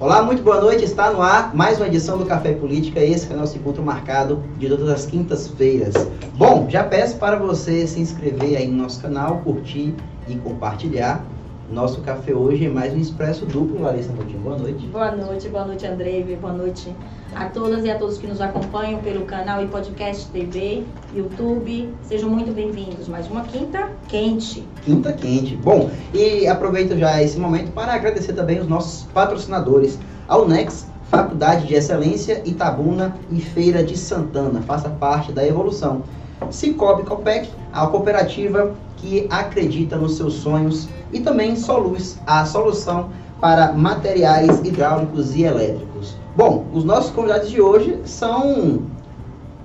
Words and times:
Olá, 0.00 0.22
muito 0.22 0.42
boa 0.42 0.58
noite. 0.58 0.82
Está 0.82 1.10
no 1.10 1.20
ar 1.20 1.54
mais 1.54 1.76
uma 1.76 1.86
edição 1.86 2.16
do 2.16 2.24
Café 2.24 2.54
Política. 2.54 3.00
Esse 3.00 3.30
é 3.30 3.36
o 3.36 3.38
nosso 3.38 3.58
encontro 3.58 3.82
marcado 3.82 4.42
de 4.56 4.66
todas 4.66 4.88
as 4.88 5.04
quintas-feiras. 5.04 5.92
Bom, 6.38 6.66
já 6.70 6.82
peço 6.82 7.18
para 7.18 7.36
você 7.36 7.86
se 7.86 8.00
inscrever 8.00 8.56
aí 8.56 8.66
no 8.66 8.82
nosso 8.82 9.02
canal, 9.02 9.42
curtir 9.44 9.94
e 10.26 10.36
compartilhar. 10.36 11.22
Nosso 11.70 12.00
café 12.00 12.32
hoje 12.32 12.64
é 12.64 12.70
mais 12.70 12.94
um 12.94 12.96
expresso 12.96 13.44
duplo. 13.44 13.82
Larissa 13.82 14.10
Coutinho, 14.14 14.40
boa 14.40 14.56
noite. 14.56 14.86
Boa 14.86 15.12
noite, 15.14 15.48
boa 15.50 15.66
noite, 15.66 15.86
Andrei. 15.86 16.24
Boa 16.40 16.54
noite 16.54 16.96
a 17.34 17.44
todas 17.46 17.84
e 17.84 17.90
a 17.90 17.98
todos 17.98 18.18
que 18.18 18.26
nos 18.26 18.40
acompanham 18.40 19.00
pelo 19.00 19.24
canal 19.24 19.62
e 19.62 19.66
podcast 19.66 20.26
TV, 20.28 20.84
YouTube. 21.14 21.92
Sejam 22.02 22.28
muito 22.28 22.52
bem-vindos. 22.52 23.08
Mais 23.08 23.28
uma 23.28 23.42
quinta 23.42 23.88
quente. 24.08 24.66
Quinta 24.82 25.12
quente. 25.12 25.56
Bom, 25.56 25.90
e 26.12 26.46
aproveito 26.46 26.96
já 26.98 27.22
esse 27.22 27.38
momento 27.38 27.72
para 27.72 27.94
agradecer 27.94 28.32
também 28.32 28.58
os 28.58 28.68
nossos 28.68 29.04
patrocinadores, 29.12 29.98
a 30.28 30.36
Unex, 30.38 30.86
Faculdade 31.10 31.66
de 31.66 31.74
Excelência, 31.74 32.42
Itabuna 32.44 33.16
e 33.30 33.40
Feira 33.40 33.82
de 33.82 33.96
Santana. 33.96 34.60
Faça 34.62 34.88
parte 34.88 35.32
da 35.32 35.46
evolução. 35.46 36.02
Cicobi 36.50 37.04
Copec, 37.04 37.50
a 37.72 37.86
cooperativa 37.86 38.74
que 38.96 39.26
acredita 39.30 39.96
nos 39.96 40.16
seus 40.16 40.34
sonhos 40.34 40.88
e 41.12 41.20
também 41.20 41.56
Soluz, 41.56 42.18
a 42.26 42.44
solução 42.44 43.10
para 43.40 43.72
materiais 43.72 44.60
hidráulicos 44.64 45.34
e 45.34 45.44
elétricos. 45.44 46.19
Bom, 46.40 46.64
os 46.72 46.84
nossos 46.84 47.10
convidados 47.10 47.50
de 47.50 47.60
hoje 47.60 47.98
são 48.06 48.78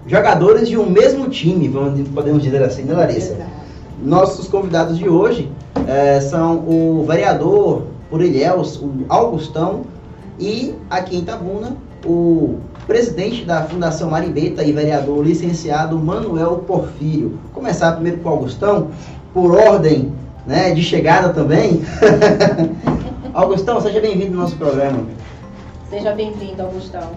jogadores 0.06 0.68
de 0.68 0.78
um 0.78 0.90
mesmo 0.90 1.30
time, 1.30 1.70
vamos, 1.70 2.06
podemos 2.10 2.44
dizer 2.44 2.62
assim, 2.62 2.82
né, 2.82 2.94
Larissa? 2.94 3.38
Nossos 4.04 4.50
convidados 4.50 4.98
de 4.98 5.08
hoje 5.08 5.50
é, 5.88 6.20
são 6.20 6.58
o 6.68 7.06
vereador 7.08 7.84
por 8.10 8.22
Ilhéus, 8.22 8.76
o 8.76 8.92
Augustão, 9.08 9.84
e 10.38 10.76
aqui 10.90 11.16
em 11.16 11.20
Itabuna, 11.20 11.78
o 12.06 12.56
presidente 12.86 13.46
da 13.46 13.64
Fundação 13.64 14.10
Maribeta 14.10 14.62
e 14.62 14.74
vereador 14.74 15.26
licenciado 15.26 15.98
Manuel 15.98 16.58
Porfírio. 16.68 17.40
Vou 17.42 17.52
começar 17.54 17.94
primeiro 17.94 18.18
com 18.18 18.28
o 18.28 18.34
Augustão, 18.34 18.90
por 19.34 19.56
ordem 19.56 20.12
né, 20.46 20.72
de 20.72 20.84
chegada 20.84 21.30
também. 21.30 21.84
Augustão, 23.34 23.80
seja 23.80 24.02
bem-vindo 24.02 24.34
ao 24.34 24.42
nosso 24.42 24.58
programa. 24.58 25.00
Seja 25.90 26.14
bem-vindo, 26.14 26.64
Augustão. 26.64 27.12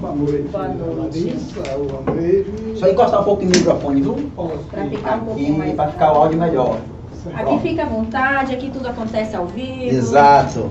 Boa 0.00 0.14
noite, 0.14 0.48
Boa 0.48 0.68
noite. 0.68 1.24
Larissa, 1.24 1.76
o 1.76 1.98
Andrei. 1.98 2.76
Só 2.76 2.88
encostar 2.88 3.20
um 3.20 3.24
pouco 3.24 3.42
no 3.44 3.50
microfone, 3.50 4.00
viu? 4.00 4.30
Para 4.70 4.84
ficar 4.86 5.16
um 5.16 5.24
pouquinho 5.24 5.58
mais. 5.58 5.74
para 5.74 5.90
ficar 5.90 6.12
o 6.12 6.16
áudio 6.16 6.38
melhor. 6.38 6.78
Aqui 7.34 7.58
fica 7.60 7.82
à 7.82 7.86
vontade, 7.86 8.54
aqui 8.54 8.70
tudo 8.70 8.86
acontece 8.88 9.34
ao 9.34 9.46
vivo. 9.46 9.94
Exato. 9.94 10.70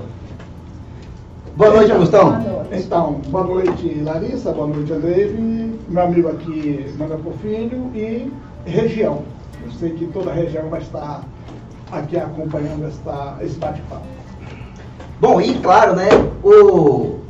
Boa 1.56 1.70
noite, 1.70 1.92
Augustão. 1.92 2.40
Boa 2.40 2.64
noite. 2.64 2.84
Então, 2.84 3.12
boa 3.28 3.44
noite, 3.44 4.00
Larissa, 4.02 4.52
boa 4.52 4.66
noite, 4.66 4.92
Andrei, 4.92 5.78
meu 5.88 6.02
amigo 6.02 6.28
aqui, 6.28 6.86
Manda 6.98 7.16
Porfírio 7.16 7.90
e 7.94 8.32
região. 8.64 9.22
Eu 9.64 9.70
sei 9.72 9.90
que 9.90 10.06
toda 10.06 10.30
a 10.30 10.34
região 10.34 10.68
vai 10.70 10.80
estar 10.80 11.22
aqui 11.90 12.16
acompanhando 12.16 12.86
esta, 12.86 13.36
esse 13.42 13.58
bate-papo. 13.58 14.21
Bom, 15.22 15.40
e 15.40 15.54
claro, 15.54 15.94
né, 15.94 16.08
o 16.42 17.20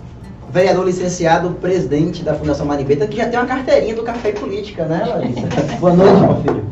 vereador 0.48 0.86
licenciado, 0.86 1.50
presidente 1.60 2.24
da 2.24 2.32
Fundação 2.32 2.64
Maribeta, 2.64 3.06
que 3.06 3.18
já 3.18 3.28
tem 3.28 3.38
uma 3.38 3.44
carteirinha 3.44 3.94
do 3.94 4.02
Café 4.02 4.30
e 4.30 4.32
Política, 4.32 4.86
né, 4.86 5.04
Larissa? 5.04 5.46
Boa 5.78 5.92
noite, 5.92 6.20
meu 6.22 6.36
filho. 6.36 6.64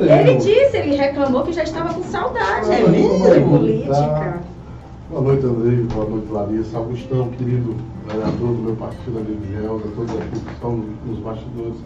Eu. 0.00 0.04
Ele 0.04 0.34
disse, 0.38 0.76
ele 0.76 0.96
reclamou 0.96 1.44
que 1.44 1.52
já 1.52 1.62
estava 1.62 1.94
com 1.94 2.02
saudade 2.02 2.72
É 2.72 2.88
mesmo? 2.88 3.20
política. 3.50 4.40
Boa 5.08 5.22
noite, 5.22 5.46
Andrei. 5.46 5.76
Boa 5.84 6.10
noite, 6.10 6.32
Larissa. 6.32 6.76
Augustão, 6.76 7.28
querido 7.28 7.76
vereador 8.08 8.34
do 8.34 8.62
meu 8.64 8.74
partido, 8.74 9.18
ali 9.18 9.36
de 9.36 9.52
Gelda, 9.52 9.84
todos 9.94 10.10
aqui 10.10 10.40
que 10.40 10.52
estão 10.54 10.84
nos 11.06 11.18
bastidores, 11.20 11.76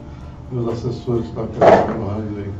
meus 0.50 0.69
assessores 0.73 1.27
que 1.27 1.28
estão 1.28 1.44
aqui 1.44 1.59
no 1.99 2.06
Rangel 2.06 2.53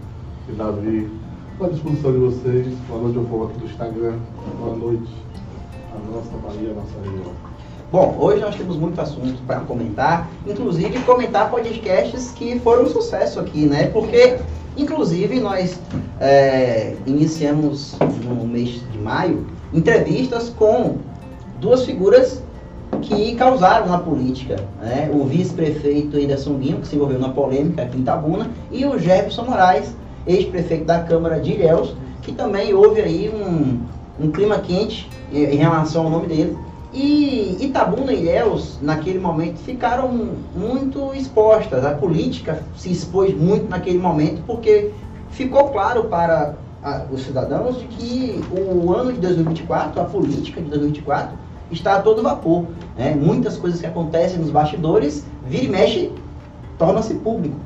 e 0.51 0.53
Davi. 0.53 1.11
Estou 1.53 1.67
à 1.67 1.71
disposição 1.71 2.13
de 2.13 2.19
vocês. 2.19 2.67
Boa 2.87 3.01
noite 3.01 3.17
ao 3.17 3.25
povo 3.25 3.45
aqui 3.45 3.61
do 3.61 3.65
Instagram. 3.65 4.17
Boa 4.61 4.77
noite 4.77 5.26
à 5.97 6.11
nossa 6.11 6.37
Bahia, 6.43 6.71
à 6.71 6.75
nossa 6.75 6.95
região. 7.03 7.33
Bom, 7.91 8.17
hoje 8.19 8.41
nós 8.41 8.57
temos 8.57 8.77
muitos 8.77 8.99
assuntos 8.99 9.41
para 9.47 9.61
comentar, 9.61 10.29
inclusive 10.47 10.99
comentar 11.01 11.51
podcasts 11.51 12.33
que 12.33 12.59
foram 12.61 12.85
um 12.85 12.89
sucesso 12.89 13.39
aqui, 13.39 13.67
né? 13.67 13.87
Porque, 13.89 14.39
inclusive, 14.77 15.39
nós 15.41 15.79
é, 16.21 16.97
iniciamos 17.07 17.97
no 18.25 18.47
mês 18.47 18.83
de 18.91 18.99
maio 18.99 19.47
entrevistas 19.73 20.51
com 20.51 20.97
duas 21.61 21.85
figuras 21.85 22.43
que 23.03 23.35
causaram 23.37 23.87
na 23.87 23.99
política, 23.99 24.57
né? 24.81 25.09
O 25.13 25.25
vice-prefeito 25.25 26.17
Anderson 26.17 26.55
Guinho, 26.55 26.81
que 26.81 26.89
se 26.89 26.97
envolveu 26.97 27.19
na 27.19 27.29
polêmica 27.29 27.83
aqui 27.83 27.99
em 27.99 28.01
Itabuna, 28.01 28.51
e 28.71 28.85
o 28.85 28.99
Jefferson 28.99 29.45
Moraes, 29.45 29.95
ex-prefeito 30.27 30.85
da 30.85 31.01
Câmara 31.01 31.39
de 31.39 31.53
Ilhéus, 31.53 31.95
que 32.23 32.33
também 32.33 32.75
houve 32.75 33.01
aí 33.01 33.31
um, 33.31 33.81
um 34.19 34.31
clima 34.31 34.59
quente 34.59 35.09
em 35.33 35.57
relação 35.57 36.05
ao 36.05 36.11
nome 36.11 36.27
dele. 36.27 36.57
E 36.93 37.57
Itabuna 37.61 38.13
e 38.13 38.21
Ilhéus, 38.21 38.79
naquele 38.81 39.19
momento, 39.19 39.59
ficaram 39.59 40.09
muito 40.55 41.13
expostas. 41.15 41.85
A 41.85 41.91
política 41.91 42.63
se 42.77 42.91
expôs 42.91 43.37
muito 43.37 43.69
naquele 43.69 43.99
momento, 43.99 44.43
porque 44.47 44.93
ficou 45.31 45.65
claro 45.69 46.05
para 46.05 46.55
a- 46.83 47.03
os 47.13 47.23
cidadãos 47.23 47.79
de 47.79 47.85
que 47.87 48.41
o 48.51 48.93
ano 48.95 49.13
de 49.13 49.19
2024, 49.21 50.01
a 50.01 50.05
política 50.05 50.61
de 50.61 50.69
2024, 50.71 51.37
está 51.71 51.97
a 51.97 52.03
todo 52.03 52.23
vapor. 52.23 52.65
né? 52.97 53.15
Muitas 53.15 53.59
coisas 53.59 53.79
que 53.79 53.87
acontecem 53.87 54.39
nos 54.39 54.51
bastidores, 54.51 55.27
vira 55.47 55.65
e 55.65 55.69
mexe, 55.69 56.13
torna-se 56.79 57.13
público. 57.15 57.57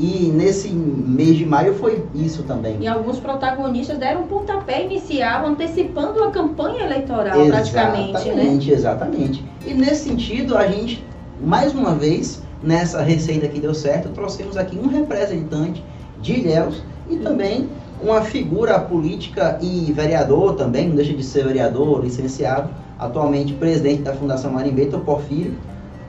E 0.00 0.32
nesse 0.34 0.70
mês 0.70 1.36
de 1.36 1.44
maio 1.44 1.74
foi 1.74 2.02
isso 2.14 2.42
também. 2.44 2.78
E 2.80 2.88
alguns 2.88 3.20
protagonistas 3.20 3.98
deram 3.98 4.22
um 4.22 4.26
pontapé 4.26 4.86
inicial, 4.86 5.46
antecipando 5.46 6.24
a 6.24 6.30
campanha 6.30 6.86
eleitoral, 6.86 7.46
praticamente, 7.46 8.12
né? 8.12 8.18
Exatamente, 8.18 8.70
exatamente. 8.72 9.44
E 9.66 9.74
nesse 9.74 10.08
sentido, 10.08 10.56
a 10.56 10.66
gente, 10.66 11.04
mais 11.44 11.74
uma 11.74 11.94
vez, 11.94 12.42
nessa 12.62 13.02
receita 13.02 13.46
que 13.46 13.60
deu 13.60 13.74
certo, 13.74 14.08
trouxemos 14.08 14.56
aqui 14.56 14.78
um 14.78 14.88
representante 14.88 15.84
de 16.22 16.32
Ilhéus 16.32 16.82
e 17.10 17.16
também 17.16 17.68
uma 18.02 18.22
figura 18.22 18.80
política 18.80 19.58
e 19.60 19.92
vereador 19.92 20.54
também, 20.54 20.88
não 20.88 20.96
deixa 20.96 21.12
de 21.12 21.22
ser 21.22 21.44
vereador, 21.44 22.02
licenciado, 22.02 22.70
atualmente 22.98 23.52
presidente 23.52 24.00
da 24.00 24.14
Fundação 24.14 24.50
Marimbeta, 24.50 24.96
o 24.96 25.00
Porfírio, 25.00 25.58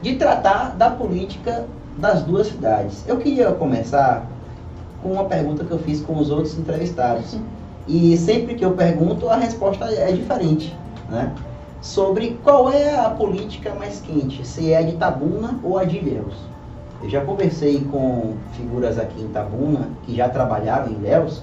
de 0.01 0.16
tratar 0.16 0.78
da 0.78 0.90
política 0.90 1.66
das 1.97 2.24
duas 2.24 2.47
cidades. 2.47 3.03
Eu 3.07 3.18
queria 3.18 3.52
começar 3.52 4.25
com 5.02 5.13
uma 5.13 5.25
pergunta 5.25 5.63
que 5.63 5.72
eu 5.72 5.79
fiz 5.79 6.02
com 6.02 6.18
os 6.18 6.29
outros 6.29 6.57
entrevistados. 6.57 7.38
E 7.88 8.16
sempre 8.18 8.56
que 8.56 8.63
eu 8.63 8.72
pergunto, 8.72 9.28
a 9.28 9.35
resposta 9.35 9.85
é 9.85 10.12
diferente, 10.12 10.75
né? 11.09 11.34
Sobre 11.81 12.40
qual 12.44 12.72
é 12.72 12.96
a 12.96 13.09
política 13.09 13.74
mais 13.74 14.00
quente, 14.00 14.46
se 14.46 14.72
é 14.72 14.78
a 14.78 14.81
de 14.84 14.91
Itabuna 14.91 15.59
ou 15.63 15.80
a 15.80 15.84
de 15.84 15.97
Ilhéus. 15.97 16.35
Eu 17.01 17.09
já 17.09 17.22
conversei 17.22 17.81
com 17.91 18.35
figuras 18.53 19.00
aqui 19.00 19.19
em 19.19 19.25
Itabuna 19.25 19.90
que 20.03 20.16
já 20.16 20.30
trabalharam 20.30 20.91
em 20.91 20.96
Ilhéus 20.96 21.41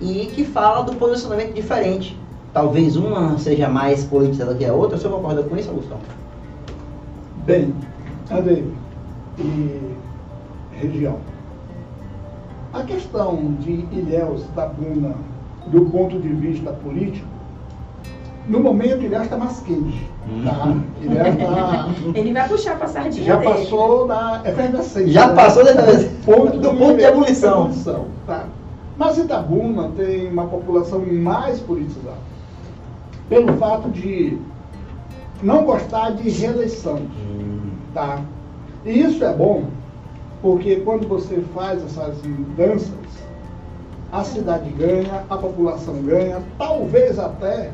e 0.00 0.26
que 0.34 0.44
falam 0.44 0.84
do 0.84 0.96
posicionamento 0.96 1.54
diferente. 1.54 2.18
Talvez 2.52 2.96
uma 2.96 3.38
seja 3.38 3.68
mais 3.68 4.02
politizada 4.04 4.54
que 4.54 4.64
a 4.64 4.72
outra. 4.72 4.96
O 4.96 5.00
senhor 5.00 5.14
concorda 5.14 5.44
com 5.44 5.56
isso, 5.56 5.70
Gustavo? 5.70 6.00
Bem, 7.44 7.72
Andrei 8.28 8.66
e 9.38 9.96
região. 10.72 11.18
A 12.72 12.82
questão 12.82 13.54
de 13.60 13.86
Ilhéus 13.92 14.44
Tabuna, 14.54 15.14
do 15.68 15.86
ponto 15.86 16.18
de 16.18 16.28
vista 16.28 16.72
político, 16.72 17.26
no 18.48 18.60
momento 18.60 19.02
Ilhéus 19.02 19.24
está 19.24 19.36
mais 19.36 19.60
quente. 19.60 20.08
Tá? 20.44 20.74
Ilhéus 21.00 21.36
tá, 21.36 21.88
Ele 22.14 22.32
vai 22.32 22.48
puxar 22.48 22.76
a 22.80 22.86
sardinha 22.86 23.24
já 23.24 23.36
dele. 23.36 23.50
passou 23.52 24.06
da 24.06 24.42
efervescência. 24.44 25.08
Já 25.12 25.28
né? 25.28 25.34
passou 25.34 25.64
da- 25.64 25.72
ponto 26.24 26.58
do 26.58 26.70
ponto 26.74 26.96
de 26.96 27.04
ebulição. 27.04 27.60
ebulição, 27.66 28.06
Tá? 28.26 28.44
Mas 28.98 29.18
Itabuna 29.18 29.90
tem 29.96 30.28
uma 30.30 30.46
população 30.46 31.04
mais 31.06 31.60
politizada. 31.60 32.16
Pelo 33.28 33.52
fato 33.56 33.90
de 33.90 34.38
não 35.42 35.64
gostar 35.64 36.10
de 36.12 36.30
reeleição. 36.30 37.00
Tá? 37.92 38.20
E 38.86 39.00
isso 39.00 39.24
é 39.24 39.32
bom, 39.34 39.64
porque 40.40 40.76
quando 40.76 41.08
você 41.08 41.40
faz 41.52 41.84
essas 41.84 42.22
mudanças, 42.22 42.94
a 44.12 44.22
cidade 44.22 44.70
ganha, 44.70 45.24
a 45.28 45.36
população 45.36 46.00
ganha, 46.02 46.40
talvez 46.56 47.18
até 47.18 47.72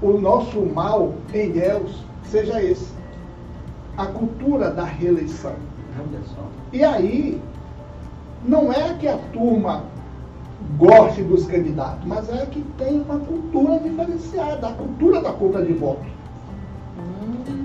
o 0.00 0.12
nosso 0.12 0.60
mal 0.60 1.12
em 1.34 1.50
Deus 1.50 2.04
seja 2.22 2.62
esse. 2.62 2.88
A 3.96 4.06
cultura 4.06 4.70
da 4.70 4.84
reeleição. 4.84 5.54
E 6.72 6.84
aí, 6.84 7.42
não 8.46 8.72
é 8.72 8.94
que 8.94 9.08
a 9.08 9.18
turma 9.32 9.82
goste 10.78 11.22
dos 11.22 11.46
candidatos, 11.46 12.06
mas 12.06 12.28
é 12.30 12.46
que 12.46 12.62
tem 12.78 13.00
uma 13.00 13.18
cultura 13.18 13.80
diferenciada, 13.80 14.68
a 14.68 14.72
cultura 14.72 15.20
da 15.20 15.32
compra 15.32 15.64
de 15.64 15.72
voto. 15.72 16.06
Hum, 16.96 17.59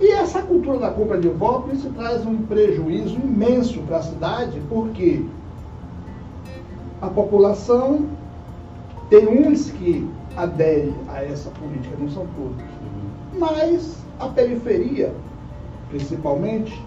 E 0.00 0.12
essa 0.12 0.42
cultura 0.42 0.78
da 0.78 0.90
compra 0.90 1.18
de 1.18 1.28
voto, 1.28 1.74
isso 1.74 1.90
traz 1.90 2.24
um 2.24 2.38
prejuízo 2.42 3.16
imenso 3.16 3.80
para 3.80 3.96
a 3.96 4.02
cidade, 4.02 4.62
porque 4.68 5.24
a 7.02 7.08
população 7.08 8.06
tem 9.10 9.26
uns 9.26 9.70
que 9.70 10.08
aderem 10.36 10.94
a 11.08 11.24
essa 11.24 11.50
política, 11.50 11.96
não 11.98 12.08
são 12.08 12.26
todos. 12.36 12.64
Mas 13.38 13.96
a 14.20 14.28
periferia, 14.28 15.12
principalmente, 15.90 16.80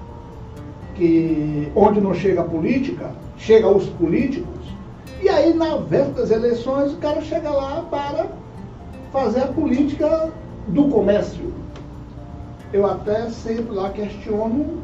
que 0.95 1.69
onde 1.75 1.99
não 1.99 2.13
chega 2.13 2.41
a 2.41 2.45
política, 2.45 3.11
chega 3.37 3.67
os 3.67 3.87
políticos, 3.89 4.61
e 5.21 5.27
aí 5.27 5.53
na 5.53 5.77
véspera 5.77 6.21
das 6.21 6.31
eleições 6.31 6.93
o 6.93 6.97
cara 6.97 7.21
chega 7.21 7.49
lá 7.49 7.85
para 7.89 8.27
fazer 9.11 9.41
a 9.41 9.47
política 9.47 10.31
do 10.67 10.85
comércio. 10.85 11.51
Eu 12.73 12.85
até 12.85 13.29
sempre 13.29 13.73
lá 13.73 13.89
questiono 13.89 14.81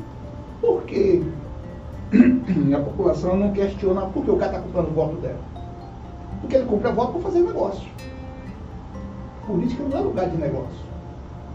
por 0.60 0.84
que 0.84 1.24
a 2.75 2.80
população 2.80 3.38
não 3.38 3.51
questiona 3.54 4.01
por 4.01 4.25
que 4.25 4.31
o 4.31 4.38
cara 4.38 4.51
está 4.51 4.62
comprando 4.62 4.89
o 4.89 4.94
voto 4.94 5.16
dela. 5.18 5.39
Porque 6.42 6.57
ele 6.57 6.66
compra 6.66 6.92
voto 6.92 7.13
para 7.13 7.22
fazer 7.22 7.39
negócio. 7.39 7.89
Política 9.45 9.84
não 9.84 9.98
é 9.98 10.01
lugar 10.01 10.30
de 10.30 10.38
negócio. 10.38 10.88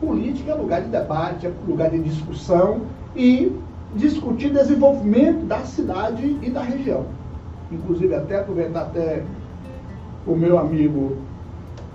Política 0.00 0.52
é 0.52 0.54
lugar 0.54 0.82
de 0.82 0.88
debate, 0.88 1.46
é 1.46 1.52
lugar 1.68 1.90
de 1.90 1.98
discussão 1.98 2.82
e 3.14 3.54
discutir 3.94 4.50
desenvolvimento 4.50 5.44
da 5.44 5.60
cidade 5.60 6.38
e 6.42 6.50
da 6.50 6.62
região. 6.62 7.04
Inclusive 7.70 8.14
até 8.14 8.40
aproveitar 8.40 8.82
até 8.82 9.22
o 10.26 10.34
meu 10.34 10.58
amigo 10.58 11.18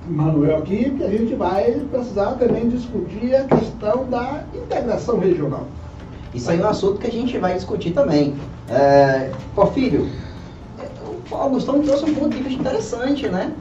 Manuel 0.08 0.58
aqui, 0.58 0.92
que 0.92 1.04
a 1.04 1.10
gente 1.10 1.36
vai 1.36 1.72
precisar 1.92 2.34
também 2.34 2.70
discutir 2.70 3.36
a 3.36 3.44
questão 3.44 4.06
da 4.06 4.44
integração 4.54 5.20
regional. 5.20 5.66
Isso 6.34 6.50
aí 6.52 6.60
é 6.60 6.64
um 6.64 6.70
assunto 6.70 7.00
que 7.00 7.08
a 7.08 7.12
gente 7.12 7.38
vai 7.38 7.54
discutir 7.56 7.92
também. 7.92 8.36
É, 8.70 9.32
Porfírio, 9.56 10.08
o 11.32 11.36
Augustão 11.36 11.82
trouxe 11.82 12.06
um 12.06 12.14
ponto 12.14 12.36
de 12.36 12.44
vista 12.44 12.60
interessante, 12.60 13.28
né? 13.28 13.52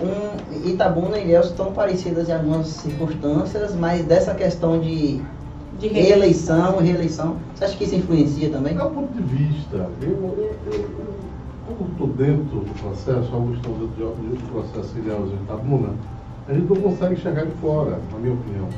Um, 0.00 0.68
Itabuna 0.68 1.18
e 1.18 1.24
Ilhéus 1.24 1.46
estão 1.46 1.72
parecidas 1.72 2.28
em 2.28 2.32
algumas 2.32 2.66
circunstâncias, 2.68 3.74
mas 3.74 4.04
dessa 4.04 4.34
questão 4.34 4.80
de 4.80 5.20
de 5.82 5.88
reeleição, 5.88 6.78
reeleição, 6.78 7.36
você 7.54 7.64
acha 7.64 7.76
que 7.76 7.84
isso 7.84 7.96
influencia 7.96 8.50
também? 8.50 8.76
É 8.76 8.84
um 8.84 8.90
ponto 8.90 9.12
de 9.12 9.22
vista. 9.22 9.88
Eu, 10.00 10.10
eu, 10.10 10.56
eu, 10.66 10.72
eu 10.72 11.12
como 11.76 11.90
estou 11.90 12.06
dentro 12.08 12.60
do 12.60 12.80
processo, 12.80 13.34
Augustão 13.34 13.72
dentro 13.72 13.88
do 13.96 14.36
do 14.36 14.52
processo 14.52 14.98
Ilhéus 14.98 15.30
e 15.30 15.34
Itabuna, 15.34 15.90
a 16.48 16.52
gente 16.52 16.68
não 16.68 16.80
consegue 16.80 17.14
enxergar 17.14 17.44
de 17.44 17.52
fora, 17.52 18.00
na 18.12 18.18
minha 18.18 18.34
opinião. 18.34 18.68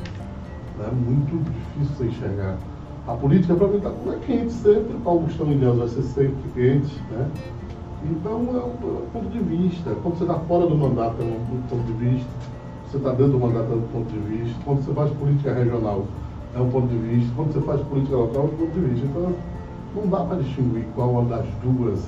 É 0.79 0.91
muito 0.91 1.43
difícil 1.43 1.95
você 1.95 2.05
enxergar. 2.05 2.57
A 3.07 3.13
política 3.13 3.55
para 3.55 3.67
mim 3.67 3.81
é 3.83 4.25
quente 4.25 4.53
sempre, 4.53 4.93
para 5.01 5.11
Augustão 5.11 5.51
Ilhéus 5.51 5.77
vai 5.77 5.87
ser 5.87 6.03
sempre 6.03 6.49
quente, 6.53 7.01
né? 7.11 7.29
Então 8.03 8.31
é 8.31 8.63
um, 8.63 9.03
é 9.03 9.09
ponto 9.13 9.29
de 9.29 9.39
vista. 9.39 9.91
Quando 10.01 10.17
você 10.17 10.23
está 10.23 10.39
fora 10.39 10.67
do 10.67 10.75
mandato 10.75 11.15
é 11.21 11.23
um 11.23 11.61
ponto 11.69 11.83
de 11.85 11.93
vista, 11.93 12.29
você 12.89 12.97
está 12.97 13.09
dentro 13.11 13.33
do 13.33 13.39
mandato 13.39 13.71
é 13.71 13.75
um 13.75 13.81
ponto 13.81 14.11
de 14.11 14.19
vista, 14.19 14.59
quando 14.63 14.83
você 14.83 14.93
faz 14.93 15.11
política 15.11 15.53
regional 15.53 16.05
é 16.55 16.59
um 16.59 16.69
ponto 16.69 16.87
de 16.87 16.97
vista, 16.97 17.33
quando 17.35 17.53
você 17.53 17.61
faz 17.61 17.81
política 17.81 18.15
local 18.15 18.43
é 18.43 18.45
um 18.45 18.57
ponto 18.57 18.71
de 18.71 18.79
vista. 18.79 19.05
Então 19.07 19.33
não 19.95 20.07
dá 20.07 20.19
para 20.25 20.37
distinguir 20.37 20.85
qual 20.95 21.09
uma 21.09 21.23
das 21.25 21.45
duas 21.63 22.05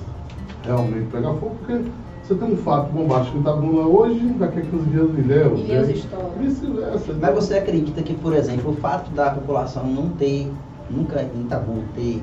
realmente 0.64 1.10
pega 1.10 1.28
fogo, 1.34 1.56
porque 1.60 1.84
você 2.22 2.34
tem 2.34 2.52
um 2.52 2.56
fato 2.58 2.92
bombástico 2.92 3.38
em 3.38 3.40
Itabuna 3.40 3.86
hoje, 3.86 4.20
daqui 4.38 4.58
a 4.58 4.62
15 4.62 4.84
dias 4.90 5.10
em 5.10 5.20
Ilhéus. 5.20 5.60
Ilhéus 5.60 5.88
né? 5.88 6.18
Vice-versa. 6.38 7.14
Mas 7.20 7.34
você 7.34 7.54
acredita 7.54 8.02
que, 8.02 8.14
por 8.14 8.34
exemplo, 8.34 8.72
o 8.72 8.74
fato 8.74 9.10
da 9.12 9.30
população 9.30 9.86
não 9.86 10.10
ter, 10.10 10.52
nunca 10.90 11.22
em 11.22 11.40
Itabuna 11.40 11.84
ter 11.94 12.22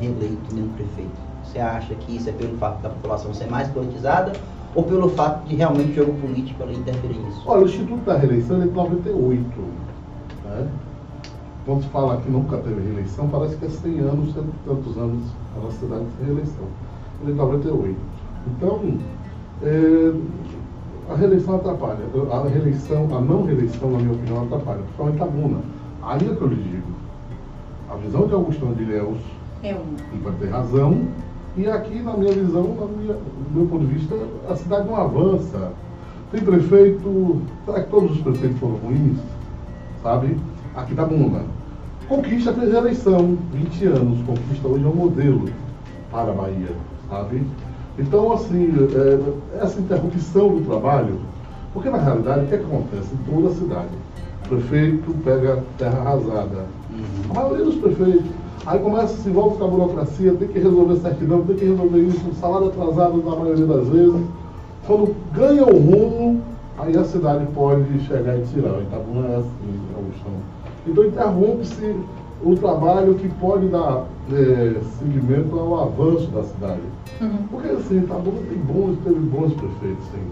reeleito 0.00 0.52
nenhum 0.52 0.68
prefeito, 0.70 1.20
você 1.44 1.60
acha 1.60 1.94
que 1.94 2.16
isso 2.16 2.28
é 2.28 2.32
pelo 2.32 2.56
fato 2.58 2.82
da 2.82 2.88
população 2.88 3.32
ser 3.32 3.48
mais 3.48 3.68
politizada 3.68 4.32
ou 4.74 4.82
pelo 4.82 5.08
fato 5.10 5.46
de 5.46 5.54
realmente 5.54 5.92
o 5.92 5.94
jogo 5.94 6.14
político 6.20 6.62
ali 6.62 6.74
interferir 6.74 7.18
nisso? 7.18 7.42
Olha, 7.46 7.62
o 7.62 7.64
Instituto 7.66 8.04
da 8.04 8.16
Reeleição 8.16 8.60
é 8.60 8.66
de 8.66 8.72
98. 8.72 9.60
Né? 10.44 10.68
Quando 11.64 11.82
se 11.82 11.88
fala 11.90 12.16
que 12.16 12.30
nunca 12.30 12.56
teve 12.58 12.80
reeleição, 12.80 13.28
parece 13.28 13.56
que 13.56 13.66
é 13.66 13.68
100 13.68 13.98
anos, 14.00 14.34
cento 14.34 14.48
e 14.48 14.68
tantos 14.68 14.98
anos 14.98 15.22
a 15.56 15.60
nossa 15.60 15.78
cidade 15.78 16.04
sem 16.18 16.26
reeleição. 16.26 16.64
De 17.24 17.32
98. 17.32 17.96
Então, 18.46 18.98
é, 19.62 20.12
a 21.10 21.16
reeleição 21.16 21.56
atrapalha. 21.56 22.00
A 22.30 22.48
reeleição, 22.48 23.08
a 23.16 23.20
não 23.20 23.44
reeleição, 23.44 23.90
na 23.90 23.98
minha 23.98 24.12
opinião, 24.12 24.42
atrapalha. 24.42 24.80
Principalmente 24.82 25.22
a 25.22 25.26
Buna. 25.26 25.58
Aí 26.02 26.30
é 26.30 26.34
que 26.34 26.40
eu 26.42 26.48
lhe 26.48 26.62
digo. 26.62 26.88
A 27.90 27.96
visão 27.96 28.26
de 28.26 28.34
Augustão 28.34 28.72
de 28.72 28.82
Ilhéus 28.82 29.18
É 29.62 29.74
um. 29.74 29.94
ele 30.12 30.22
vai 30.22 30.32
ter 30.34 30.48
razão. 30.48 31.02
E 31.56 31.66
aqui, 31.68 32.00
na 32.02 32.16
minha 32.16 32.32
visão, 32.32 32.62
na 32.74 32.86
minha, 32.86 33.14
do 33.14 33.54
meu 33.54 33.66
ponto 33.66 33.86
de 33.86 33.94
vista, 33.94 34.14
a 34.48 34.56
cidade 34.56 34.86
não 34.88 34.96
avança. 34.96 35.72
Tem 36.32 36.40
prefeito. 36.42 37.40
Será 37.64 37.82
que 37.82 37.90
todos 37.90 38.10
os 38.12 38.20
prefeitos 38.20 38.58
foram 38.58 38.74
ruins? 38.76 39.18
Sabe? 40.02 40.36
Aqui 40.74 40.94
da 40.94 41.04
Buna. 41.06 41.42
Conquista 42.08 42.52
fez 42.52 42.70
reeleição, 42.72 43.38
20 43.52 43.86
anos. 43.86 44.18
Conquista 44.26 44.68
hoje 44.68 44.84
é 44.84 44.88
um 44.88 44.94
modelo 44.94 45.44
para 46.10 46.32
a 46.32 46.34
Bahia, 46.34 46.68
sabe? 47.08 47.42
Então, 47.98 48.32
assim, 48.32 48.72
é, 48.94 49.62
essa 49.62 49.80
interrupção 49.80 50.56
do 50.56 50.64
trabalho, 50.64 51.20
porque 51.72 51.88
na 51.88 51.98
realidade 51.98 52.44
o 52.44 52.48
que, 52.48 52.54
é 52.54 52.58
acontece 52.58 53.08
em 53.14 53.32
toda 53.32 53.48
a 53.48 53.54
cidade? 53.54 53.88
O 54.44 54.48
prefeito 54.48 55.14
pega 55.24 55.62
terra 55.78 55.98
arrasada. 56.00 56.66
A 57.30 57.34
maioria 57.34 57.64
dos 57.64 57.76
prefeitos. 57.76 58.30
Aí 58.66 58.78
começa, 58.78 59.16
se 59.16 59.28
envolve 59.28 59.58
com 59.58 59.64
a 59.64 59.68
burocracia, 59.68 60.32
tem 60.34 60.48
que 60.48 60.58
resolver 60.58 60.96
certidão, 60.96 61.42
tem 61.42 61.56
que 61.56 61.64
resolver 61.64 61.98
isso, 61.98 62.28
um 62.28 62.34
salário 62.34 62.68
atrasado 62.68 63.22
na 63.22 63.36
maioria 63.36 63.66
das 63.66 63.88
vezes. 63.88 64.22
Quando 64.86 65.14
ganha 65.32 65.64
o 65.64 65.78
rumo, 65.78 66.42
aí 66.78 66.96
a 66.96 67.04
cidade 67.04 67.46
pode 67.54 68.00
chegar 68.06 68.38
e 68.38 68.42
tirar. 68.42 68.78
O 68.78 68.82
Itabuna 68.82 69.28
é 69.28 69.36
assim, 69.36 69.80
Augustão. 69.96 70.32
Então 70.86 71.04
interrompe-se 71.04 71.94
o 72.44 72.54
trabalho 72.56 73.14
que 73.14 73.28
pode 73.40 73.68
dar 73.68 74.04
eh, 74.30 74.80
seguimento 74.98 75.58
ao 75.58 75.82
avanço 75.82 76.26
da 76.30 76.42
cidade. 76.42 76.82
Uhum. 77.20 77.38
Porque 77.50 77.68
assim, 77.68 77.98
Itabuna 77.98 78.38
tem 78.48 78.58
bons, 78.58 78.98
teve 79.02 79.18
bons 79.18 79.54
prefeitos, 79.54 80.04
sim. 80.12 80.22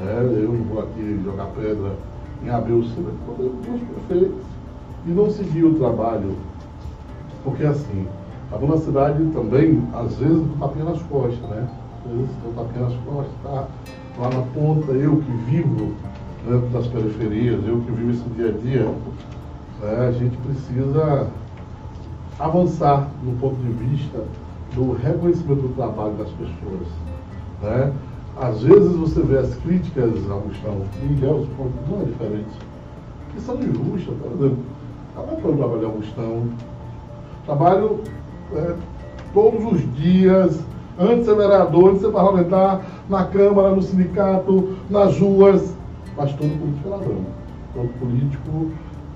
É, 0.00 0.20
eu 0.20 0.52
não 0.52 0.64
vou 0.64 0.82
aqui 0.82 1.20
jogar 1.24 1.46
pedra 1.46 1.92
em 2.44 2.50
Abel 2.50 2.82
Silva, 2.84 3.10
teve 3.36 3.48
bons 3.48 3.80
prefeitos 3.80 4.44
e 5.06 5.10
não 5.10 5.30
seguiu 5.30 5.70
o 5.70 5.74
trabalho. 5.76 6.36
Porque 7.42 7.64
assim, 7.64 8.06
Itabuna 8.48 8.72
é 8.72 8.76
uma 8.76 8.84
cidade 8.84 9.24
também, 9.32 9.82
às 9.94 10.16
vezes, 10.16 10.38
do 10.38 10.58
tapinha 10.58 10.84
nas 10.84 11.02
costas, 11.02 11.48
né? 11.48 11.66
Às 12.04 12.12
vezes 12.12 12.28
do 12.28 12.54
tapinha 12.54 12.84
nas 12.84 12.94
costas, 13.04 13.34
tá 13.42 13.68
lá 14.18 14.30
na 14.30 14.42
ponta, 14.52 14.92
eu 14.92 15.16
que 15.16 15.32
vivo 15.50 15.92
dentro 16.46 16.68
das 16.68 16.86
periferias, 16.88 17.66
eu 17.66 17.80
que 17.80 17.92
vivo 17.92 18.10
esse 18.10 18.28
dia 18.30 18.48
a 18.48 18.52
dia, 18.52 18.94
né, 19.80 20.08
a 20.08 20.12
gente 20.12 20.36
precisa 20.38 21.28
avançar 22.38 23.08
no 23.22 23.32
ponto 23.38 23.56
de 23.56 23.70
vista 23.70 24.24
do 24.74 24.92
reconhecimento 24.92 25.62
do 25.62 25.74
trabalho 25.74 26.14
das 26.14 26.28
pessoas. 26.30 26.88
Né? 27.62 27.92
Às 28.40 28.62
vezes 28.62 28.92
você 28.94 29.20
vê 29.22 29.38
as 29.38 29.54
críticas, 29.56 30.30
Augustão, 30.30 30.82
e 31.02 31.12
Ilhéus 31.12 31.48
não 31.90 32.02
é 32.02 32.04
diferente, 32.04 32.50
que 33.32 33.40
são 33.40 33.56
injustas, 33.56 34.14
por 34.22 34.32
exemplo. 34.32 34.58
Como 35.16 35.32
é 35.32 35.34
que 35.34 35.42
foi 35.42 35.52
o 35.52 35.56
trabalho 35.56 35.80
de 35.80 35.84
Augustão? 35.86 36.42
Trabalho 37.44 38.00
é, 38.54 38.74
todos 39.34 39.72
os 39.72 39.94
dias, 39.96 40.60
antes 40.98 41.26
ser 41.26 41.34
vereador, 41.34 41.90
antes 41.90 42.02
ser 42.02 42.12
parlamentar, 42.12 42.80
na 43.08 43.24
Câmara, 43.24 43.74
no 43.74 43.82
sindicato, 43.82 44.76
nas 44.88 45.18
ruas, 45.18 45.74
mas 46.16 46.30
todo 46.34 46.48
político 46.48 46.88
é 46.88 46.90
ladrão. 46.90 47.26
Todo 47.74 47.98
político 47.98 48.70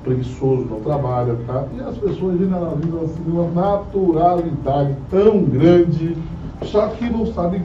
preguiçoso, 0.04 0.66
não 0.70 0.80
trabalha, 0.80 1.36
tá? 1.46 1.64
E 1.76 1.80
as 1.80 1.96
pessoas 1.96 2.38
generalizam 2.38 3.00
assim 3.04 3.22
de 3.24 3.30
uma 3.30 3.48
naturalidade 3.48 4.94
tão 5.10 5.42
grande, 5.42 6.16
só 6.62 6.88
que 6.88 7.08
não 7.08 7.26
sabe, 7.26 7.62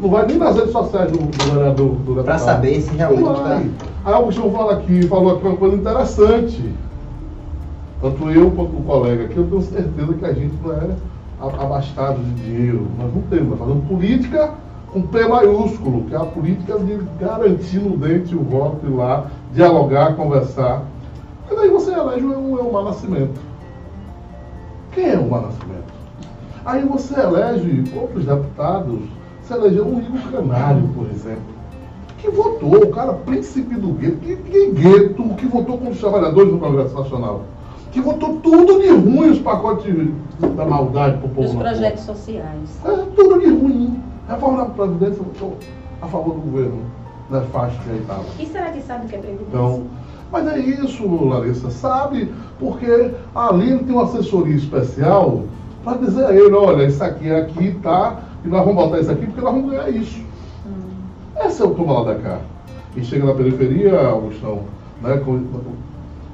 não 0.00 0.08
vai 0.10 0.26
nem 0.26 0.38
nas 0.38 0.56
redes 0.56 0.72
sociais 0.72 1.10
do, 1.10 1.18
do 1.18 1.52
vereador. 1.54 1.94
Do 1.96 2.24
Para 2.24 2.38
saber 2.38 2.80
se 2.80 2.94
realmente 2.96 3.22
está. 3.28 3.42
vai. 3.42 3.70
Aí 4.04 4.12
o 4.12 4.16
Augustão 4.16 4.50
fala 4.52 4.72
aqui, 4.74 5.06
falou 5.06 5.36
aqui 5.36 5.46
uma 5.46 5.56
coisa 5.56 5.76
interessante. 5.76 6.74
Tanto 8.00 8.30
eu 8.30 8.50
quanto 8.52 8.76
o 8.76 8.82
colega 8.82 9.24
aqui, 9.24 9.36
eu 9.36 9.44
tenho 9.46 9.60
certeza 9.62 10.14
que 10.14 10.24
a 10.24 10.32
gente 10.32 10.54
não 10.64 10.72
é 10.72 10.86
a- 11.40 11.62
abastado 11.64 12.18
de 12.18 12.30
dinheiro. 12.42 12.86
Nós 12.98 13.14
não 13.14 13.22
temos, 13.22 13.50
nós 13.50 13.58
fazemos 13.58 13.84
política 13.84 14.50
com 14.90 15.02
P 15.02 15.28
maiúsculo, 15.28 16.04
que 16.04 16.14
é 16.14 16.16
a 16.16 16.24
política 16.24 16.78
de 16.78 16.98
garantir 17.20 17.78
no 17.78 17.96
dente 17.96 18.34
o 18.34 18.42
voto, 18.42 18.86
ir 18.86 18.94
lá, 18.94 19.26
dialogar, 19.52 20.14
conversar. 20.16 20.82
Mas 21.50 21.58
aí 21.58 21.68
você 21.68 21.92
elege 21.92 22.24
é 22.24 22.28
um 22.28 22.70
mau 22.70 22.84
nascimento. 22.84 23.40
Quem 24.92 25.10
é 25.10 25.18
o 25.18 25.28
mau 25.28 25.42
nascimento? 25.42 25.92
Aí 26.64 26.84
você 26.84 27.18
elege 27.18 27.84
outros 27.96 28.24
deputados, 28.24 29.00
você 29.42 29.54
elegeu 29.54 29.86
um 29.86 30.00
Igor 30.00 30.30
Canário, 30.30 30.88
por 30.94 31.06
exemplo, 31.06 31.42
que 32.18 32.30
votou, 32.30 32.84
o 32.84 32.90
cara 32.90 33.14
príncipe 33.14 33.74
do 33.74 33.94
gueto, 33.94 34.18
que, 34.18 34.36
que 34.36 34.70
gueto, 34.70 35.22
que 35.36 35.46
votou 35.46 35.78
com 35.78 35.88
os 35.88 35.98
trabalhadores 35.98 36.52
do 36.52 36.58
Congresso 36.58 36.94
Nacional, 36.94 37.42
que 37.90 38.00
votou 38.00 38.36
tudo 38.36 38.80
de 38.80 38.88
ruim 38.88 39.30
os 39.30 39.38
pacotes 39.38 39.92
da 40.38 40.64
maldade 40.64 41.18
para 41.18 41.26
o 41.26 41.30
povo. 41.30 41.48
Os 41.48 41.54
projetos 41.54 42.04
sociais. 42.04 42.80
É, 42.84 42.96
tudo 43.16 43.40
de 43.40 43.50
ruim. 43.50 44.00
Reforma 44.28 44.58
da 44.58 44.64
Previdência 44.66 45.22
votou 45.24 45.56
a 46.00 46.06
favor 46.06 46.34
do 46.34 46.40
governo 46.42 46.82
nefasto 47.30 47.82
que 47.82 47.90
aí 47.90 47.98
estava. 47.98 48.24
E 48.38 48.46
será 48.46 48.70
que 48.70 48.82
sabe 48.82 49.06
o 49.06 49.08
que 49.08 49.16
é 49.16 49.18
previdência? 49.18 49.48
Então, 49.48 49.86
mas 50.32 50.46
é 50.46 50.58
isso, 50.58 51.06
Larissa, 51.24 51.70
sabe? 51.70 52.32
Porque 52.58 53.12
ali 53.34 53.70
ele 53.70 53.84
tem 53.84 53.94
uma 53.94 54.04
assessoria 54.04 54.54
especial 54.54 55.44
para 55.84 55.98
dizer 55.98 56.24
a 56.26 56.34
ele, 56.34 56.54
olha, 56.54 56.84
isso 56.86 57.02
aqui 57.02 57.28
é 57.28 57.40
aqui, 57.40 57.72
tá? 57.82 58.20
E 58.44 58.48
nós 58.48 58.64
vamos 58.64 58.82
botar 58.84 59.00
isso 59.00 59.10
aqui 59.10 59.26
porque 59.26 59.40
nós 59.40 59.54
vamos 59.54 59.70
ganhar 59.70 59.90
isso. 59.90 60.20
Hum. 60.66 61.42
Esse 61.44 61.62
é 61.62 61.64
o 61.64 61.70
toma 61.74 62.00
lá 62.00 62.12
da 62.12 62.20
cá. 62.20 62.38
E 62.96 63.04
chega 63.04 63.24
na 63.24 63.34
periferia, 63.34 63.98
Augustão, 64.08 64.60
né, 65.02 65.16
com 65.24 65.40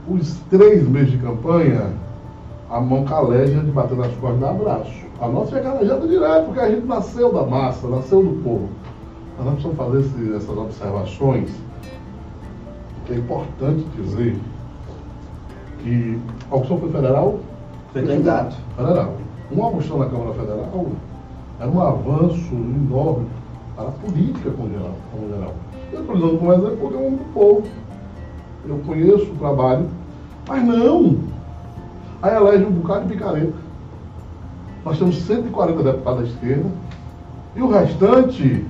os 0.09 0.37
três 0.51 0.89
meses 0.89 1.13
de 1.13 1.19
campanha, 1.19 1.91
a 2.71 2.81
mão 2.81 3.05
caleja 3.05 3.61
de 3.61 3.71
bater 3.71 3.97
nas 3.97 4.13
costas 4.15 4.41
dá 4.41 4.51
abraço. 4.51 5.07
A 5.21 5.29
nossa 5.29 5.57
é 5.57 5.61
calejada 5.63 6.07
direto, 6.07 6.47
porque 6.47 6.61
a 6.61 6.69
gente 6.69 6.87
nasceu 6.87 7.33
da 7.33 7.43
massa, 7.45 7.87
nasceu 7.89 8.23
do 8.23 8.43
povo. 8.43 8.69
Mas 9.37 9.47
nós 9.47 9.55
precisamos 9.55 9.79
fazer 9.79 10.01
esse- 10.01 10.37
essas 10.37 10.57
observações, 10.59 11.51
é 13.13 13.17
importante 13.17 13.85
dizer 13.97 14.37
que 15.83 16.19
a 16.51 16.55
Augustão 16.55 16.79
foi 16.79 16.91
federal? 16.91 17.39
Foi 17.93 18.03
candidato. 18.03 18.57
Federal. 18.77 19.15
Um 19.53 19.63
Augustão 19.63 19.99
na 19.99 20.07
Câmara 20.07 20.33
Federal 20.35 20.87
era 21.61 21.71
um 21.71 21.81
avanço 21.81 22.53
enorme 22.53 23.27
para 23.77 23.89
a 23.89 23.93
política 23.93 24.51
como 24.51 24.71
geral. 24.71 24.95
Como 25.13 25.29
geral. 25.29 25.55
Eu 25.93 26.01
estou 26.01 26.17
usando 26.17 26.39
como 26.39 26.53
exemplo 26.53 26.77
porque 26.79 26.97
é 26.97 27.09
um 27.09 27.19
povo. 27.33 27.63
Eu 28.69 28.79
conheço 28.79 29.31
o 29.33 29.37
trabalho, 29.37 29.89
mas 30.49 30.65
não. 30.65 31.19
Aí 32.21 32.35
elege 32.35 32.65
um 32.65 32.73
bocado 32.73 33.07
de 33.07 33.15
picareta. 33.15 33.55
Nós 34.85 34.99
temos 34.99 35.17
140 35.23 35.83
deputados 35.83 36.21
da 36.21 36.27
esquerda 36.27 36.71
e 37.55 37.63
o 37.63 37.69
restante 37.69 38.65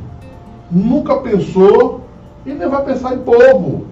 nunca 0.71 1.16
pensou 1.16 2.02
e 2.45 2.52
nem 2.52 2.69
vai 2.69 2.85
pensar 2.85 3.14
em 3.14 3.19
povo. 3.19 3.87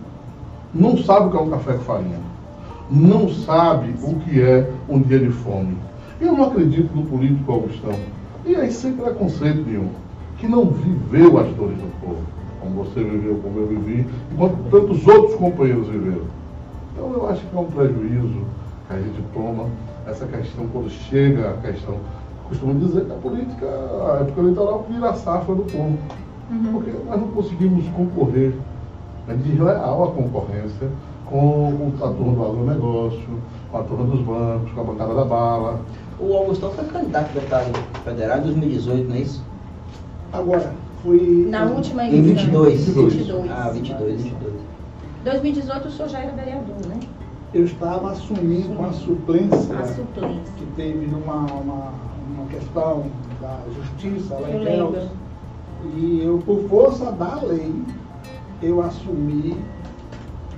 Não 0.75 0.99
sabe 0.99 1.28
o 1.28 1.31
que 1.31 1.37
é 1.37 1.40
um 1.40 1.50
café 1.50 1.75
com 1.75 1.85
farinha. 1.85 2.19
Não 2.90 3.28
sabe 3.28 3.95
o 4.02 4.16
que 4.16 4.43
é 4.43 4.71
um 4.88 5.00
dia 5.00 5.21
de 5.21 5.31
fome. 5.31 5.76
Eu 6.21 6.33
não 6.33 6.45
acredito 6.45 6.95
no 6.95 7.04
político 7.04 7.52
Augustão. 7.52 7.95
E 8.45 8.57
aí 8.57 8.73
sem 8.73 8.93
preconceito 8.95 9.64
nenhum. 9.64 9.90
Que 10.38 10.49
não 10.49 10.66
viveu 10.66 11.38
as 11.38 11.47
dores 11.54 11.78
do 11.78 12.00
povo. 12.00 12.23
Como 12.61 12.85
você 12.85 13.04
viveu, 13.04 13.38
como 13.43 13.61
eu 13.61 13.69
vivi, 13.69 14.07
enquanto 14.33 14.57
tantos 14.71 15.07
outros 15.07 15.37
companheiros 15.37 15.87
viveram. 15.87 16.25
Então 16.93 17.12
eu 17.12 17.28
acho 17.28 17.40
que 17.47 17.57
é 17.57 17.61
um 17.61 17.66
prejuízo 17.66 18.40
que 18.88 18.95
a 18.95 18.97
gente 18.97 19.23
toma 19.33 19.66
essa 20.07 20.26
questão 20.26 20.66
quando 20.73 20.90
chega 20.90 21.50
a 21.50 21.52
questão. 21.71 21.97
Costumo 22.49 22.75
dizer 22.75 23.04
que 23.04 23.12
a 23.12 23.16
política, 23.16 23.66
a 23.66 24.21
época 24.23 24.40
eleitoral, 24.40 24.87
vira 24.90 25.11
a 25.11 25.14
safra 25.14 25.54
do 25.54 25.62
povo. 25.62 25.97
Uhum. 26.50 26.73
Porque 26.73 26.90
nós 27.07 27.21
não 27.21 27.28
conseguimos 27.28 27.87
concorrer. 27.88 28.54
É 29.28 29.35
desleal 29.35 30.04
a 30.04 30.07
concorrência 30.12 30.88
com 31.26 31.37
o- 31.71 31.93
a 32.02 32.09
turma 32.09 32.35
do 32.35 32.45
agronegócio, 32.45 33.43
com 33.71 33.78
a 33.78 33.83
turma 33.83 34.04
dos 34.04 34.21
bancos, 34.21 34.73
com 34.73 34.81
a 34.81 34.85
bancada 34.85 35.14
da 35.14 35.25
bala. 35.25 35.81
O 36.21 36.33
Augustão 36.37 36.71
foi 36.73 36.85
candidato 36.85 37.31
a 37.31 37.33
deputado 37.33 37.73
federal 38.04 38.38
em 38.38 38.43
2018, 38.43 39.09
não 39.09 39.16
é 39.16 39.21
isso? 39.21 39.43
Agora, 40.33 40.73
foi. 41.02 41.47
Na 41.49 41.64
última 41.64 42.04
Em 42.04 42.09
eleição. 42.19 42.35
22. 42.62 42.87
22. 42.88 43.50
Ah, 43.50 43.71
22, 43.73 44.23
22. 44.23 44.54
2018 45.25 45.88
o 45.88 45.90
senhor 45.90 46.09
já 46.09 46.19
era 46.21 46.33
vereador, 46.33 46.76
né? 46.87 47.00
Eu 47.54 47.64
estava 47.64 48.11
assumindo 48.11 48.73
uma 48.73 48.93
suplência 48.93 49.78
A 49.78 49.85
suplência. 49.87 50.52
que 50.57 50.66
teve 50.76 51.07
numa 51.07 51.37
uma, 51.47 51.93
uma 52.35 52.47
questão 52.50 53.04
da 53.40 53.59
justiça 53.75 54.35
lá 54.38 54.50
em. 54.50 54.64
Deus. 54.64 55.09
E 55.97 56.21
eu, 56.25 56.38
por 56.45 56.61
força 56.69 57.12
da 57.12 57.37
lei, 57.43 57.73
eu 58.64 58.83
assumi 58.83 59.56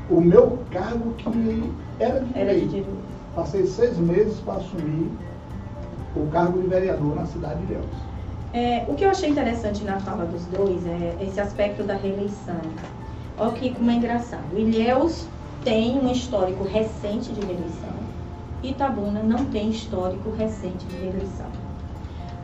o 0.08 0.20
meu 0.20 0.58
cargo 0.70 1.12
que 1.14 1.72
era 1.98 2.20
de 2.20 2.38
Era 2.38 2.54
de 2.54 2.66
direito. 2.66 2.88
Passei 3.34 3.66
seis 3.66 3.98
meses 3.98 4.38
para 4.40 4.54
assumir 4.54 5.10
o 6.14 6.26
cargo 6.28 6.60
de 6.60 6.68
vereador 6.68 7.16
na 7.16 7.26
cidade 7.26 7.60
de 7.60 7.66
Deus. 7.74 7.84
É, 8.54 8.84
o 8.88 8.94
que 8.94 9.04
eu 9.04 9.10
achei 9.10 9.28
interessante 9.28 9.84
na 9.84 10.00
fala 10.00 10.24
dos 10.24 10.46
dois 10.46 10.86
é 10.86 11.16
esse 11.20 11.40
aspecto 11.40 11.82
da 11.82 11.94
reeleição. 11.94 12.60
Olha 13.38 13.52
que 13.52 13.74
como 13.74 13.90
é 13.90 13.94
engraçado. 13.94 14.56
Ilhéus 14.56 15.26
tem 15.64 15.98
um 15.98 16.10
histórico 16.10 16.64
recente 16.64 17.32
de 17.32 17.40
reeleição. 17.40 17.96
Itabuna 18.62 19.22
não 19.22 19.44
tem 19.46 19.68
histórico 19.68 20.30
recente 20.30 20.86
de 20.86 20.96
reeleição. 20.96 21.65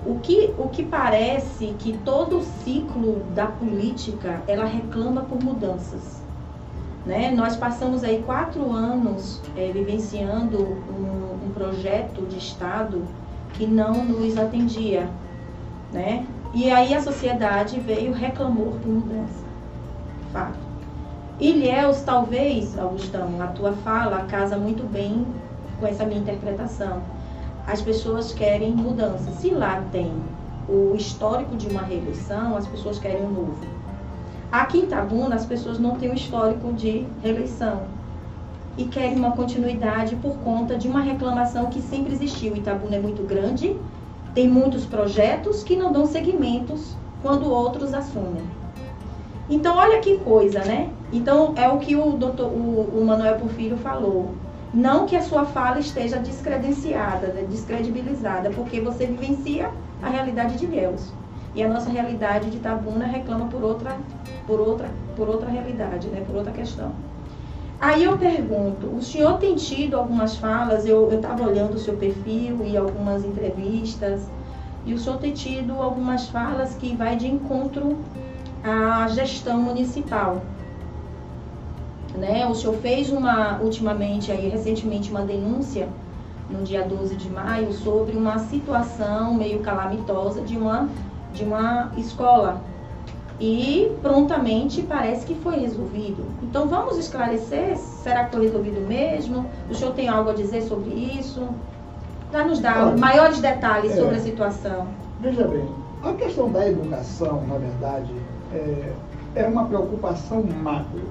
O 0.04 0.18
que, 0.18 0.52
o 0.58 0.68
que 0.68 0.82
parece 0.82 1.74
que 1.78 1.96
todo 1.98 2.38
o 2.38 2.42
ciclo 2.42 3.22
da 3.34 3.46
política 3.46 4.42
ela 4.48 4.64
reclama 4.64 5.22
por 5.22 5.42
mudanças. 5.42 6.20
Né? 7.06 7.30
Nós 7.30 7.56
passamos 7.56 8.02
aí 8.04 8.22
quatro 8.24 8.72
anos 8.72 9.40
eh, 9.56 9.70
vivenciando 9.72 10.58
um, 10.58 11.46
um 11.46 11.50
projeto 11.52 12.26
de 12.28 12.38
Estado 12.38 13.02
que 13.54 13.66
não 13.66 14.04
nos 14.04 14.38
atendia, 14.38 15.08
né? 15.92 16.26
E 16.54 16.70
aí 16.70 16.94
a 16.94 17.02
sociedade 17.02 17.80
veio 17.80 18.12
reclamou 18.12 18.72
por 18.72 18.88
mudança. 18.88 19.44
Fato. 20.32 20.58
Ilhéus, 21.40 22.02
talvez, 22.02 22.78
Augustão, 22.78 23.40
a 23.40 23.48
tua 23.48 23.72
fala 23.72 24.24
casa 24.24 24.56
muito 24.56 24.84
bem 24.84 25.26
com 25.80 25.86
essa 25.86 26.04
minha 26.04 26.20
interpretação. 26.20 27.02
As 27.66 27.80
pessoas 27.80 28.32
querem 28.32 28.72
mudança. 28.72 29.30
Se 29.32 29.50
lá 29.50 29.82
tem 29.92 30.12
o 30.68 30.94
histórico 30.96 31.56
de 31.56 31.68
uma 31.68 31.82
reeleição, 31.82 32.56
as 32.56 32.66
pessoas 32.66 32.98
querem 32.98 33.24
um 33.24 33.30
novo. 33.30 33.58
Aqui 34.50 34.78
em 34.78 34.82
Itabuna, 34.84 35.34
as 35.34 35.46
pessoas 35.46 35.78
não 35.78 35.96
têm 35.96 36.10
o 36.10 36.14
histórico 36.14 36.72
de 36.72 37.06
reeleição 37.22 37.82
e 38.76 38.84
querem 38.84 39.16
uma 39.16 39.32
continuidade 39.32 40.16
por 40.16 40.36
conta 40.38 40.76
de 40.76 40.88
uma 40.88 41.00
reclamação 41.00 41.66
que 41.66 41.80
sempre 41.80 42.12
existiu. 42.14 42.56
Itabuna 42.56 42.96
é 42.96 43.00
muito 43.00 43.22
grande, 43.22 43.76
tem 44.34 44.48
muitos 44.48 44.84
projetos 44.84 45.62
que 45.62 45.76
não 45.76 45.92
dão 45.92 46.06
seguimentos 46.06 46.96
quando 47.22 47.50
outros 47.50 47.94
assumem. 47.94 48.42
Então, 49.48 49.76
olha 49.76 50.00
que 50.00 50.18
coisa, 50.18 50.60
né? 50.60 50.90
Então, 51.12 51.52
é 51.56 51.68
o 51.68 51.78
que 51.78 51.94
o, 51.94 52.12
doutor, 52.12 52.46
o, 52.46 53.00
o 53.00 53.04
Manuel 53.04 53.36
Porfírio 53.36 53.76
falou. 53.76 54.30
Não 54.72 55.04
que 55.04 55.14
a 55.14 55.22
sua 55.22 55.44
fala 55.44 55.78
esteja 55.78 56.18
descredenciada, 56.18 57.26
né, 57.28 57.44
descredibilizada, 57.48 58.50
porque 58.50 58.80
você 58.80 59.06
vivencia 59.06 59.70
a 60.02 60.08
realidade 60.08 60.56
de 60.56 60.66
Deus. 60.66 61.12
E 61.54 61.62
a 61.62 61.68
nossa 61.68 61.90
realidade 61.90 62.48
de 62.48 62.56
Itabuna 62.56 63.04
reclama 63.04 63.46
por 63.46 63.62
outra, 63.62 63.98
por 64.46 64.58
outra, 64.58 64.88
por 65.14 65.28
outra 65.28 65.50
realidade, 65.50 66.08
né? 66.08 66.22
por 66.26 66.36
outra 66.36 66.52
questão. 66.52 66.92
Aí 67.78 68.04
eu 68.04 68.16
pergunto, 68.16 68.86
o 68.86 69.02
senhor 69.02 69.38
tem 69.38 69.56
tido 69.56 69.96
algumas 69.96 70.36
falas, 70.36 70.86
eu 70.86 71.12
estava 71.12 71.42
olhando 71.44 71.74
o 71.74 71.78
seu 71.78 71.96
perfil 71.96 72.64
e 72.64 72.76
algumas 72.76 73.24
entrevistas, 73.24 74.30
e 74.86 74.94
o 74.94 74.98
senhor 74.98 75.18
tem 75.18 75.32
tido 75.32 75.74
algumas 75.74 76.28
falas 76.28 76.74
que 76.74 76.96
vai 76.96 77.16
de 77.16 77.26
encontro 77.26 77.98
à 78.64 79.06
gestão 79.08 79.60
municipal. 79.60 80.42
Né? 82.16 82.46
O 82.46 82.54
senhor 82.54 82.76
fez 82.76 83.10
uma, 83.10 83.58
ultimamente, 83.60 84.30
aí, 84.30 84.48
recentemente, 84.48 85.10
uma 85.10 85.22
denúncia, 85.22 85.88
no 86.50 86.62
dia 86.62 86.82
12 86.82 87.16
de 87.16 87.30
maio, 87.30 87.72
sobre 87.72 88.16
uma 88.16 88.38
situação 88.38 89.34
meio 89.34 89.60
calamitosa 89.60 90.42
de 90.42 90.56
uma, 90.56 90.88
de 91.32 91.44
uma 91.44 91.90
escola 91.96 92.60
e 93.40 93.90
prontamente 94.00 94.82
parece 94.82 95.26
que 95.26 95.34
foi 95.34 95.58
resolvido. 95.58 96.24
Então 96.42 96.68
vamos 96.68 96.96
esclarecer, 96.96 97.76
será 97.76 98.24
que 98.24 98.36
foi 98.36 98.44
resolvido 98.44 98.80
mesmo? 98.86 99.46
O 99.68 99.74
senhor 99.74 99.92
tem 99.94 100.08
algo 100.08 100.30
a 100.30 100.32
dizer 100.32 100.62
sobre 100.62 100.90
isso? 100.90 101.48
Para 102.30 102.44
nos 102.44 102.60
dar 102.60 102.86
Olha, 102.86 102.96
maiores 102.96 103.40
detalhes 103.40 103.92
é. 103.92 103.96
sobre 103.96 104.16
a 104.16 104.20
situação. 104.20 104.86
Veja 105.20 105.44
bem, 105.46 105.68
a 106.04 106.12
questão 106.12 106.50
da 106.50 106.68
educação, 106.68 107.44
na 107.48 107.58
verdade, 107.58 108.12
é, 108.52 108.92
é 109.34 109.46
uma 109.46 109.64
preocupação 109.64 110.44
macro. 110.62 111.02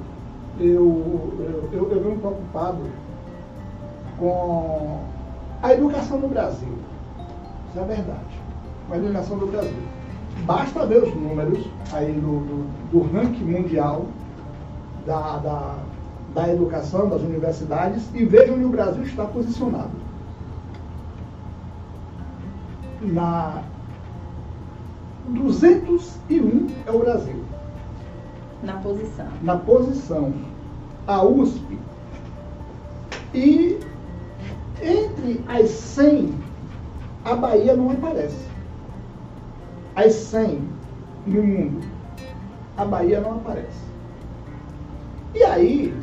Eu, 0.61 1.33
eu, 1.73 1.91
eu, 1.91 2.03
venho 2.03 2.19
preocupado 2.19 2.83
com 4.19 4.99
a 5.59 5.73
educação 5.73 6.19
no 6.19 6.27
Brasil. 6.27 6.77
Isso 7.69 7.79
é 7.79 7.83
verdade. 7.83 8.39
Com 8.87 8.93
a 8.93 8.97
educação 8.97 9.39
do 9.39 9.47
Brasil. 9.47 9.81
Basta 10.45 10.85
ver 10.85 11.01
os 11.01 11.15
números 11.15 11.65
aí 11.91 12.13
do, 12.13 12.41
do, 12.41 12.91
do 12.91 13.11
ranking 13.11 13.43
mundial 13.43 14.05
da, 15.03 15.37
da, 15.37 15.75
da 16.35 16.53
educação, 16.53 17.09
das 17.09 17.23
universidades, 17.23 18.03
e 18.13 18.23
veja 18.23 18.53
onde 18.53 18.65
o 18.65 18.69
Brasil 18.69 19.01
está 19.01 19.25
posicionado. 19.25 19.89
Na 23.01 23.63
201 25.27 26.67
é 26.85 26.91
o 26.91 26.99
Brasil. 26.99 27.43
Na 28.61 28.73
posição. 28.77 29.27
Na 29.41 29.57
posição. 29.57 30.50
A 31.11 31.23
USP. 31.23 31.77
E 33.33 33.77
entre 34.81 35.43
as 35.45 35.69
100, 35.69 36.33
a 37.25 37.35
Bahia 37.35 37.75
não 37.75 37.91
aparece. 37.91 38.45
As 39.93 40.13
100 40.13 40.61
no 41.27 41.43
mundo, 41.43 41.85
a 42.77 42.85
Bahia 42.85 43.19
não 43.19 43.33
aparece. 43.33 43.81
E 45.35 45.43
aí, 45.43 45.93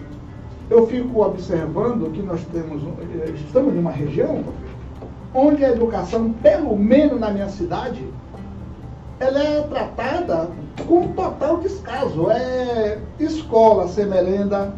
eu 0.69 0.87
fico 0.87 1.23
observando 1.25 2.13
que 2.13 2.21
nós 2.21 2.45
temos, 2.53 2.83
eh, 2.83 3.31
estamos 3.35 3.73
numa 3.73 3.91
região 3.91 4.45
onde 5.35 5.65
a 5.65 5.71
educação, 5.71 6.33
pelo 6.35 6.77
menos 6.77 7.19
na 7.19 7.31
minha 7.31 7.49
cidade, 7.49 8.07
ela 9.19 9.43
é 9.43 9.63
tratada 9.63 10.51
com 10.87 11.09
total 11.09 11.59
descaso. 11.59 12.31
É 12.31 12.99
escola 13.19 13.89
sem 13.89 14.07
merenda, 14.07 14.75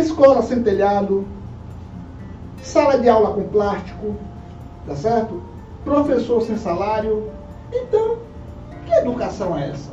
escola 0.00 0.42
sem 0.42 0.62
telhado, 0.62 1.26
sala 2.62 2.98
de 2.98 3.08
aula 3.08 3.32
com 3.32 3.44
plástico, 3.44 4.14
tá 4.86 4.94
certo? 4.94 5.42
Professor 5.84 6.42
sem 6.42 6.56
salário. 6.56 7.30
Então, 7.72 8.18
que 8.86 8.92
educação 8.92 9.56
é 9.56 9.70
essa? 9.70 9.90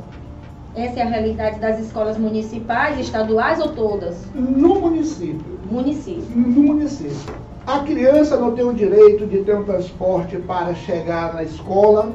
Essa 0.74 1.00
é 1.00 1.02
a 1.02 1.06
realidade 1.06 1.58
das 1.58 1.80
escolas 1.80 2.18
municipais, 2.18 2.98
estaduais 2.98 3.60
ou 3.60 3.68
todas? 3.68 4.14
No 4.34 4.78
município. 4.80 5.58
Município. 5.70 6.36
No 6.36 6.62
município. 6.62 7.34
A 7.66 7.80
criança 7.80 8.36
não 8.36 8.54
tem 8.54 8.64
o 8.64 8.74
direito 8.74 9.26
de 9.26 9.38
ter 9.42 9.56
um 9.56 9.64
transporte 9.64 10.36
para 10.36 10.74
chegar 10.74 11.34
na 11.34 11.42
escola, 11.42 12.12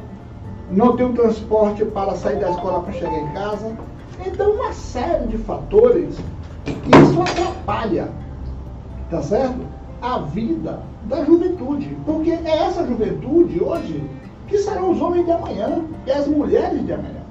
não 0.70 0.96
tem 0.96 1.08
um 1.08 1.14
transporte 1.14 1.84
para 1.84 2.16
sair 2.16 2.40
da 2.40 2.52
escola 2.52 2.82
para 2.82 2.94
chegar 2.94 3.18
em 3.18 3.34
casa. 3.34 3.76
Então, 4.26 4.52
uma 4.52 4.72
série 4.72 5.28
de 5.28 5.38
fatores 5.40 6.16
isso 6.68 7.22
atrapalha, 7.22 8.10
tá 9.10 9.22
certo? 9.22 9.60
A 10.02 10.20
vida 10.20 10.80
da 11.06 11.24
juventude. 11.24 11.98
Porque 12.06 12.32
é 12.32 12.58
essa 12.66 12.86
juventude 12.86 13.64
hoje 13.64 14.04
que 14.48 14.58
serão 14.58 14.92
os 14.92 15.02
homens 15.02 15.26
de 15.26 15.32
amanhã 15.32 15.84
e 16.06 16.12
as 16.12 16.28
mulheres 16.28 16.86
de 16.86 16.94
amanhã. 16.94 17.22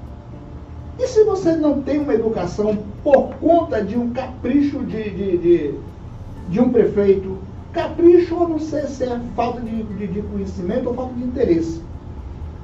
E 0.99 1.07
se 1.07 1.23
você 1.23 1.55
não 1.55 1.81
tem 1.81 1.99
uma 1.99 2.13
educação 2.13 2.77
por 3.03 3.33
conta 3.35 3.83
de 3.83 3.97
um 3.97 4.11
capricho 4.11 4.79
de, 4.79 5.09
de, 5.09 5.37
de, 5.37 5.75
de 6.49 6.59
um 6.59 6.69
prefeito, 6.69 7.37
capricho 7.71 8.35
eu 8.35 8.49
não 8.49 8.59
sei 8.59 8.83
se 8.83 9.03
é 9.03 9.19
falta 9.35 9.61
de, 9.61 9.83
de, 9.83 10.07
de 10.07 10.21
conhecimento 10.21 10.89
ou 10.89 10.95
falta 10.95 11.13
de 11.13 11.23
interesse. 11.23 11.81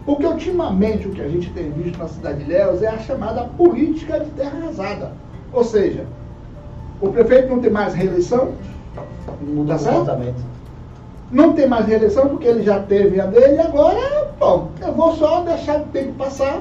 Porque 0.06 0.26
ultimamente 0.26 1.08
o 1.08 1.12
que 1.12 1.22
a 1.22 1.28
gente 1.28 1.50
tem 1.52 1.70
visto 1.72 1.98
na 1.98 2.08
cidade 2.08 2.44
de 2.44 2.50
Léus 2.50 2.82
é 2.82 2.88
a 2.88 3.00
chamada 3.00 3.44
política 3.58 4.20
de 4.20 4.30
terra 4.32 4.58
arrasada. 4.58 5.14
Ou 5.52 5.64
seja, 5.64 6.06
o 7.02 7.10
prefeito 7.10 7.50
não 7.50 7.60
tem 7.62 7.72
mais 7.72 7.94
reeleição, 7.94 8.52
Muda 9.42 9.74
Tá 9.74 9.76
o 9.76 9.80
certo? 9.80 9.96
comportamento. 10.00 10.44
não 11.32 11.54
tem 11.54 11.68
mais 11.68 11.86
reeleição 11.86 12.30
porque 12.30 12.48
ele 12.48 12.64
já 12.64 12.80
teve 12.80 13.20
a 13.22 13.26
dele, 13.26 13.60
agora, 13.60 14.32
bom, 14.40 14.70
eu 14.82 14.94
vou 14.94 15.14
só 15.16 15.42
deixar 15.42 15.82
o 15.82 15.86
tempo 15.86 16.14
passar. 16.14 16.60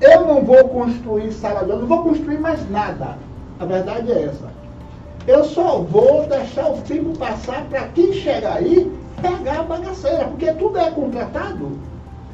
Eu 0.00 0.26
não 0.26 0.42
vou 0.42 0.68
construir 0.68 1.30
sala 1.32 1.64
de 1.64 1.70
aula, 1.72 1.80
não 1.82 1.88
vou 1.88 2.02
construir 2.04 2.38
mais 2.38 2.68
nada. 2.70 3.18
A 3.58 3.64
verdade 3.66 4.10
é 4.12 4.24
essa. 4.24 4.48
Eu 5.26 5.44
só 5.44 5.78
vou 5.80 6.26
deixar 6.26 6.70
o 6.70 6.78
tempo 6.78 7.16
passar 7.18 7.64
para 7.68 7.82
quem 7.88 8.12
chegar 8.12 8.56
aí 8.56 8.90
pegar 9.20 9.60
a 9.60 9.62
bagaceira, 9.64 10.24
porque 10.24 10.50
tudo 10.52 10.78
é 10.78 10.90
contratado. 10.90 11.72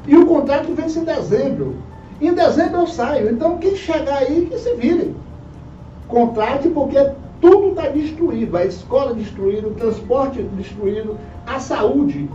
E 0.07 0.15
o 0.15 0.25
contrato 0.25 0.73
vence 0.73 0.99
em 0.99 1.03
dezembro. 1.03 1.75
Em 2.21 2.33
dezembro 2.33 2.81
eu 2.81 2.87
saio. 2.87 3.29
Então 3.29 3.57
quem 3.57 3.75
chegar 3.75 4.19
aí 4.19 4.47
que 4.49 4.57
se 4.57 4.73
vire. 4.75 5.13
Contrate 6.07 6.69
porque 6.69 7.11
tudo 7.41 7.69
está 7.69 7.89
destruído. 7.89 8.57
A 8.57 8.65
escola 8.65 9.13
destruída, 9.13 9.67
o 9.67 9.73
transporte 9.73 10.41
destruído, 10.41 11.17
a 11.45 11.59
saúde 11.59 12.29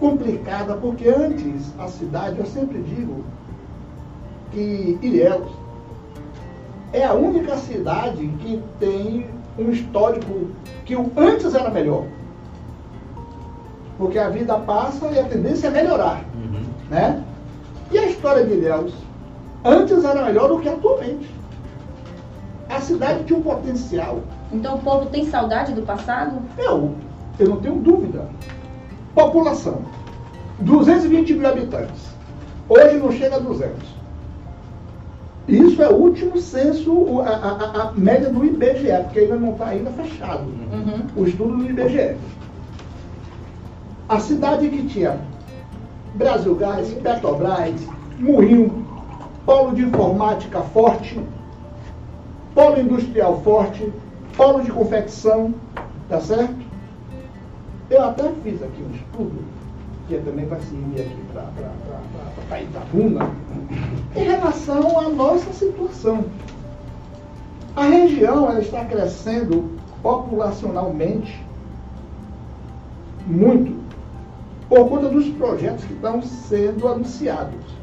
complicada, 0.00 0.74
porque 0.74 1.08
antes 1.08 1.72
a 1.78 1.88
cidade, 1.88 2.38
eu 2.38 2.46
sempre 2.46 2.78
digo 2.82 3.24
que 4.52 4.98
Ilhéus 5.02 5.50
é 6.92 7.04
a 7.04 7.12
única 7.12 7.56
cidade 7.56 8.26
que 8.40 8.62
tem 8.78 9.26
um 9.58 9.70
histórico 9.70 10.48
que 10.84 10.96
o 10.96 11.10
antes 11.16 11.54
era 11.54 11.70
melhor. 11.70 12.04
Porque 13.98 14.18
a 14.18 14.28
vida 14.28 14.58
passa 14.58 15.06
e 15.06 15.18
a 15.18 15.24
tendência 15.24 15.68
é 15.68 15.70
melhorar. 15.70 16.24
Uhum. 16.34 16.64
Né? 16.90 17.22
E 17.90 17.98
a 17.98 18.06
história 18.06 18.44
de 18.44 18.52
Ilhéus? 18.52 18.92
Antes 19.64 20.04
era 20.04 20.24
melhor 20.24 20.48
do 20.48 20.58
que 20.60 20.68
atualmente. 20.68 21.28
A 22.68 22.80
cidade 22.80 23.24
tinha 23.24 23.38
um 23.38 23.42
potencial. 23.42 24.20
Então 24.52 24.76
o 24.76 24.78
povo 24.80 25.06
tem 25.06 25.24
saudade 25.26 25.72
do 25.72 25.82
passado? 25.82 26.38
Eu, 26.58 26.94
eu 27.38 27.48
não 27.48 27.56
tenho 27.58 27.76
dúvida. 27.76 28.28
População: 29.14 29.82
220 30.60 31.34
mil 31.34 31.48
habitantes. 31.48 32.14
Hoje 32.68 32.96
não 32.96 33.12
chega 33.12 33.36
a 33.36 33.38
200. 33.38 33.94
Isso 35.46 35.82
é 35.82 35.88
o 35.90 35.94
último 35.96 36.38
censo, 36.38 37.20
a, 37.20 37.28
a- 37.28 37.34
a- 37.34 37.82
a 37.88 37.92
média 37.92 38.30
do 38.30 38.42
IBGE, 38.44 38.88
porque 39.04 39.20
ainda 39.20 39.36
não 39.36 39.52
está 39.52 39.66
ainda 39.66 39.90
fechado 39.90 40.44
Uhum. 40.44 41.02
o 41.16 41.26
estudo 41.26 41.56
do 41.58 41.66
IBGE. 41.70 42.16
A 44.08 44.18
cidade 44.20 44.68
que 44.70 44.86
tinha 44.86 45.18
Brasil 46.14 46.54
Gás, 46.54 46.88
Petrobras, 46.94 47.74
Moinho, 48.18 48.73
polo 49.44 49.74
de 49.74 49.82
informática 49.82 50.60
forte, 50.60 51.20
polo 52.54 52.80
industrial 52.80 53.40
forte, 53.42 53.92
polo 54.36 54.62
de 54.62 54.70
confecção, 54.70 55.54
tá 56.08 56.20
certo? 56.20 56.64
Eu 57.90 58.02
até 58.02 58.30
fiz 58.42 58.62
aqui 58.62 58.82
um 58.82 58.94
estudo, 58.94 59.44
que 60.08 60.18
também 60.18 60.46
vai 60.46 60.60
servir 60.60 61.02
aqui 61.02 61.16
para 62.48 62.62
Itabuna, 62.62 63.30
em 64.16 64.24
relação 64.24 64.98
à 64.98 65.08
nossa 65.08 65.52
situação. 65.52 66.24
A 67.76 67.84
região 67.84 68.50
ela 68.50 68.60
está 68.60 68.84
crescendo 68.84 69.70
populacionalmente 70.02 71.44
muito 73.26 73.82
por 74.68 74.88
conta 74.88 75.08
dos 75.08 75.28
projetos 75.30 75.84
que 75.84 75.92
estão 75.92 76.22
sendo 76.22 76.88
anunciados. 76.88 77.73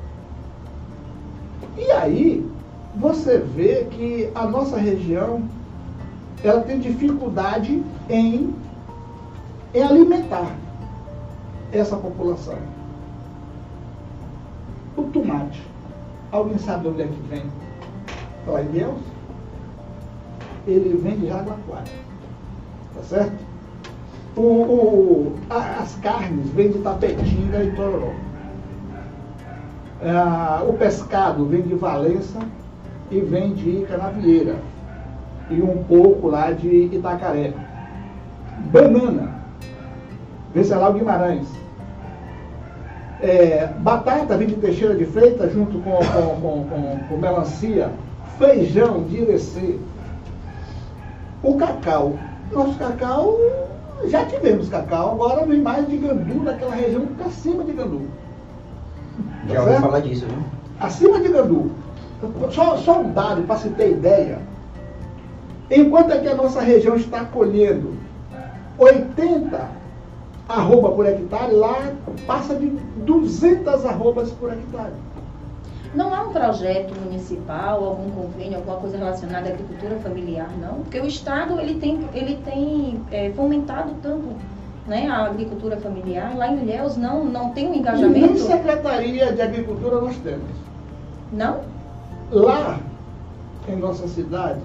E 1.77 1.91
aí 1.91 2.49
você 2.95 3.37
vê 3.37 3.85
que 3.91 4.29
a 4.35 4.45
nossa 4.45 4.77
região 4.77 5.43
ela 6.43 6.61
tem 6.61 6.79
dificuldade 6.79 7.83
em, 8.09 8.53
em 9.73 9.81
alimentar 9.83 10.55
essa 11.71 11.95
população. 11.95 12.57
O 14.97 15.03
tomate, 15.03 15.61
alguém 16.31 16.57
sabe 16.57 16.81
de 16.83 16.87
onde 16.89 17.01
é 17.03 17.07
que 17.07 17.21
vem? 17.29 17.43
Olha, 18.47 18.63
Deus, 18.65 18.99
ele 20.67 20.97
vem 20.97 21.17
de 21.19 21.27
Jaguaquara, 21.27 21.85
tá 22.95 23.03
certo? 23.03 23.51
O, 24.35 24.41
o- 24.41 25.35
a- 25.49 25.79
as 25.81 25.95
carnes 25.97 26.49
vêm 26.51 26.69
de 26.71 26.79
Tapetinga 26.79 27.63
e 27.63 27.71
Tororó. 27.71 28.11
Ah, 30.03 30.63
o 30.67 30.73
pescado 30.73 31.45
vem 31.45 31.61
de 31.61 31.75
Valença 31.75 32.39
e 33.11 33.19
vem 33.19 33.53
de 33.53 33.85
Canavieira. 33.87 34.55
E 35.49 35.61
um 35.61 35.83
pouco 35.83 36.27
lá 36.27 36.51
de 36.51 36.89
Itacaré. 36.91 37.53
Banana. 38.71 39.35
Venceslau 40.53 40.93
Guimarães. 40.93 41.47
É, 43.21 43.67
batata 43.79 44.35
vem 44.35 44.47
de 44.47 44.55
Teixeira 44.55 44.95
de 44.95 45.05
Freitas 45.05 45.53
junto 45.53 45.77
com, 45.79 45.91
com, 45.91 46.41
com, 46.41 46.63
com- 46.65 46.99
com 47.07 47.17
melancia. 47.17 47.91
Feijão 48.39 49.03
de 49.03 49.17
Irecê. 49.17 49.77
O 51.43 51.55
cacau. 51.57 52.13
Nosso 52.51 52.77
cacau, 52.77 53.37
já 54.07 54.25
tivemos 54.25 54.67
cacau, 54.67 55.11
agora 55.13 55.45
vem 55.45 55.61
mais 55.61 55.87
de 55.87 55.95
Gandu, 55.97 56.39
daquela 56.43 56.75
região 56.75 57.05
para 57.17 57.29
cima 57.29 57.63
de 57.63 57.71
Gandu. 57.71 58.01
Tá 59.47 59.53
Já 59.53 59.61
ouvi 59.61 59.81
falar 59.81 59.99
disso, 60.01 60.25
viu? 60.25 60.43
Acima 60.79 61.19
de 61.19 61.29
Gandu. 61.29 61.71
Só, 62.51 62.77
só 62.77 63.01
um 63.01 63.11
dado 63.13 63.43
para 63.43 63.57
se 63.57 63.69
ter 63.69 63.91
ideia. 63.91 64.39
Enquanto 65.69 66.11
é 66.11 66.19
que 66.19 66.27
a 66.27 66.35
nossa 66.35 66.61
região 66.61 66.95
está 66.95 67.25
colhendo 67.25 67.95
80 68.77 69.81
arroba 70.47 70.91
por 70.91 71.05
hectare, 71.05 71.53
lá 71.53 71.93
passa 72.27 72.55
de 72.55 72.67
200 72.67 73.85
arrobas 73.85 74.31
por 74.31 74.51
hectare. 74.51 74.93
Não 75.93 76.13
há 76.13 76.23
um 76.23 76.31
projeto 76.31 76.93
municipal, 77.01 77.83
algum 77.83 78.09
convênio, 78.11 78.57
alguma 78.57 78.77
coisa 78.77 78.97
relacionada 78.97 79.49
à 79.49 79.51
agricultura 79.51 79.95
familiar, 79.97 80.49
não? 80.57 80.75
Porque 80.75 80.99
o 80.99 81.05
Estado 81.05 81.59
ele 81.59 81.75
tem, 81.79 81.99
ele 82.13 82.37
tem 82.45 83.01
é, 83.11 83.29
fomentado 83.31 83.93
tanto 84.01 84.29
né, 84.87 85.07
a 85.09 85.25
agricultura 85.25 85.77
familiar. 85.77 86.35
Lá 86.35 86.47
em 86.47 86.61
Ilhéus 86.61 86.97
não, 86.97 87.25
não 87.25 87.49
tem 87.49 87.67
um 87.67 87.71
Nem 87.71 87.79
engajamento. 87.79 88.39
Secretaria 88.39 89.31
de 89.33 89.41
Agricultura 89.41 90.01
nós 90.01 90.15
temos. 90.17 90.49
Não? 91.31 91.61
Lá, 92.31 92.79
em 93.67 93.75
nossa 93.75 94.07
cidade, 94.07 94.59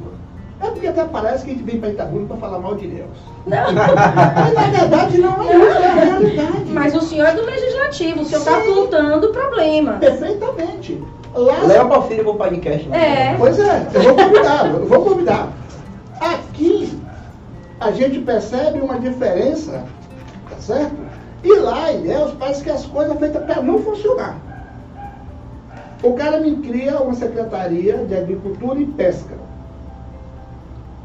é 0.61 0.70
porque 0.70 0.87
até 0.87 1.05
parece 1.05 1.44
que 1.44 1.50
a 1.50 1.55
gente 1.55 1.64
vem 1.64 1.79
para 1.79 1.90
Itabuna 1.90 2.26
para 2.26 2.37
falar 2.38 2.59
mal 2.59 2.74
de 2.76 2.87
Deus. 2.87 3.11
Não. 3.46 3.72
Mas 3.72 4.55
na 4.55 4.79
verdade 4.79 5.18
não 5.18 5.42
é 5.42 5.57
isso, 5.57 5.79
é 5.79 5.87
a 5.87 5.94
realidade. 5.94 6.64
Mas 6.72 6.94
o 6.94 7.00
senhor 7.02 7.26
é 7.26 7.35
do 7.35 7.44
legislativo, 7.44 8.22
o 8.22 8.24
senhor 8.24 8.38
está 8.38 8.57
apontando 8.57 9.26
o 9.29 9.33
problema. 9.33 9.94
Perfeitamente. 9.94 11.02
Lá, 11.35 11.59
Leva 11.64 11.85
o 11.85 11.88
Porfírio 11.88 12.24
pro 12.24 12.35
podcast. 12.37 12.88
né? 12.88 13.33
É. 13.33 13.37
Pois 13.37 13.59
é, 13.59 13.87
eu 13.94 14.02
vou 14.02 14.14
convidar, 14.16 14.66
eu 14.66 14.87
vou 14.87 15.05
convidar. 15.05 15.48
Aqui 16.18 16.98
a 17.79 17.90
gente 17.90 18.20
percebe 18.20 18.81
uma 18.81 18.98
diferença, 18.98 19.85
certo? 20.66 20.96
E 21.44 21.55
lá 21.55 21.92
em 21.92 22.02
Deus 22.02 22.33
parece 22.38 22.62
que 22.62 22.70
as 22.70 22.85
coisas 22.87 23.16
feitas 23.18 23.44
para 23.44 23.62
não 23.62 23.79
funcionar. 23.79 24.37
O 26.02 26.12
cara 26.14 26.40
me 26.40 26.57
cria 26.57 27.00
uma 27.00 27.14
secretaria 27.14 27.98
de 27.98 28.14
agricultura 28.14 28.79
e 28.81 28.87
pesca. 28.87 29.35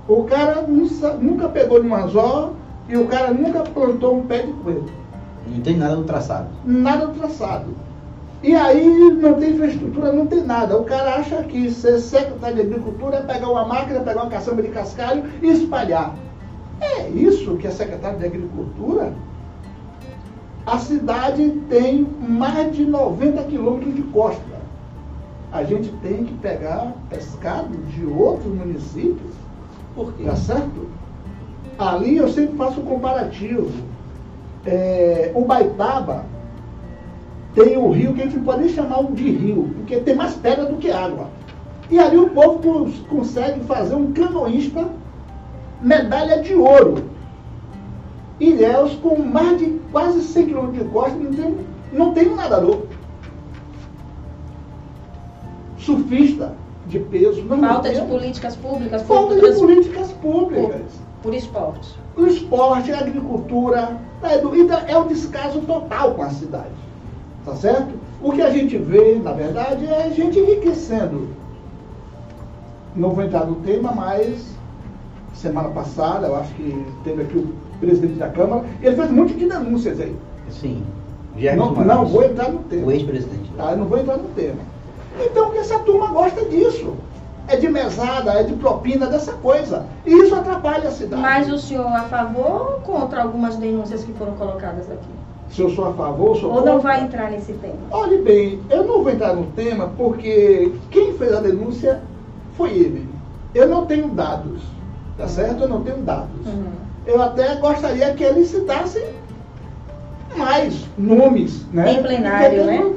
O 0.08 0.24
cara 0.24 0.64
nunca 0.64 1.48
pegou 1.48 1.82
num 1.82 1.96
anzol 1.96 2.56
e 2.90 2.98
o 2.98 3.08
cara 3.08 3.32
nunca 3.32 3.62
plantou 3.62 4.18
um 4.18 4.26
pé 4.26 4.40
de 4.40 4.52
coelho. 4.54 4.92
Não 5.48 5.62
tem 5.62 5.78
nada 5.78 5.96
no 5.96 6.04
traçado. 6.04 6.48
Nada 6.66 7.08
traçado. 7.08 7.68
E 8.44 8.56
aí 8.56 9.12
não 9.22 9.36
tem 9.36 9.52
infraestrutura, 9.52 10.12
não 10.12 10.26
tem 10.26 10.44
nada. 10.44 10.78
O 10.78 10.84
cara 10.84 11.16
acha 11.16 11.44
que 11.44 11.70
ser 11.72 12.00
secretário 12.00 12.56
de 12.56 12.62
agricultura 12.62 13.18
é 13.18 13.22
pegar 13.22 13.50
uma 13.50 13.66
máquina, 13.66 14.00
pegar 14.00 14.24
uma 14.24 14.32
caçamba 14.32 14.64
de 14.64 14.70
cascalho 14.70 15.24
e 15.42 15.48
espalhar. 15.48 16.16
É 16.82 17.08
isso 17.10 17.56
que 17.58 17.68
é 17.68 17.72
secretário 17.72 18.18
de 18.18 18.26
agricultura? 18.26 19.14
A 20.66 20.78
cidade 20.78 21.50
tem 21.70 22.08
mais 22.20 22.76
de 22.76 22.86
90 22.86 23.44
quilômetros 23.44 23.96
de 23.96 24.04
costa. 24.04 24.62
A 25.52 25.64
gente 25.64 25.90
tem 26.04 26.24
que 26.24 26.34
pegar 26.36 26.94
pescado 27.10 27.76
de 27.90 28.06
outros 28.06 28.54
municípios 28.54 29.34
Por 29.96 30.14
quê? 30.14 30.24
Tá 30.24 30.36
certo? 30.36 30.88
Ali 31.78 32.18
eu 32.18 32.30
sempre 32.30 32.56
faço 32.56 32.80
um 32.80 32.86
comparativo. 32.86 33.70
É, 34.66 35.32
o 35.36 35.44
Baitaba 35.44 36.26
tem 37.54 37.78
um 37.78 37.92
rio 37.92 38.14
que 38.14 38.22
a 38.22 38.26
gente 38.26 38.38
não 38.38 38.44
pode 38.46 38.62
nem 38.62 38.70
chamar 38.70 39.04
de 39.12 39.30
rio, 39.30 39.72
porque 39.76 39.98
tem 39.98 40.16
mais 40.16 40.36
pedra 40.36 40.66
do 40.66 40.78
que 40.78 40.90
água. 40.92 41.28
E 41.90 42.00
ali 42.00 42.16
o 42.18 42.30
povo 42.30 42.60
cons- 42.60 43.00
consegue 43.10 43.60
fazer 43.66 43.96
um 43.96 44.14
canoísta 44.14 44.88
medalha 45.82 46.42
de 46.42 46.54
ouro. 46.54 47.11
Ilhéus 48.42 48.96
com 48.96 49.22
mais 49.22 49.60
de 49.60 49.80
quase 49.92 50.22
100 50.24 50.48
km 50.48 50.72
de 50.72 50.84
costa 50.86 51.16
não 51.16 51.32
tem, 51.32 51.58
não 51.94 52.14
tem 52.14 52.30
um 52.30 52.36
nadador. 52.36 52.82
Surfista 55.78 56.54
de 56.88 57.00
peso. 57.00 57.44
Não 57.44 57.60
Falta 57.60 57.90
de 57.90 58.00
tem. 58.00 58.08
políticas 58.08 58.56
públicas 58.56 59.04
por, 59.04 59.16
Falta 59.16 59.36
de 59.36 59.60
políticas 59.60 60.12
públicas. 60.14 60.82
por 61.22 61.34
esporte. 61.36 61.96
O 62.18 62.26
esporte, 62.26 62.92
a 62.92 63.00
agricultura, 63.00 63.98
então, 64.54 64.80
é 64.88 64.98
um 64.98 65.08
descaso 65.08 65.62
total 65.62 66.16
com 66.16 66.24
a 66.24 66.30
cidade. 66.32 66.74
Tá 67.46 67.56
certo? 67.56 67.94
O 68.22 68.32
que 68.32 68.42
a 68.42 68.50
gente 68.50 68.76
vê, 68.78 69.16
na 69.24 69.34
verdade, 69.34 69.86
é 69.86 70.04
a 70.06 70.10
gente 70.10 70.40
enriquecendo. 70.40 71.30
Não 72.96 73.12
vou 73.12 73.24
entrar 73.24 73.46
no 73.46 73.56
tema, 73.58 73.92
mas 73.92 74.56
semana 75.34 75.70
passada, 75.70 76.28
eu 76.28 76.36
acho 76.36 76.54
que 76.56 76.86
teve 77.04 77.22
aqui 77.22 77.38
o 77.38 77.71
presidente 77.82 78.14
da 78.14 78.30
Câmara, 78.30 78.64
ele 78.82 78.96
fez 78.96 79.12
um 79.12 79.14
monte 79.14 79.34
de 79.34 79.46
denúncias 79.48 80.00
aí. 80.00 80.16
Sim. 80.50 80.84
Não, 81.58 81.74
não 81.74 82.06
vou 82.06 82.24
entrar 82.24 82.50
no 82.50 82.60
tema. 82.60 82.88
O 82.88 82.92
ex-presidente. 82.92 83.52
Tá? 83.58 83.72
Eu 83.72 83.78
não 83.78 83.86
vou 83.86 83.98
entrar 84.00 84.18
no 84.18 84.30
tema. 84.30 84.60
Então, 85.20 85.50
que 85.52 85.58
essa 85.58 85.80
turma 85.80 86.08
gosta 86.08 86.46
disso. 86.46 86.94
É 87.48 87.56
de 87.58 87.68
mesada, 87.68 88.32
é 88.34 88.44
de 88.44 88.54
propina, 88.54 89.08
dessa 89.08 89.34
coisa. 89.34 89.86
E 90.06 90.12
isso 90.14 90.34
atrapalha 90.34 90.88
a 90.88 90.92
cidade. 90.92 91.22
Mas 91.22 91.52
o 91.52 91.58
senhor 91.58 91.88
a 91.88 92.04
favor 92.04 92.74
ou 92.74 92.80
contra 92.82 93.24
algumas 93.24 93.58
denúncias 93.58 94.04
que 94.04 94.14
foram 94.14 94.34
colocadas 94.34 94.90
aqui? 94.90 95.10
Se 95.50 95.62
eu 95.62 95.70
sou 95.72 95.90
a 95.90 95.94
favor, 95.94 96.38
sou 96.38 96.50
Ou 96.50 96.58
não 96.64 96.74
contra. 96.76 96.92
vai 96.92 97.04
entrar 97.04 97.30
nesse 97.32 97.52
tema? 97.54 97.76
Olhe 97.92 98.20
bem, 98.20 98.62
eu 98.70 98.86
não 98.86 99.04
vou 99.04 99.12
entrar 99.12 99.36
no 99.36 99.48
tema 99.48 99.92
porque 99.98 100.72
quem 100.92 101.14
fez 101.14 101.34
a 101.34 101.42
denúncia 101.42 102.02
foi 102.56 102.70
ele. 102.70 103.10
Eu 103.54 103.68
não 103.68 103.86
tenho 103.86 104.08
dados, 104.10 104.62
tá 105.18 105.28
certo? 105.28 105.64
Eu 105.64 105.68
não 105.68 105.82
tenho 105.82 105.98
dados. 105.98 106.46
Uhum. 106.46 106.72
Eu 107.06 107.22
até 107.22 107.56
gostaria 107.56 108.14
que 108.14 108.24
ele 108.24 108.46
citasse 108.46 109.04
mais 110.36 110.86
nomes, 110.98 111.66
né? 111.74 111.94
Em 111.94 112.02
plenário, 112.04 112.66
né? 112.66 112.78
não- 112.80 112.96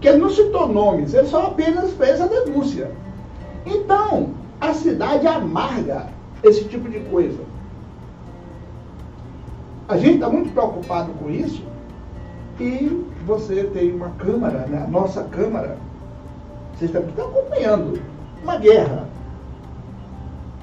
Que 0.00 0.08
ele 0.08 0.18
não 0.18 0.30
citou 0.30 0.66
nomes, 0.68 1.14
ele 1.14 1.26
só 1.26 1.46
apenas 1.46 1.92
fez 1.92 2.20
a 2.20 2.26
denúncia. 2.26 2.90
Então, 3.66 4.30
a 4.60 4.72
cidade 4.74 5.26
amarga 5.26 6.06
esse 6.42 6.64
tipo 6.64 6.88
de 6.88 7.00
coisa. 7.00 7.38
A 9.88 9.96
gente 9.96 10.14
está 10.14 10.28
muito 10.28 10.52
preocupado 10.52 11.12
com 11.14 11.28
isso 11.30 11.62
e 12.58 13.04
você 13.26 13.64
tem 13.64 13.92
uma 13.92 14.10
Câmara, 14.10 14.66
né? 14.68 14.84
a 14.84 14.90
nossa 14.90 15.22
Câmara, 15.24 15.76
vocês 16.78 16.90
estão 16.94 17.26
acompanhando, 17.26 18.00
uma 18.42 18.56
guerra. 18.56 19.08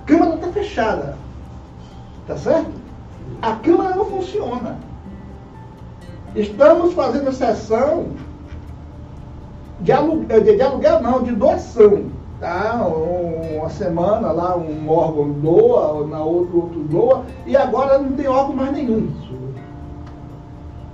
A 0.02 0.04
Câmara 0.06 0.36
está 0.36 0.48
fechada, 0.48 1.18
tá 2.28 2.36
certo? 2.38 2.72
A 3.42 3.54
Câmara 3.54 3.96
não 3.96 4.06
funciona. 4.06 4.78
Estamos 6.36 6.94
fazendo 6.94 7.32
sessão 7.32 8.08
de 9.82 9.92
aluguel, 9.92 10.42
de, 10.44 10.56
de 10.56 10.62
aluguel 10.62 11.02
não, 11.02 11.24
de 11.24 11.32
doação. 11.36 12.06
Tá? 12.40 12.86
Um- 12.88 13.58
Uma 13.58 13.70
semana 13.70 14.32
lá 14.32 14.56
um 14.56 14.88
órgão 14.90 15.32
doa, 15.32 16.06
na 16.08 16.20
outro 16.24 16.58
outro 16.62 16.80
doa, 16.82 17.24
e 17.46 17.58
agora 17.58 17.98
não 17.98 18.12
tem 18.12 18.28
órgão 18.28 18.56
mais 18.56 18.72
nenhum. 18.72 19.10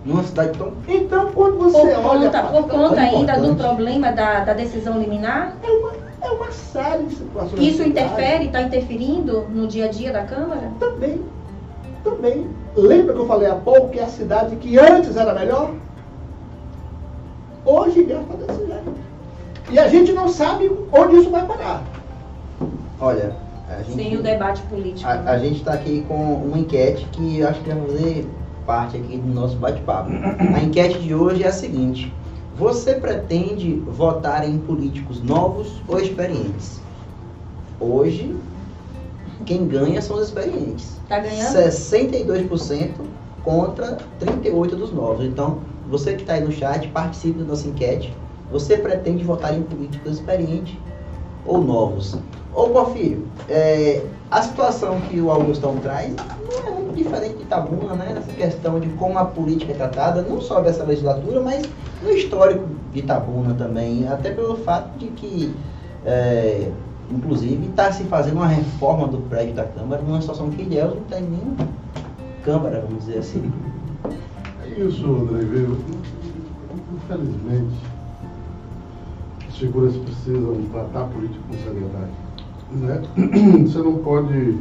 Numa 0.06 0.24
cidade 0.24 0.58
tão. 0.58 0.72
Então, 0.88 1.32
quando 1.34 1.58
Por 1.58 1.70
você 1.72 1.94
olha. 1.96 2.30
conta, 2.30 2.44
por 2.44 2.68
conta 2.68 3.02
ainda 3.02 3.40
do 3.40 3.56
problema 3.56 4.12
da, 4.12 4.42
da 4.42 4.54
decisão 4.54 5.00
liminar? 5.00 5.54
É 5.64 5.68
uma, 5.72 5.92
é 6.24 6.32
uma 6.32 6.52
série 6.52 7.04
de 7.04 7.16
situações. 7.16 7.62
Isso 7.62 7.84
interfere, 7.84 8.46
está 8.46 8.62
interferindo 8.62 9.42
no 9.50 9.68
dia 9.68 9.86
a 9.86 9.88
dia 9.90 10.12
da 10.12 10.24
Câmara? 10.24 10.72
Também. 10.80 11.22
Também. 12.04 12.48
Lembra 12.76 13.14
que 13.14 13.20
eu 13.20 13.28
falei 13.28 13.50
há 13.50 13.56
pouco 13.56 13.90
que 13.90 14.00
a 14.00 14.08
cidade 14.08 14.56
que 14.56 14.80
antes 14.80 15.16
era 15.16 15.34
melhor? 15.34 15.72
Hoje 17.66 18.06
já 18.08 18.22
está 18.22 18.34
desse 18.36 18.66
jeito. 18.66 18.94
E 19.72 19.80
a 19.80 19.88
gente 19.88 20.12
não 20.12 20.28
sabe 20.28 20.72
onde 20.92 21.18
isso 21.18 21.30
vai 21.30 21.46
parar. 21.46 21.84
Olha, 23.00 23.36
a 23.70 23.82
gente. 23.82 23.96
Sem 23.96 24.18
o 24.18 24.24
debate 24.24 24.62
político. 24.64 25.10
A, 25.10 25.16
né? 25.16 25.32
a 25.32 25.38
gente 25.38 25.58
está 25.58 25.74
aqui 25.74 26.04
com 26.08 26.16
uma 26.16 26.58
enquete 26.58 27.06
que 27.12 27.40
eu 27.40 27.48
acho 27.48 27.62
que 27.62 27.70
vai 27.70 27.82
fazer 27.88 28.28
parte 28.66 28.98
aqui 28.98 29.18
do 29.18 29.34
nosso 29.34 29.56
bate-papo. 29.58 30.12
A 30.12 30.62
enquete 30.62 31.00
de 31.00 31.14
hoje 31.14 31.44
é 31.44 31.48
a 31.48 31.52
seguinte: 31.52 32.14
Você 32.58 32.96
pretende 32.96 33.82
votar 33.88 34.48
em 34.48 34.60
políticos 34.60 35.22
novos 35.22 35.82
ou 35.88 36.00
experientes? 36.00 36.82
Hoje, 37.80 38.36
quem 39.46 39.68
ganha 39.68 40.02
são 40.02 40.18
os 40.18 40.28
experientes. 40.28 41.00
Tá 41.10 41.20
ganhando? 41.20 41.56
62% 41.56 42.92
contra 43.44 43.98
38% 44.20 44.70
dos 44.76 44.94
novos. 44.94 45.26
Então, 45.26 45.60
você 45.90 46.14
que 46.14 46.22
está 46.22 46.34
aí 46.34 46.44
no 46.44 46.52
chat, 46.52 46.88
participe 46.90 47.40
da 47.40 47.46
nossa 47.46 47.68
enquete. 47.68 48.14
Você 48.52 48.78
pretende 48.78 49.24
votar 49.24 49.58
em 49.58 49.64
políticos 49.64 50.14
experientes 50.14 50.76
ou 51.46 51.60
novos? 51.60 52.16
Ô, 52.54 52.70
Porfírio, 52.70 53.26
é, 53.50 54.06
a 54.34 54.42
situação 54.42 55.00
que 55.02 55.22
o 55.22 55.30
Augustão 55.30 55.78
traz 55.78 56.12
não 56.16 56.68
é 56.68 56.72
muito 56.72 56.96
diferente 56.96 57.36
de 57.36 57.44
Itabuna, 57.44 57.94
né? 57.94 58.16
Essa 58.18 58.34
questão 58.34 58.80
de 58.80 58.90
como 58.90 59.20
a 59.20 59.26
política 59.26 59.72
é 59.72 59.76
tratada, 59.76 60.24
não 60.24 60.42
só 60.42 60.60
dessa 60.60 60.84
legislatura, 60.84 61.40
mas 61.40 61.70
no 62.02 62.10
histórico 62.10 62.66
de 62.92 63.00
Itabuna 63.00 63.54
também. 63.54 64.08
Até 64.08 64.32
pelo 64.32 64.58
fato 64.58 64.98
de 64.98 65.06
que, 65.10 65.56
é, 66.04 66.68
inclusive, 67.12 67.68
está 67.68 67.92
se 67.92 68.06
fazendo 68.06 68.38
uma 68.38 68.48
reforma 68.48 69.08
do 69.08 69.20
prédio 69.30 69.54
da 69.54 69.66
Câmara 69.66 70.02
numa 70.02 70.20
situação 70.20 70.50
que 70.50 70.64
Ilhéus 70.64 70.96
não 70.96 71.04
tem 71.04 71.22
nem 71.22 71.56
Câmara, 72.44 72.82
vamos 72.82 73.06
dizer 73.06 73.20
assim. 73.20 73.54
É 74.66 74.80
isso, 74.80 75.06
André, 75.06 75.46
viu? 75.46 75.78
Infelizmente, 76.96 77.76
as 79.48 79.58
figuras 79.58 79.96
precisam 79.96 80.56
tratar 80.72 81.04
a 81.04 81.06
política 81.06 81.40
com 81.48 81.54
seriedade. 81.54 82.23
Né? 82.76 83.02
Você 83.66 83.80
não 83.80 83.98
pode. 83.98 84.58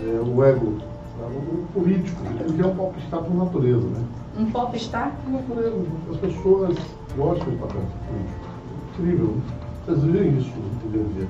é, 0.00 0.20
o 0.24 0.44
ego, 0.44 0.78
o 1.20 1.66
político, 1.72 2.20
ele 2.40 2.62
é 2.62 2.66
um 2.66 2.74
popstar 2.74 3.22
por 3.22 3.34
natureza, 3.34 3.86
né? 3.86 4.04
Um 4.38 4.46
popstar? 4.46 5.12
Por 5.24 5.32
natureza, 5.32 5.76
as 6.10 6.16
pessoas 6.16 6.76
gostam 7.16 7.50
de 7.50 7.56
papel 7.56 7.82
político. 8.08 8.52
Incrível. 8.98 9.26
né? 9.26 9.42
Vocês 9.86 10.02
veem 10.04 10.38
isso 10.38 10.52
no 10.84 10.90
dia 10.90 11.00
a 11.00 11.12
dia. 11.18 11.28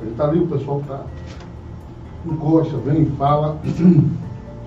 Ele 0.00 0.10
está 0.10 0.24
ali, 0.28 0.40
o 0.40 0.46
pessoal 0.48 0.80
está. 0.80 1.04
Gosta, 2.26 2.76
vem, 2.78 3.06
fala. 3.12 3.58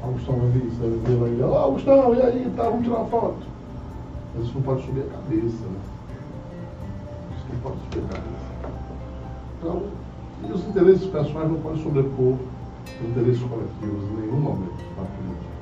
Augustão 0.04 0.36
isso, 0.56 0.76
vai 0.82 0.90
ver, 0.90 1.18
vai 1.18 1.30
ver. 1.30 1.44
Ó, 1.44 1.58
Augustão, 1.60 2.14
e 2.14 2.22
aí, 2.22 2.52
tá, 2.58 2.64
vamos 2.64 2.84
tirar 2.84 2.98
uma 2.98 3.06
foto. 3.06 3.38
Mas 4.36 4.46
isso 4.46 4.54
não 4.56 4.62
pode 4.64 4.86
subir 4.86 5.02
a 5.02 5.04
cabeça, 5.06 5.66
né? 5.66 5.80
Não 7.54 7.60
pode 7.62 7.78
explicar 7.84 8.18
isso. 8.18 8.70
Então, 9.60 9.84
e 10.48 10.52
os 10.52 10.68
interesses 10.68 11.06
pessoais 11.06 11.50
não 11.50 11.60
podem 11.60 11.82
sobrepor 11.84 12.36
os 13.02 13.10
interesses 13.10 13.42
coletivos 13.44 14.04
em 14.12 14.22
nenhum 14.22 14.40
momento 14.40 14.84
na 14.98 15.04
política. 15.04 15.54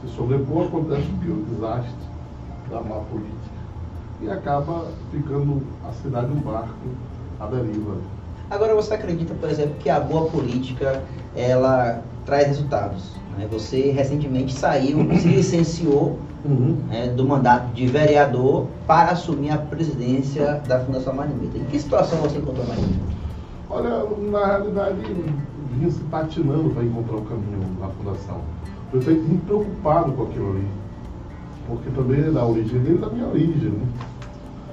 Se 0.00 0.08
sobrepor, 0.14 0.66
acontece 0.66 1.02
o? 1.02 1.30
O 1.30 1.44
desastre 1.44 1.92
da 2.70 2.80
má 2.80 2.96
política. 3.10 3.62
E 4.20 4.30
acaba 4.30 4.86
ficando 5.10 5.62
a 5.88 5.92
cidade 5.92 6.32
um 6.32 6.40
barco 6.40 6.74
à 7.40 7.46
deriva. 7.46 7.96
Agora, 8.50 8.74
você 8.74 8.94
acredita, 8.94 9.34
por 9.34 9.48
exemplo, 9.48 9.74
que 9.80 9.88
a 9.88 9.98
boa 9.98 10.28
política 10.28 11.02
ela 11.34 12.02
traz 12.26 12.46
resultados? 12.46 13.22
né? 13.36 13.48
Você 13.50 13.90
recentemente 13.90 14.54
saiu, 14.54 14.98
se 15.18 15.28
licenciou 15.28 16.18
Uhum. 16.44 16.76
né, 16.88 17.06
do 17.06 17.24
mandato 17.24 17.72
de 17.72 17.86
vereador 17.86 18.66
para 18.84 19.12
assumir 19.12 19.50
a 19.50 19.58
presidência 19.58 20.60
da 20.66 20.80
Fundação 20.80 21.14
Marimeta. 21.14 21.56
Em 21.56 21.64
que 21.66 21.78
situação 21.78 22.18
você 22.18 22.38
encontrou 22.38 22.66
Marimeta? 22.66 23.21
Olha, 23.74 24.04
na 24.30 24.44
realidade, 24.44 25.00
vinha 25.72 25.90
se 25.90 26.04
patinando 26.04 26.68
para 26.74 26.84
encontrar 26.84 27.16
o 27.16 27.22
caminho 27.22 27.58
na 27.80 27.88
fundação. 27.88 28.42
O 28.86 28.90
prefeito 28.90 29.22
muito 29.22 29.46
preocupado 29.46 30.12
com 30.12 30.24
aquilo 30.24 30.50
ali, 30.50 30.66
porque 31.66 31.88
também 31.88 32.20
é 32.20 32.30
da 32.30 32.44
origem 32.44 32.80
dele 32.80 32.98
da 32.98 33.08
minha 33.08 33.26
origem, 33.26 33.70
né? 33.70 33.86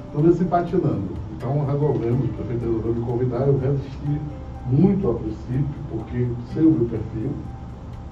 Então 0.09 0.21
vinha 0.21 0.33
se 0.33 0.43
patinando. 0.43 1.07
Então 1.33 1.65
resolvemos, 1.65 2.25
o 2.25 2.33
prefeito 2.33 2.65
resolveu 2.65 2.93
me 2.93 3.05
convidar, 3.05 3.47
eu 3.47 3.57
resisti 3.57 4.21
muito 4.69 5.09
a 5.09 5.13
princípio, 5.13 5.65
porque 5.89 6.27
sei 6.53 6.65
o 6.65 6.71
meu 6.71 6.89
perfil, 6.89 7.31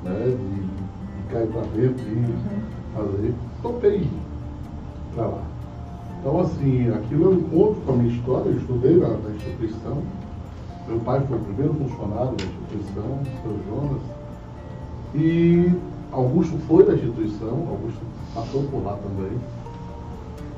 né, 0.06 0.24
de, 0.24 0.62
de 0.62 1.34
cair 1.34 1.48
para 1.48 1.62
dentro 1.64 2.06
e 2.08 2.96
fazer, 2.96 3.34
topei 3.62 4.08
para 5.14 5.26
lá. 5.26 5.42
Então, 6.22 6.40
assim, 6.40 6.90
aquilo 6.92 7.26
eu 7.26 7.34
encontro 7.34 7.82
com 7.86 7.92
a 7.92 7.96
minha 7.98 8.16
história, 8.16 8.50
eu 8.50 8.58
estudei 8.58 8.96
na, 8.96 9.10
na 9.10 9.30
instituição, 9.36 10.02
meu 10.88 11.00
pai 11.00 11.22
foi 11.28 11.38
o 11.38 11.42
primeiro 11.42 11.74
funcionário 11.74 12.36
da 12.36 12.44
instituição, 12.44 13.04
o 13.04 13.42
seu 13.44 13.60
Jonas, 13.68 14.02
e 15.14 15.72
Augusto 16.12 16.58
foi 16.68 16.86
da 16.86 16.94
instituição, 16.94 17.68
Augusto 17.70 18.00
passou 18.34 18.64
por 18.64 18.84
lá 18.84 18.98
também. 18.98 19.38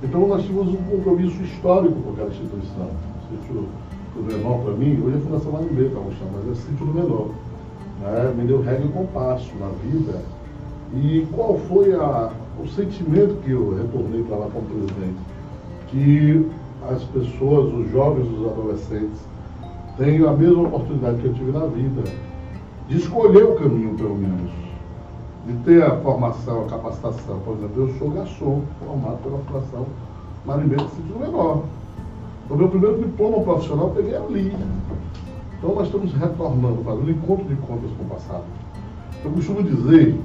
Então 0.04 0.28
nós 0.28 0.44
tínhamos 0.44 0.74
um 0.74 0.84
compromisso 0.84 1.42
histórico 1.42 1.96
com 2.02 2.12
aquela 2.12 2.30
instituição. 2.30 2.88
O 2.88 3.38
sítio 3.38 3.68
do 4.16 4.24
menor 4.24 4.60
para 4.64 4.74
mim, 4.74 5.02
hoje 5.02 5.16
é 5.16 5.18
a 5.18 5.22
Fundação 5.22 5.52
Marimbeta, 5.52 5.98
Augusto, 5.98 6.24
mas 6.34 6.52
é 6.52 6.62
sítio 6.62 6.86
do 6.86 6.94
menor. 6.94 7.30
Né? 8.02 8.34
Me 8.38 8.48
deu 8.48 8.62
regra 8.62 8.86
e 8.86 8.90
compasso 8.90 9.52
na 9.60 9.68
vida. 9.84 10.22
E 10.94 11.28
qual 11.34 11.58
foi 11.68 11.94
a, 11.94 12.32
o 12.62 12.68
sentimento 12.68 13.42
que 13.44 13.52
eu 13.52 13.76
retornei 13.76 14.24
para 14.24 14.38
lá 14.38 14.50
como 14.52 14.66
presidente? 14.68 15.20
Que 15.90 16.50
as 16.90 17.04
pessoas, 17.04 17.74
os 17.74 17.92
jovens, 17.92 18.28
os 18.32 18.48
adolescentes, 18.48 19.20
tenham 20.00 20.30
a 20.30 20.34
mesma 20.34 20.64
oportunidade 20.64 21.18
que 21.18 21.26
eu 21.26 21.34
tive 21.34 21.52
na 21.52 21.66
vida, 21.66 22.02
de 22.88 22.98
escolher 22.98 23.44
o 23.44 23.56
caminho, 23.56 23.96
pelo 23.96 24.16
menos, 24.16 24.50
de 25.46 25.54
ter 25.66 25.84
a 25.84 25.98
formação, 25.98 26.64
a 26.64 26.70
capacitação. 26.70 27.40
Por 27.42 27.58
exemplo, 27.58 27.84
eu 27.84 27.94
sou 28.00 28.10
garçom, 28.10 28.64
formado 28.80 29.18
pela 29.22 29.38
Fundação 29.40 29.86
Marimbeiro 30.46 30.86
do 30.86 30.90
Sítio 30.92 31.20
Menor. 31.20 31.64
O 32.50 32.56
meu 32.56 32.70
primeiro 32.70 32.98
diploma 32.98 33.44
profissional 33.44 33.90
eu 33.90 33.94
peguei 33.94 34.16
ali. 34.16 34.56
Então 35.58 35.76
nós 35.76 35.88
estamos 35.88 36.14
retornando, 36.14 36.82
fazendo 36.84 37.12
encontro 37.12 37.46
de 37.46 37.56
contas 37.58 37.92
com 37.98 38.04
o 38.06 38.08
passado. 38.08 38.46
Eu 39.24 39.32
costumo 39.32 39.62
dizer 39.62 40.18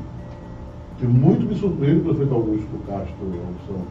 que 0.99 1.07
muito 1.07 1.45
me 1.45 1.55
surpreende 1.57 1.99
o 1.99 2.05
prefeito 2.05 2.33
Augusto 2.33 2.87
Castro 2.87 3.15
Augusto. 3.21 3.87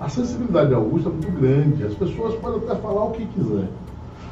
A 0.00 0.08
sensibilidade 0.08 0.68
de 0.70 0.74
Augusto 0.74 1.10
é 1.10 1.12
muito 1.12 1.30
grande. 1.38 1.84
As 1.84 1.94
pessoas 1.94 2.34
podem 2.36 2.58
até 2.60 2.74
falar 2.76 3.04
o 3.04 3.10
que 3.10 3.26
quiser. 3.26 3.68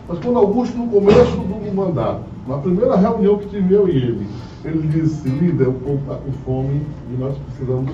Mas 0.09 0.19
quando 0.19 0.39
Augusto, 0.39 0.77
no 0.77 0.89
começo 0.89 1.37
do 1.37 1.75
mandato, 1.75 2.23
na 2.47 2.59
primeira 2.59 2.97
reunião 2.97 3.39
que 3.39 3.49
tive 3.49 3.75
eu 3.75 3.89
e 3.89 3.97
ele, 3.97 4.29
ele 4.65 4.87
disse, 4.89 5.29
líder, 5.29 5.69
o 5.69 5.73
povo 5.75 5.99
está 6.03 6.15
com 6.17 6.33
fome 6.45 6.83
e 7.11 7.17
nós 7.19 7.37
precisamos 7.39 7.93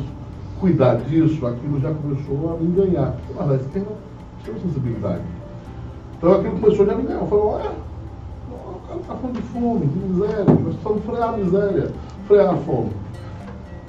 cuidar 0.58 0.96
disso, 0.96 1.46
aquilo 1.46 1.80
já 1.80 1.92
começou 1.94 2.52
a 2.52 2.62
me 2.62 2.72
ganhar. 2.72 3.16
Mas 3.36 3.46
nós 3.46 3.62
temos, 3.72 3.92
sensibilidade. 4.60 5.22
Então 6.18 6.32
aquilo 6.32 6.58
começou 6.58 6.90
a 6.90 6.94
me 6.94 7.02
ganhar. 7.04 7.24
Falei, 7.26 7.44
olha, 7.44 7.70
o 8.50 8.88
cara 8.88 9.00
está 9.00 9.14
falando 9.14 9.36
de 9.36 9.42
fome, 9.42 9.86
de 9.86 9.98
miséria, 9.98 10.44
nós 10.44 10.60
precisamos 10.60 11.04
frear 11.04 11.28
a 11.28 11.36
miséria, 11.36 11.92
frear 12.26 12.54
a 12.54 12.56
fome. 12.58 12.90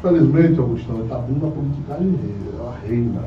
Felizmente, 0.01 0.59
Augustão, 0.59 1.01
está 1.03 1.15
abrindo 1.15 1.45
a 1.45 1.93
ela 1.93 2.75
reina. 2.87 3.21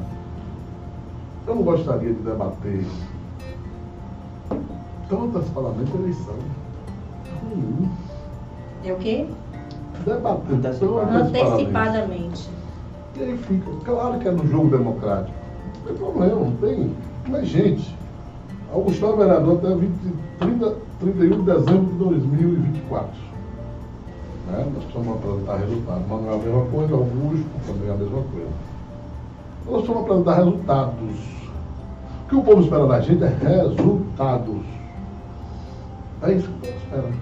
Eu 1.46 1.54
não 1.56 1.62
gostaria 1.62 2.12
de 2.12 2.22
debater 2.22 2.84
tantas 5.08 5.48
parlamentos 5.50 5.94
eleição. 5.94 6.34
É 7.26 7.54
ruim. 7.54 7.90
É 8.84 8.92
o 8.92 8.96
quê? 8.96 9.26
Debater 10.04 10.42
tantas 10.48 10.78
parlamentos. 10.78 11.28
Antecipadamente. 11.28 12.50
E 13.16 13.22
aí 13.22 13.38
fica, 13.38 13.70
claro 13.84 14.18
que 14.18 14.28
é 14.28 14.30
no 14.30 14.46
jogo 14.48 14.76
democrático. 14.76 15.36
Não 15.76 15.82
tem 15.86 15.96
problema, 15.96 16.40
não 16.40 16.56
tem. 16.56 16.92
Mas, 17.28 17.48
gente, 17.48 17.96
Augustão 18.72 19.14
é 19.14 19.16
vereador 19.16 19.58
até 19.58 19.74
20, 19.74 19.92
30, 20.40 20.74
31 21.00 21.30
de 21.30 21.42
dezembro 21.42 21.92
de 21.92 21.98
2024. 21.98 23.08
Né? 24.46 24.66
Nós 24.74 24.84
precisamos 24.84 25.16
apresentar 25.16 25.56
resultados. 25.56 26.08
Manuel 26.08 26.32
é 26.32 26.34
a 26.34 26.38
mesma 26.38 26.64
coisa, 26.66 26.94
Augusto 26.94 27.46
também 27.66 27.88
é 27.88 27.92
a 27.92 27.96
mesma 27.96 28.22
coisa. 28.22 28.48
Nós 29.66 29.74
precisamos 29.76 30.02
apresentar 30.02 30.34
resultados. 30.34 31.34
O 32.24 32.28
que 32.28 32.36
o 32.36 32.42
povo 32.42 32.62
espera 32.62 32.86
da 32.86 33.00
gente 33.00 33.22
é 33.22 33.28
resultados. 33.28 34.74
É 36.22 36.32
isso 36.32 36.48
que 36.48 36.54
o 36.54 36.58
povo 36.60 36.76
espera. 36.76 37.12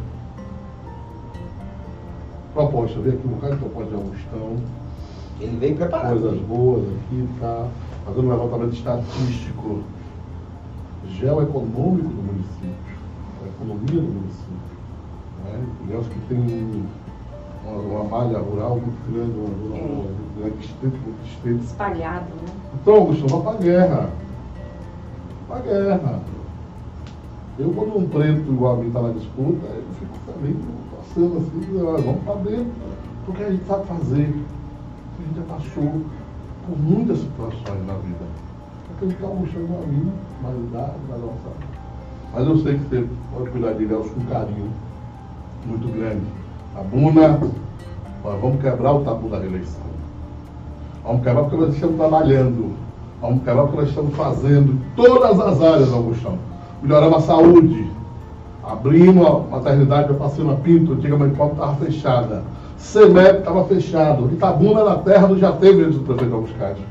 Proposta, 2.54 3.00
veio 3.00 3.14
aqui 3.16 3.26
um 3.26 3.30
bocado 3.30 3.54
de 3.54 3.58
proposta 3.60 3.90
de 3.90 3.96
Augustão 3.96 4.56
Ele 5.40 5.56
veio 5.56 5.76
preparado. 5.76 6.20
coisas 6.20 6.40
boas 6.40 6.84
aqui, 6.84 7.28
tá 7.40 7.68
fazendo 8.04 8.26
um 8.26 8.30
levantamento 8.30 8.74
estatístico, 8.74 9.82
geoeconômico 11.08 12.08
do 12.08 12.22
município, 12.22 12.96
a 13.42 13.48
economia 13.48 14.00
do 14.00 14.12
município. 14.12 14.72
Né? 15.44 15.66
Digamos 15.84 16.06
que 16.08 16.18
tem 16.28 16.84
uma, 17.64 17.78
uma 17.78 18.04
malha 18.04 18.38
rural 18.38 18.76
muito 18.76 19.12
grande, 19.12 19.32
uma, 19.38 19.78
uma, 19.78 20.04
uma 20.36 20.50
distrito, 20.50 20.98
muito 20.98 21.24
distrito. 21.24 21.64
Espalhado, 21.64 22.26
né? 22.26 22.52
Então, 22.74 22.94
Augusto, 22.94 23.26
vamos 23.28 23.44
para 23.44 23.54
a 23.54 23.60
guerra. 23.60 24.10
Para 25.48 25.56
a 25.56 25.60
guerra. 25.60 26.20
Eu, 27.58 27.70
quando 27.70 27.98
um 27.98 28.08
preto 28.08 28.50
igual 28.50 28.74
a 28.74 28.76
mim 28.78 28.88
está 28.88 29.02
na 29.02 29.10
disputa, 29.10 29.66
eu 29.66 29.84
fico 29.98 30.18
feliz, 30.24 30.56
passando 30.96 31.36
assim, 31.36 32.04
vamos 32.04 32.22
para 32.24 32.34
dentro, 32.50 32.72
porque 33.26 33.42
a 33.42 33.50
gente 33.50 33.64
sabe 33.66 33.86
fazer. 33.86 34.34
A 35.18 35.22
gente 35.22 35.36
já 35.36 35.42
passou 35.54 36.00
por 36.66 36.78
muitas 36.78 37.18
situações 37.18 37.86
na 37.86 37.94
vida. 37.94 38.24
Acreditar 38.96 39.26
o 39.26 39.30
Augusto 39.30 39.58
igual 39.58 39.82
a 39.82 39.86
mim, 39.86 40.12
mais 40.42 40.56
idade, 40.56 40.92
mais 41.08 41.20
nossa. 41.20 41.56
Mas 42.32 42.46
eu 42.46 42.58
sei 42.58 42.78
que 42.78 42.84
você 42.88 43.06
pode 43.34 43.50
cuidar 43.50 43.72
de 43.74 43.84
Deus 43.84 44.10
com 44.10 44.20
carinho 44.22 44.70
muito 45.66 45.92
grande. 45.94 46.24
A 46.74 46.82
Buna, 46.82 47.38
nós 48.24 48.40
vamos 48.40 48.62
quebrar 48.62 48.92
o 48.94 49.04
tabu 49.04 49.28
da 49.28 49.38
reeleição. 49.38 49.82
Vamos 51.04 51.22
quebrar 51.22 51.42
porque 51.42 51.56
nós 51.56 51.74
estamos 51.74 51.96
trabalhando. 51.96 52.72
Vamos 53.20 53.44
quebrar 53.44 53.62
porque 53.64 53.76
nós 53.76 53.88
estamos 53.90 54.16
fazendo 54.16 54.80
todas 54.96 55.38
as 55.38 55.60
áreas, 55.60 55.92
Augustão. 55.92 56.38
Melhoramos 56.82 57.18
a 57.18 57.20
saúde. 57.20 57.90
Abrimos 58.64 59.26
a 59.26 59.56
maternidade 59.56 60.08
para 60.08 60.16
Passeina 60.16 60.54
Pinto, 60.56 60.92
antiga 60.92 61.16
Maricópio 61.16 61.54
estava 61.54 61.76
fechada. 61.76 62.42
CEMEP 62.76 63.38
estava 63.38 63.64
fechado. 63.64 64.30
Itabuna 64.32 64.84
na 64.84 64.96
terra 64.96 65.28
do 65.28 65.38
já 65.38 65.52
teve 65.52 65.84
antes 65.84 65.98
do 65.98 66.04
prefeito 66.04 66.34
Augusto 66.34 66.58
Castro. 66.58 66.84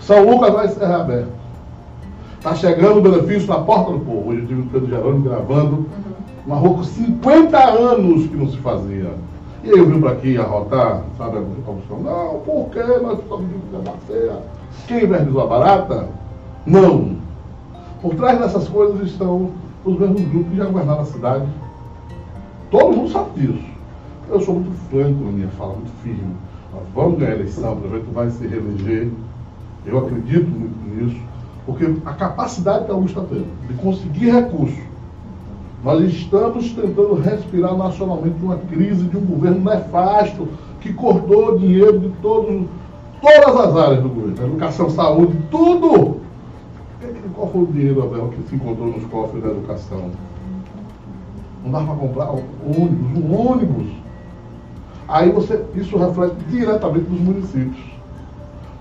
São 0.00 0.30
Lucas 0.30 0.52
vai 0.52 0.68
ser 0.68 0.86
reaberto. 0.86 1.32
Está 2.38 2.54
chegando 2.54 2.98
o 2.98 3.02
benefício 3.02 3.48
na 3.48 3.58
porta 3.60 3.92
do 3.92 4.00
povo. 4.00 4.30
Hoje 4.30 4.42
eu 4.42 4.46
tive 4.46 4.60
o 4.60 4.66
Pedro 4.66 4.88
Jerônimo 4.88 5.24
gravando 5.24 5.86
uma 6.46 6.56
rua 6.56 6.74
com 6.74 6.84
50 6.84 7.58
anos 7.58 8.26
que 8.26 8.36
não 8.36 8.48
se 8.48 8.58
fazia. 8.58 9.10
E 9.62 9.70
aí 9.70 9.78
eu 9.78 9.86
vim 9.86 9.98
para 9.98 10.10
aqui 10.10 10.36
arrotar, 10.36 11.02
sabe, 11.16 11.38
a? 11.38 11.98
Não, 12.02 12.40
por 12.40 12.68
que 12.70 12.82
nós 13.00 13.18
estamos 13.18 13.46
de 13.48 13.76
debater? 13.76 14.32
Quem 14.86 15.04
invernizou 15.04 15.40
a 15.40 15.46
barata? 15.46 16.08
Não. 16.66 17.13
Por 18.04 18.14
trás 18.16 18.38
dessas 18.38 18.68
coisas 18.68 19.00
estão 19.00 19.52
os 19.82 19.98
mesmos 19.98 20.20
grupos 20.20 20.50
que 20.50 20.58
já 20.58 20.66
governaram 20.66 21.00
a 21.00 21.06
cidade. 21.06 21.46
Todo 22.70 22.94
mundo 22.94 23.10
sabe 23.10 23.40
disso. 23.40 23.64
Eu 24.28 24.42
sou 24.42 24.56
muito 24.56 24.76
franco 24.90 25.24
na 25.24 25.32
minha 25.32 25.48
fala, 25.48 25.72
muito 25.72 25.90
firme. 26.02 26.34
Nós 26.70 26.82
vamos 26.94 27.18
ganhar 27.18 27.32
a 27.32 27.36
eleição, 27.36 27.72
o 27.72 27.76
prefeito 27.76 28.12
vai 28.12 28.28
se 28.28 28.46
reeleger. 28.46 29.10
Eu 29.86 29.96
acredito 30.00 30.50
muito 30.50 30.76
nisso, 30.86 31.18
porque 31.64 31.94
a 32.04 32.12
capacidade 32.12 32.84
que 32.84 32.90
a 32.90 32.94
Augusta 32.94 33.22
tem 33.22 33.46
de 33.68 33.74
conseguir 33.82 34.32
recursos. 34.32 34.84
Nós 35.82 36.02
estamos 36.02 36.72
tentando 36.72 37.14
respirar 37.14 37.74
nacionalmente 37.74 38.36
uma 38.42 38.58
crise 38.58 39.04
de 39.04 39.16
um 39.16 39.24
governo 39.24 39.64
nefasto 39.64 40.46
que 40.82 40.92
cortou 40.92 41.58
dinheiro 41.58 42.00
de 42.00 42.10
todas 42.20 42.66
as 43.22 43.76
áreas 43.78 44.02
do 44.02 44.10
governo, 44.10 44.46
educação, 44.46 44.90
saúde, 44.90 45.38
tudo. 45.50 46.23
Qual 47.34 47.48
foi 47.48 47.62
o 47.62 47.66
dinheiro, 47.66 48.02
Abel, 48.02 48.28
que 48.28 48.48
se 48.48 48.54
encontrou 48.54 48.88
nos 48.88 49.04
cofres 49.06 49.42
da 49.42 49.50
educação? 49.50 50.10
Não 51.64 51.72
dava 51.72 51.86
para 51.86 51.94
comprar 51.96 52.30
ônibus, 52.30 53.24
um 53.24 53.50
ônibus. 53.50 53.86
Aí 55.08 55.30
você, 55.30 55.64
isso 55.74 55.96
reflete 55.96 56.36
diretamente 56.48 57.10
nos 57.10 57.20
municípios. 57.20 57.94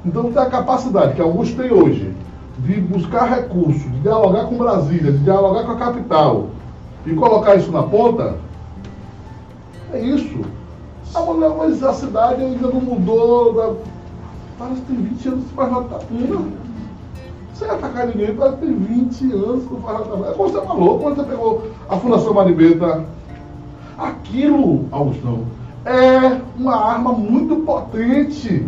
Então 0.06 0.32
tem 0.32 0.42
a 0.42 0.50
capacidade 0.50 1.16
que 1.16 1.22
alguns 1.22 1.54
têm 1.54 1.72
hoje 1.72 2.14
de 2.60 2.80
buscar 2.82 3.26
recursos, 3.26 3.82
de 3.82 4.00
dialogar 4.02 4.46
com 4.46 4.58
Brasília, 4.58 5.12
de 5.12 5.20
dialogar 5.20 5.64
com 5.64 5.72
a 5.72 5.78
capital 5.78 6.48
e 7.06 7.14
colocar 7.14 7.56
isso 7.56 7.72
na 7.72 7.84
ponta, 7.84 8.38
é 9.92 10.00
isso. 10.00 10.42
Ah, 11.16 11.22
mas 11.58 11.84
a 11.84 11.94
cidade 11.94 12.42
ainda 12.42 12.68
não 12.68 12.82
mudou. 12.82 13.54
Da... 13.54 13.74
Parece 14.58 14.82
que 14.82 14.88
tem 14.88 15.02
20 15.04 15.28
anos 15.28 15.46
que 15.46 15.54
faz 15.54 15.72
Latapuna. 15.72 16.63
Sem 17.54 17.70
atacar 17.70 18.08
ninguém, 18.08 18.36
parece 18.36 18.58
que 18.58 18.66
tem 18.66 18.76
20 18.76 19.32
anos 19.34 19.68
que 19.68 19.74
Latapuna. 19.74 20.28
É 20.28 20.34
como 20.34 20.50
você 20.50 20.62
falou, 20.66 21.00
quando 21.00 21.16
você 21.18 21.24
pegou 21.24 21.72
a 21.88 21.98
Fundação 21.98 22.34
Maribeta. 22.34 23.06
Aquilo, 23.96 24.88
Augustão, 24.92 25.46
é 25.86 26.42
uma 26.58 26.76
arma 26.76 27.14
muito 27.14 27.58
potente 27.58 28.68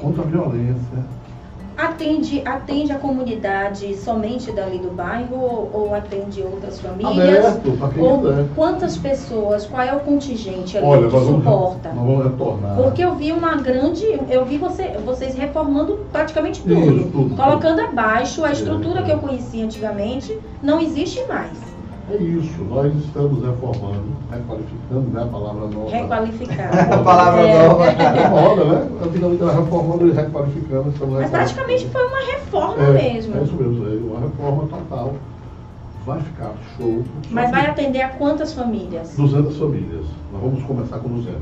contra 0.00 0.22
a 0.22 0.26
violência. 0.26 1.17
Atende, 1.78 2.42
atende 2.44 2.90
a 2.90 2.98
comunidade 2.98 3.94
somente 3.96 4.50
dali 4.50 4.78
do 4.78 4.90
bairro 4.90 5.36
ou, 5.40 5.70
ou 5.72 5.94
atende 5.94 6.42
outras 6.42 6.80
famílias? 6.80 7.44
Aberto, 7.46 7.70
para 7.78 7.88
quem 7.90 8.02
ou 8.02 8.18
quiser. 8.20 8.46
quantas 8.56 8.96
pessoas? 8.98 9.64
Qual 9.64 9.80
é 9.80 9.94
o 9.94 10.00
contingente 10.00 10.76
ali 10.76 10.84
Olha, 10.84 11.06
que 11.06 11.14
nós 11.14 11.24
vamos, 11.24 11.44
suporta? 11.44 11.88
nós 11.92 12.04
vamos 12.04 12.24
retornar. 12.24 12.76
Porque 12.76 13.04
eu 13.04 13.14
vi 13.14 13.30
uma 13.30 13.54
grande. 13.58 14.04
Eu 14.28 14.44
vi 14.44 14.58
você, 14.58 14.88
vocês 15.06 15.36
reformando 15.36 16.00
praticamente 16.10 16.62
tudo. 16.62 16.74
Isso, 16.96 17.10
tudo. 17.12 17.36
Colocando 17.36 17.80
abaixo 17.80 18.44
a 18.44 18.48
É. 18.48 18.52
estrutura 18.54 19.02
que 19.04 19.12
eu 19.12 19.18
conhecia 19.18 19.64
antigamente, 19.64 20.36
não 20.60 20.80
existe 20.80 21.24
mais. 21.28 21.67
É 22.10 22.16
isso, 22.16 22.64
nós 22.64 22.94
estamos 22.96 23.44
reformando, 23.44 24.04
requalificando, 24.30 25.10
né? 25.10 25.22
A 25.22 25.26
palavra 25.26 25.66
nova. 25.66 25.90
Requalificar. 25.90 26.92
A 26.94 26.98
palavra 26.98 27.40
É. 27.42 27.68
nova. 27.68 27.84
É 27.84 28.28
moda, 28.28 28.64
né? 28.64 28.88
Antigamente 29.04 29.42
era 29.42 29.52
reformando 29.52 30.08
e 30.08 30.12
requalificando. 30.12 30.88
Estamos 30.88 31.14
Mas 31.14 31.30
requalificando. 31.30 31.30
praticamente 31.30 31.88
foi 31.88 32.06
uma 32.06 32.20
reforma 32.32 32.82
é, 32.82 32.92
mesmo. 33.12 33.36
É 33.36 33.42
isso 33.42 33.54
mesmo, 33.54 33.86
é 33.86 33.96
uma 34.10 34.20
reforma 34.20 34.66
total. 34.68 35.14
Vai 36.06 36.20
ficar 36.22 36.54
show. 36.76 37.02
Mas 37.30 37.50
vai 37.50 37.66
atender 37.66 38.00
a 38.00 38.08
quantas 38.08 38.54
famílias? 38.54 39.14
200 39.14 39.58
famílias. 39.58 40.06
Nós 40.32 40.42
vamos 40.42 40.62
começar 40.62 40.98
com 41.00 41.08
200. 41.10 41.36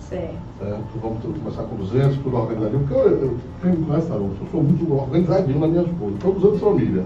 Certo. 0.00 0.34
Certo? 0.58 0.84
Vamos 1.00 1.18
começar 1.22 1.62
com 1.62 1.76
200, 1.76 2.16
tudo 2.18 2.36
organizadinho. 2.36 2.80
Porque 2.80 2.94
eu, 2.94 3.20
eu, 3.22 3.36
quem 3.62 3.70
me 3.70 3.86
conhece, 3.86 4.10
eu 4.10 4.30
sou 4.50 4.62
muito 4.64 4.92
organizadinho 4.92 5.60
nas 5.60 5.70
minhas 5.70 5.86
coisas. 5.96 6.16
Então, 6.18 6.32
200 6.32 6.60
famílias. 6.60 7.04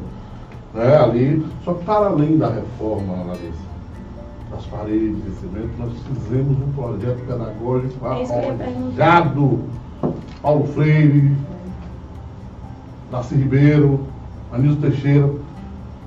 Né, 0.75 0.97
ali. 0.97 1.47
Só 1.65 1.75
que 1.75 1.85
para 1.85 2.07
além 2.07 2.39
da 2.39 2.49
reforma, 2.49 3.15
Larissa, 3.27 3.73
das 4.51 4.65
paredes 4.67 5.17
de 5.25 5.31
cimento, 5.33 5.71
nós 5.79 5.93
fizemos 6.09 6.57
um 6.59 6.73
projeto 6.73 7.19
pedagógico 7.27 8.07
É 8.07 8.09
arrojado. 8.11 9.61
Paulo 10.41 10.67
Freire, 10.69 11.31
Darcy 13.11 13.35
Ribeiro, 13.37 14.01
Anísio 14.53 14.77
Teixeira. 14.81 15.31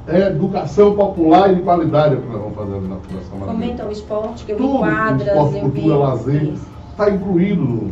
É 0.08 0.28
educação 0.28 0.94
popular 0.96 1.52
e 1.52 1.56
de 1.56 1.62
qualidade 1.64 2.18
que 2.18 2.28
nós 2.28 2.40
vamos 2.40 2.56
fazer 2.56 2.76
ali 2.76 2.88
na 2.88 2.96
Fundação 2.98 3.40
Maravilha. 3.40 3.68
Comenta 3.68 3.86
o 3.88 3.92
esporte, 3.92 4.46
que 4.46 4.52
eu 4.52 4.58
vi 4.58 4.64
Tudo, 4.64 4.78
quadras, 4.80 5.28
esporte, 5.28 5.56
eu 5.58 5.62
vi. 5.64 5.72
cultura, 5.72 5.96
lazer, 5.98 6.44
Isso. 6.44 6.68
está 6.92 7.10
incluído. 7.10 7.92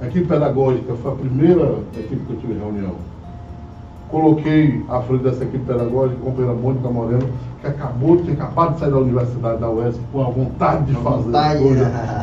A 0.00 0.06
equipe 0.06 0.26
pedagógica 0.26 0.94
foi 0.94 1.12
a 1.12 1.14
primeira 1.14 1.78
equipe 1.96 2.16
que 2.26 2.32
eu 2.32 2.36
tive 2.38 2.52
reunião. 2.52 2.94
Coloquei 4.10 4.82
à 4.88 5.00
frente 5.02 5.22
dessa 5.22 5.44
equipe 5.44 5.64
pedagógica 5.66 6.18
a 6.22 6.24
companheira 6.24 6.54
Mônica 6.54 6.88
Moreno, 6.88 7.28
que 7.60 7.66
acabou 7.66 8.16
de 8.16 8.22
ter 8.22 8.32
acabado 8.32 8.74
de 8.74 8.80
sair 8.80 8.90
da 8.90 8.96
Universidade 8.96 9.60
da 9.60 9.70
UESC 9.70 10.00
com 10.10 10.20
a 10.22 10.30
vontade 10.30 10.84
de 10.86 10.94
fazer. 10.94 11.24
vontade? 11.24 11.58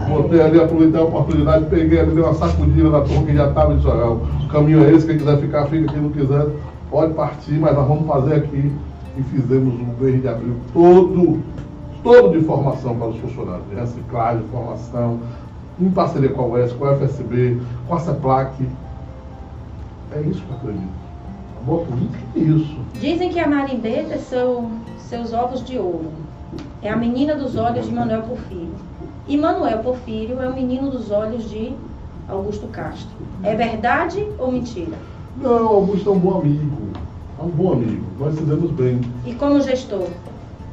Botei 0.09 0.41
ali, 0.41 0.59
aproveitei 0.59 0.99
a 0.99 1.03
oportunidade, 1.03 1.65
peguei 1.65 1.99
ali, 1.99 2.11
dei 2.11 2.23
uma 2.23 2.33
sacudida 2.33 2.89
na 2.89 3.01
turma 3.01 3.23
que 3.25 3.35
já 3.35 3.49
estava 3.49 3.73
e 3.73 3.75
disse, 3.75 3.87
olha, 3.87 4.11
o 4.11 4.47
caminho 4.47 4.83
é 4.83 4.91
esse, 4.93 5.05
quem 5.05 5.17
quiser 5.17 5.37
ficar, 5.37 5.65
fica, 5.67 5.91
quem 5.91 6.01
não 6.01 6.09
quiser, 6.09 6.47
pode 6.89 7.13
partir, 7.13 7.53
mas 7.59 7.75
nós 7.75 7.87
vamos 7.87 8.07
fazer 8.07 8.35
aqui. 8.35 8.71
E 9.17 9.23
fizemos 9.23 9.73
um 9.75 10.03
mês 10.03 10.21
de 10.21 10.27
abril 10.27 10.55
todo, 10.73 11.39
todo 12.03 12.37
de 12.37 12.43
formação 12.43 12.95
para 12.95 13.09
os 13.09 13.17
funcionários, 13.17 13.69
de 13.69 13.75
reciclagem, 13.75 14.43
formação, 14.51 15.19
em 15.79 15.89
parceria 15.89 16.29
com 16.29 16.41
a 16.41 16.45
UES, 16.47 16.73
com 16.73 16.85
a 16.85 16.95
FSB, 16.95 17.61
com 17.87 17.95
a 17.95 17.99
CEPLAC. 17.99 18.67
É 20.13 20.21
isso 20.21 20.41
que 20.41 20.49
eu 20.51 20.57
acredito. 20.57 21.04
Boa 21.65 21.83
política 21.83 22.23
é 22.35 22.39
isso. 22.39 22.77
Dizem 22.99 23.29
que 23.31 23.39
a 23.39 23.47
Marimbeta 23.47 24.19
são 24.19 24.69
seus 24.99 25.33
ovos 25.33 25.65
de 25.65 25.79
ouro. 25.79 26.11
É 26.79 26.91
a 26.91 26.95
menina 26.95 27.33
dos 27.33 27.55
olhos 27.55 27.87
de 27.87 27.91
Manuel 27.91 28.21
Porfírio. 28.21 28.75
E 29.27 29.35
Manuel 29.35 29.79
Porfírio 29.79 30.39
é 30.39 30.47
o 30.47 30.53
menino 30.53 30.91
dos 30.91 31.09
olhos 31.09 31.49
de 31.49 31.73
Augusto 32.29 32.67
Castro. 32.67 33.15
É 33.41 33.55
verdade 33.55 34.27
ou 34.37 34.51
mentira? 34.51 34.95
Não, 35.41 35.67
Augusto 35.67 36.07
é 36.07 36.13
um 36.13 36.19
bom 36.19 36.39
amigo. 36.39 36.77
É 37.39 37.43
um 37.43 37.49
bom 37.49 37.73
amigo. 37.73 38.05
Nós 38.19 38.37
fizemos 38.37 38.69
bem. 38.69 39.01
E 39.25 39.33
como 39.33 39.59
gestor? 39.59 40.07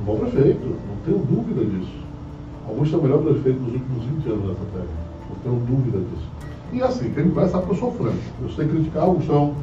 Um 0.02 0.05
bom 0.05 0.16
prefeito, 0.18 0.66
não 0.66 0.96
tenho 1.07 1.18
dúvida 1.24 1.64
disso. 1.64 2.02
Augusto 2.68 2.96
é 2.96 2.98
o 2.98 3.02
melhor 3.02 3.22
prefeito 3.22 3.61
dos 3.61 3.72
últimos 3.72 4.05
20 4.05 4.28
anos 4.28 4.48
dessa 4.48 4.70
terra. 4.74 4.87
Não 5.31 5.37
tenho 5.42 5.66
dúvida 5.66 5.98
disso. 6.00 6.28
E 6.70 6.83
assim, 6.83 7.11
quem 7.14 7.24
me 7.24 7.33
conhece 7.33 7.52
sabe 7.52 7.64
que 7.64 7.72
eu 7.72 7.76
sou 7.76 7.92
franco. 7.92 8.18
Eu 8.42 8.50
sei 8.50 8.68
criticar 8.68 9.05
Augustão. 9.05 9.55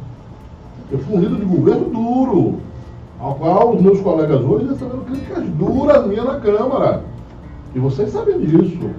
Eu 0.91 0.97
fui 0.97 1.17
um 1.17 1.19
líder 1.19 1.35
de 1.35 1.45
governo 1.45 1.85
duro, 1.89 2.55
ao 3.19 3.35
qual 3.35 3.75
os 3.75 3.81
meus 3.81 4.01
colegas 4.01 4.41
hoje 4.41 4.69
receberam 4.69 5.01
críticas 5.01 5.43
duras 5.49 6.07
minhas 6.07 6.25
na 6.25 6.39
Câmara. 6.39 7.03
E 7.75 7.79
vocês 7.79 8.09
sabem 8.09 8.39
disso. 8.39 8.89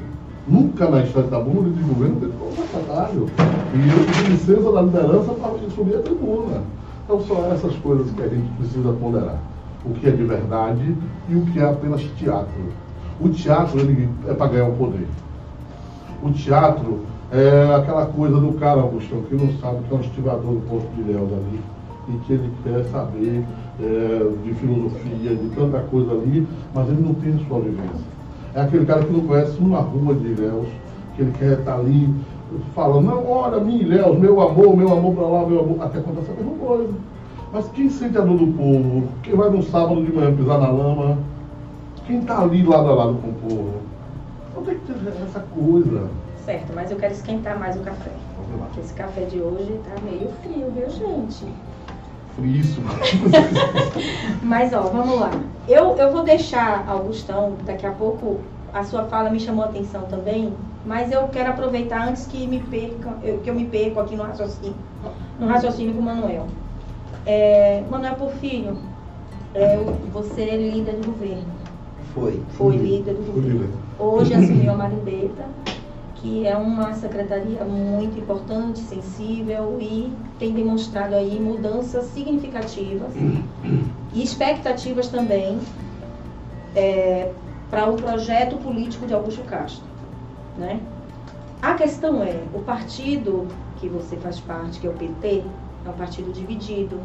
Nunca 0.47 0.89
na 0.89 1.03
história 1.03 1.29
da 1.29 1.41
Bunda, 1.41 1.69
de 1.69 1.83
governo 1.83 2.21
teve 2.21 2.33
como 2.39 2.53
secretário. 2.53 3.27
E 3.75 3.91
eu 3.91 4.07
pedi 4.07 4.31
licença 4.31 4.73
da 4.73 4.83
liderança 4.83 5.33
para 5.33 5.71
subir 5.75 5.97
a 5.97 6.03
tribuna. 6.03 6.63
Então 7.05 7.21
são 7.23 7.53
essas 7.53 7.75
coisas 7.79 8.09
que 8.13 8.23
a 8.23 8.29
gente 8.29 8.49
precisa 8.53 8.93
ponderar. 8.93 9.39
O 9.85 9.91
que 9.91 10.07
é 10.07 10.13
de 10.13 10.23
verdade 10.23 10.95
e 11.29 11.35
o 11.35 11.45
que 11.47 11.59
é 11.59 11.69
apenas 11.69 12.03
teatro. 12.17 12.63
O 13.21 13.29
teatro 13.31 13.81
ele 13.81 14.09
é 14.29 14.33
para 14.33 14.47
ganhar 14.47 14.69
o 14.69 14.77
poder. 14.77 15.09
O 16.23 16.31
teatro 16.31 17.01
é 17.33 17.75
aquela 17.75 18.07
coisa 18.07 18.39
do 18.39 18.53
cara, 18.61 18.81
Augustão, 18.81 19.23
que 19.23 19.35
não 19.35 19.53
sabe 19.59 19.79
que 19.89 19.93
é 19.93 19.97
um 19.97 20.01
estivador 20.01 20.53
do 20.53 20.69
posto 20.69 20.89
de 20.95 21.03
Léo 21.03 21.25
ali 21.25 21.61
e 22.15 22.19
que 22.27 22.33
ele 22.33 22.53
quer 22.63 22.85
saber 22.85 23.45
é, 23.81 24.31
de 24.45 24.55
filosofia, 24.55 25.37
de 25.37 25.49
tanta 25.51 25.81
coisa 25.81 26.13
ali, 26.13 26.47
mas 26.75 26.89
ele 26.89 27.01
não 27.01 27.15
tem 27.15 27.35
a 27.35 27.49
sua 27.49 27.61
vivência. 27.61 28.11
É 28.55 28.63
aquele 28.63 28.85
cara 28.85 29.05
que 29.05 29.13
não 29.13 29.27
conhece 29.27 29.59
uma 29.59 29.79
rua 29.79 30.15
de 30.15 30.27
Ilhéus, 30.27 30.69
que 31.15 31.23
ele 31.23 31.33
quer 31.39 31.59
estar 31.59 31.77
ali 31.77 32.13
falando, 32.75 33.07
não, 33.07 33.31
olha, 33.31 33.61
minha 33.61 33.83
Ilhéus, 33.83 34.19
meu 34.19 34.41
amor, 34.41 34.77
meu 34.77 34.93
amor 34.93 35.15
para 35.15 35.27
lá, 35.27 35.47
meu 35.47 35.61
amor, 35.61 35.83
até 35.83 35.99
acontece 35.99 36.31
a 36.31 36.35
mesma 36.35 36.55
coisa. 36.59 36.93
Mas 37.53 37.69
quem 37.71 37.91
sente 37.91 38.17
a 38.17 38.21
dor 38.21 38.39
do 38.39 38.47
povo? 38.53 39.09
Quem 39.23 39.35
vai 39.35 39.51
no 39.51 39.63
sábado 39.63 40.05
de 40.05 40.13
manhã 40.13 40.35
pisar 40.35 40.59
na 40.59 40.71
lama? 40.71 41.19
Quem 42.07 42.21
está 42.21 42.43
ali 42.43 42.63
lado 42.63 42.89
a 42.89 42.95
lado 42.95 43.15
com 43.15 43.29
o 43.29 43.35
povo? 43.35 43.75
Então 44.51 44.63
tem 44.65 44.79
que 44.79 44.93
ter 44.93 45.23
essa 45.23 45.41
coisa. 45.41 46.09
Certo, 46.45 46.73
mas 46.75 46.91
eu 46.91 46.97
quero 46.97 47.13
esquentar 47.13 47.59
mais 47.59 47.77
o 47.77 47.81
café. 47.81 48.13
Porque 48.59 48.81
esse 48.81 48.95
café 48.95 49.25
de 49.25 49.41
hoje 49.41 49.79
tá 49.85 50.01
meio 50.03 50.29
frio, 50.43 50.71
viu, 50.75 50.91
gente? 50.91 51.47
Fríssimo. 52.37 52.87
Mas 54.43 54.73
ó, 54.73 54.83
vamos 54.83 55.19
lá. 55.21 55.31
Eu, 55.69 55.97
eu 55.97 56.11
vou 56.13 56.23
deixar 56.23 56.85
Augustão, 56.89 57.55
daqui 57.65 57.87
a 57.87 57.93
pouco 57.93 58.41
a 58.73 58.83
sua 58.85 59.05
fala 59.05 59.31
me 59.31 59.39
chamou 59.41 59.65
a 59.65 59.69
atenção 59.69 60.03
também, 60.03 60.53
mas 60.87 61.11
eu 61.13 61.27
quero 61.29 61.51
aproveitar 61.51 62.09
antes 62.09 62.27
que 62.27 62.47
me 62.47 62.61
perca, 62.61 63.11
eu- 63.23 63.39
que 63.39 63.51
eu 63.51 63.55
me 63.55 63.67
perco 63.67 63.99
aqui 64.01 64.15
no 64.17 64.23
raciocínio, 64.23 64.75
no 65.39 65.47
raciocínio 65.49 65.93
com 65.95 66.01
o 66.01 66.05
Manuel. 66.05 66.47
É, 67.27 67.83
Manuel 67.91 68.15
Porfírio, 68.15 68.79
é, 69.55 69.77
o- 69.79 69.93
você 70.13 70.43
é 70.43 70.57
líder 70.57 70.95
do 70.95 71.07
governo, 71.07 71.45
Foi. 72.15 72.41
foi 72.57 72.77
líder 72.77 73.15
do 73.15 73.33
governo. 73.33 73.69
Hoje 73.99 74.35
assumiu 74.35 74.73
a 74.73 74.77
Marimbeta, 74.77 75.45
que 76.21 76.47
é 76.47 76.57
uma 76.57 76.93
secretaria 76.95 77.65
muito 77.65 78.19
importante, 78.19 78.79
sensível 78.81 79.79
e 79.81 80.13
tem 80.39 80.53
demonstrado 80.53 81.15
aí 81.15 81.41
mudanças 81.41 82.05
significativas 82.07 83.13
e 84.13 84.23
expectativas 84.23 85.09
também 85.09 85.59
para 87.71 87.89
o 87.89 87.97
projeto 87.97 88.57
político 88.59 89.07
de 89.07 89.15
Augusto 89.15 89.43
Castro. 89.43 89.85
Né? 90.59 90.81
A 91.63 91.75
questão 91.75 92.23
é, 92.23 92.43
o 92.55 92.61
partido 92.61 93.47
que 93.79 93.89
você 93.89 94.17
faz 94.17 94.39
parte, 94.41 94.79
que 94.79 94.87
é 94.87 94.91
o 94.91 94.95
PT, 94.95 95.43
é 95.87 95.89
um 95.89 95.93
partido 95.93 96.33
dividido. 96.33 97.01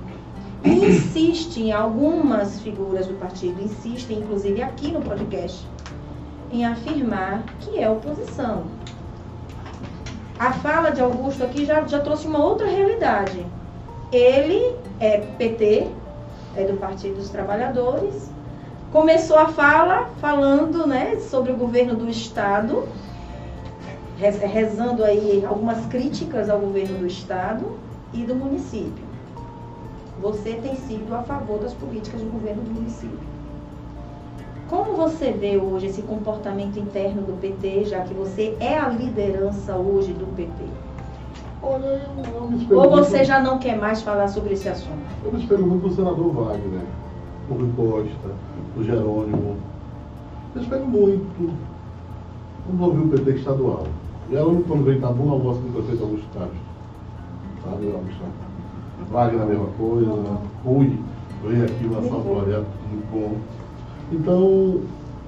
E 0.64 0.70
insiste 0.70 1.62
em 1.62 1.72
algumas 1.72 2.60
figuras 2.62 3.08
do 3.08 3.14
partido, 3.14 3.62
insistem 3.62 4.20
inclusive 4.20 4.62
aqui 4.62 4.92
no 4.92 5.02
podcast, 5.02 5.66
em 6.52 6.66
afirmar 6.66 7.44
que 7.60 7.80
é 7.80 7.90
oposição. 7.90 8.64
A 10.38 10.52
fala 10.52 10.90
de 10.90 11.00
Augusto 11.02 11.44
aqui 11.46 11.66
já, 11.66 11.86
já 11.88 12.00
trouxe 12.02 12.28
uma 12.28 12.44
outra 12.44 12.68
realidade. 12.68 13.46
ele 14.12 14.76
é 15.00 15.18
PT, 15.38 15.88
é 16.56 16.64
do 16.66 16.78
Partido 16.78 17.16
dos 17.16 17.30
Trabalhadores, 17.30 18.30
começou 18.92 19.38
a 19.38 19.48
fala 19.48 20.10
falando 20.20 20.86
né, 20.86 21.18
sobre 21.20 21.52
o 21.52 21.56
governo 21.56 21.96
do 21.96 22.10
Estado, 22.10 22.88
rezando 24.18 25.04
aí 25.04 25.44
algumas 25.46 25.86
críticas 25.88 26.50
ao 26.50 26.60
governo 26.60 27.00
do 27.00 27.08
Estado 27.08 27.78
e 28.14 28.24
do 28.24 28.36
município. 28.36 29.04
Você 30.22 30.54
tem 30.54 30.76
sido 30.76 31.14
a 31.14 31.24
favor 31.24 31.60
das 31.60 31.74
políticas 31.74 32.22
do 32.22 32.30
governo 32.30 32.62
do 32.62 32.72
município. 32.72 33.20
Como 34.70 34.96
você 34.96 35.32
vê 35.32 35.58
hoje 35.58 35.88
esse 35.88 36.02
comportamento 36.02 36.80
interno 36.80 37.22
do 37.22 37.40
PT, 37.40 37.86
já 37.86 38.02
que 38.02 38.14
você 38.16 38.58
é 38.60 38.78
a 38.78 38.90
liderança 38.90 39.76
hoje 39.76 40.12
do 40.14 40.26
PT? 40.36 40.52
Olha, 41.62 42.02
eu, 42.70 42.80
Ou 42.80 42.90
você 42.90 43.24
já 43.24 43.40
não 43.42 43.60
quer 43.60 43.78
mais 43.78 44.02
falar 44.02 44.28
sobre 44.28 44.54
esse 44.54 44.68
assunto? 44.68 44.98
Eu 45.24 45.32
me 45.32 45.40
espelho 45.40 45.68
muito 45.68 45.88
no 45.88 45.94
senador 45.94 46.34
Wagner, 46.34 46.82
o 47.50 47.54
Rui 47.54 47.70
Costa, 47.76 48.30
o 48.76 48.84
Jerônimo. 48.84 49.56
Eu 50.56 50.62
espelho 50.62 50.86
muito. 50.88 51.54
Vamos 52.68 52.88
ouvir 52.88 53.06
o 53.06 53.10
PT 53.10 53.38
estadual. 53.38 53.86
E 54.32 54.36
ela, 54.36 54.52
quando 54.68 54.84
vem 54.84 54.98
Itabuna, 54.98 55.34
almoça 55.34 55.60
com 55.62 55.68
o 55.68 55.74
prefeito 55.74 56.04
Augusto 56.04 56.28
Castro. 56.34 56.58
Sabe, 57.64 57.92
Augusto? 57.92 58.24
Wagner 59.12 59.42
a 59.44 59.46
mesma 59.46 59.68
coisa. 59.78 60.40
Rui 60.64 61.00
veio 61.44 61.66
aqui 61.66 61.88
lançar 61.88 62.16
um 62.16 62.24
projeto 62.24 62.68
muito 62.90 63.12
bom. 63.12 63.38
Então, 64.12 64.82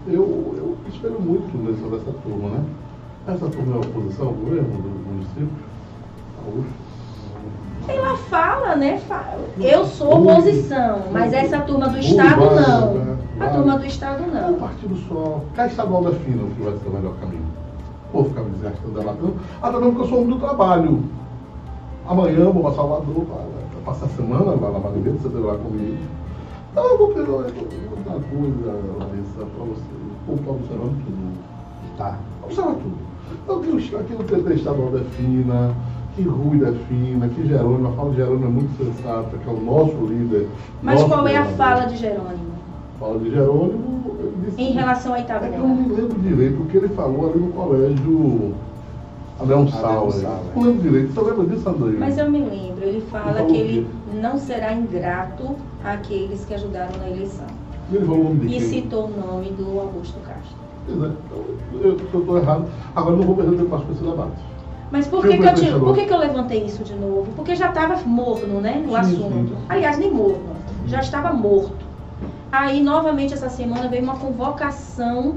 eu, 0.08 0.56
eu 0.58 0.78
espelho 0.88 1.20
muito 1.20 1.58
nessa, 1.58 1.96
dessa 1.96 2.18
turma, 2.24 2.50
né? 2.50 2.64
Essa 3.28 3.50
turma 3.50 3.74
é 3.74 3.76
a 3.76 3.80
oposição 3.80 4.28
ao 4.28 4.34
governo 4.34 4.70
do 4.70 5.08
município? 5.10 5.50
Ela 7.88 8.18
fala, 8.18 8.76
né? 8.76 9.02
Eu 9.60 9.86
sou 9.86 10.22
oposição, 10.22 11.02
mas 11.12 11.34
essa 11.34 11.60
turma 11.62 11.90
do 11.90 11.98
Estado 12.00 12.40
não. 12.40 12.94
vai, 13.38 13.48
A 13.48 13.52
turma 13.52 13.78
do 13.78 13.86
Estado 13.86 14.24
É 14.24 14.46
um 14.46 14.52
não. 14.52 14.60
partido 14.60 14.96
só. 15.08 15.42
Cá 15.56 15.68
estadual 15.68 16.04
defina 16.06 16.44
o 16.44 16.50
que 16.52 16.62
vai 16.62 16.74
ser 16.78 16.88
o 16.88 16.92
melhor 16.92 17.14
caminho. 17.20 17.46
Vou 18.14 18.26
ficar 18.26 18.42
me 18.42 18.52
desgastando 18.52 18.92
delatando. 18.94 19.36
Até 19.62 19.78
mesmo 19.78 19.92
porque 19.94 20.04
eu 20.04 20.10
sou 20.10 20.18
homem 20.22 20.30
do 20.38 20.40
trabalho. 20.40 21.04
Amanhã 22.08 22.50
vou 22.50 22.64
para 22.64 22.74
Salvador 22.74 23.26
para 23.26 23.82
passar 23.86 24.06
a 24.06 24.10
semana 24.10 24.52
lá 24.52 24.72
na 24.72 24.80
Marinheira, 24.80 25.18
você 25.18 25.38
lá 25.38 25.56
comigo. 25.56 25.98
Então 26.78 26.92
eu 26.92 26.98
vou 27.00 27.08
pegar 27.08 27.32
eu 27.32 27.90
vou 27.90 27.98
dar 28.06 28.12
uma 28.12 28.20
coisa, 28.20 28.80
Larissa, 29.00 29.46
para 29.56 29.66
você. 29.66 29.82
Pô, 30.28 30.34
para 30.34 30.54
observando 30.54 31.06
tudo. 31.06 31.34
Tá. 31.98 32.20
Observa 32.44 32.74
tudo. 32.76 32.98
Então 33.44 33.62
que 33.62 33.70
o, 33.72 34.04
que 34.04 34.14
o 34.14 34.24
PT 34.24 34.54
estadual 34.54 34.92
defina, 34.92 35.74
que 36.16 36.22
Rui 36.22 36.60
defina, 36.60 37.30
que 37.30 37.48
Jerônimo, 37.48 37.88
a 37.88 37.92
fala 37.94 38.12
de 38.12 38.18
Jerônimo 38.18 38.46
é 38.46 38.50
muito 38.50 38.78
sensata, 38.78 39.38
que 39.40 39.50
é 39.50 39.52
o 39.52 39.60
nosso 39.60 40.06
líder. 40.06 40.48
Mas 40.84 41.02
nosso 41.02 41.12
qual 41.12 41.28
é 41.28 41.36
a 41.36 41.46
fala 41.46 41.86
de 41.86 41.98
Jerônimo 41.98 42.52
Fala 43.00 43.18
de 43.18 43.32
Jerônimo, 43.32 44.16
disse 44.46 44.62
em 44.62 44.72
relação 44.72 45.16
a 45.16 45.20
é 45.20 45.24
que 45.24 45.32
eu 45.32 45.68
não 45.68 45.76
me 45.76 45.96
lembro 45.96 46.20
direito 46.20 46.62
o 46.62 46.66
que 46.68 46.78
ele 46.78 46.90
falou 46.90 47.32
ali 47.32 47.40
no 47.40 47.54
colégio 47.54 48.54
Adeão 49.40 49.68
Sauer. 49.68 50.28
Não 50.56 50.64
lembro 50.64 50.82
direito. 50.82 51.14
Você 51.14 51.22
lembra 51.22 51.46
disso, 51.46 51.70
André? 51.70 51.96
Mas 52.00 52.18
eu 52.18 52.32
me 52.32 52.40
lembro, 52.40 52.84
ele 52.84 53.02
fala 53.02 53.34
falou 53.34 53.48
que 53.48 53.58
ele 53.58 53.88
não 54.22 54.38
será 54.38 54.74
ingrato 54.74 55.56
àqueles 55.84 56.44
que 56.46 56.54
ajudaram 56.54 56.98
na 57.00 57.10
eleição. 57.10 57.46
E 58.48 58.60
citou 58.60 59.06
o 59.06 59.10
nome 59.10 59.52
do 59.52 59.80
Augusto 59.80 60.20
Castro. 60.26 60.58
É. 60.90 60.92
Então, 60.92 61.82
eu, 61.82 61.96
estou 61.96 62.38
errado, 62.38 62.66
agora 62.96 63.16
não 63.16 63.24
vou 63.24 63.36
perder 63.36 63.58
tempo 63.58 63.70
com 63.70 63.92
esse 63.92 64.04
debate. 64.04 64.32
Mas 64.90 65.08
por 65.08 65.22
que, 65.22 65.38
que, 65.38 65.44
eu, 65.44 65.54
te- 65.54 65.62
pensador? 65.62 65.88
por 65.88 65.96
que, 65.96 66.06
que 66.06 66.14
eu 66.14 66.18
levantei 66.18 66.64
isso 66.66 66.84
de 66.84 66.96
novo? 66.96 67.28
Porque 67.36 67.56
já 67.56 67.70
estava 67.70 67.98
morno, 68.06 68.62
né? 68.62 68.82
O 68.86 68.90
Sim, 68.90 68.96
assunto. 68.96 69.50
sim. 69.50 69.58
Aliás, 69.68 69.98
nem 69.98 70.12
morno, 70.12 70.56
já 70.86 71.00
estava 71.00 71.34
morto. 71.34 71.86
Aí, 72.52 72.82
novamente, 72.82 73.34
essa 73.34 73.50
semana 73.50 73.90
veio 73.90 74.04
uma 74.04 74.16
convocação, 74.16 75.36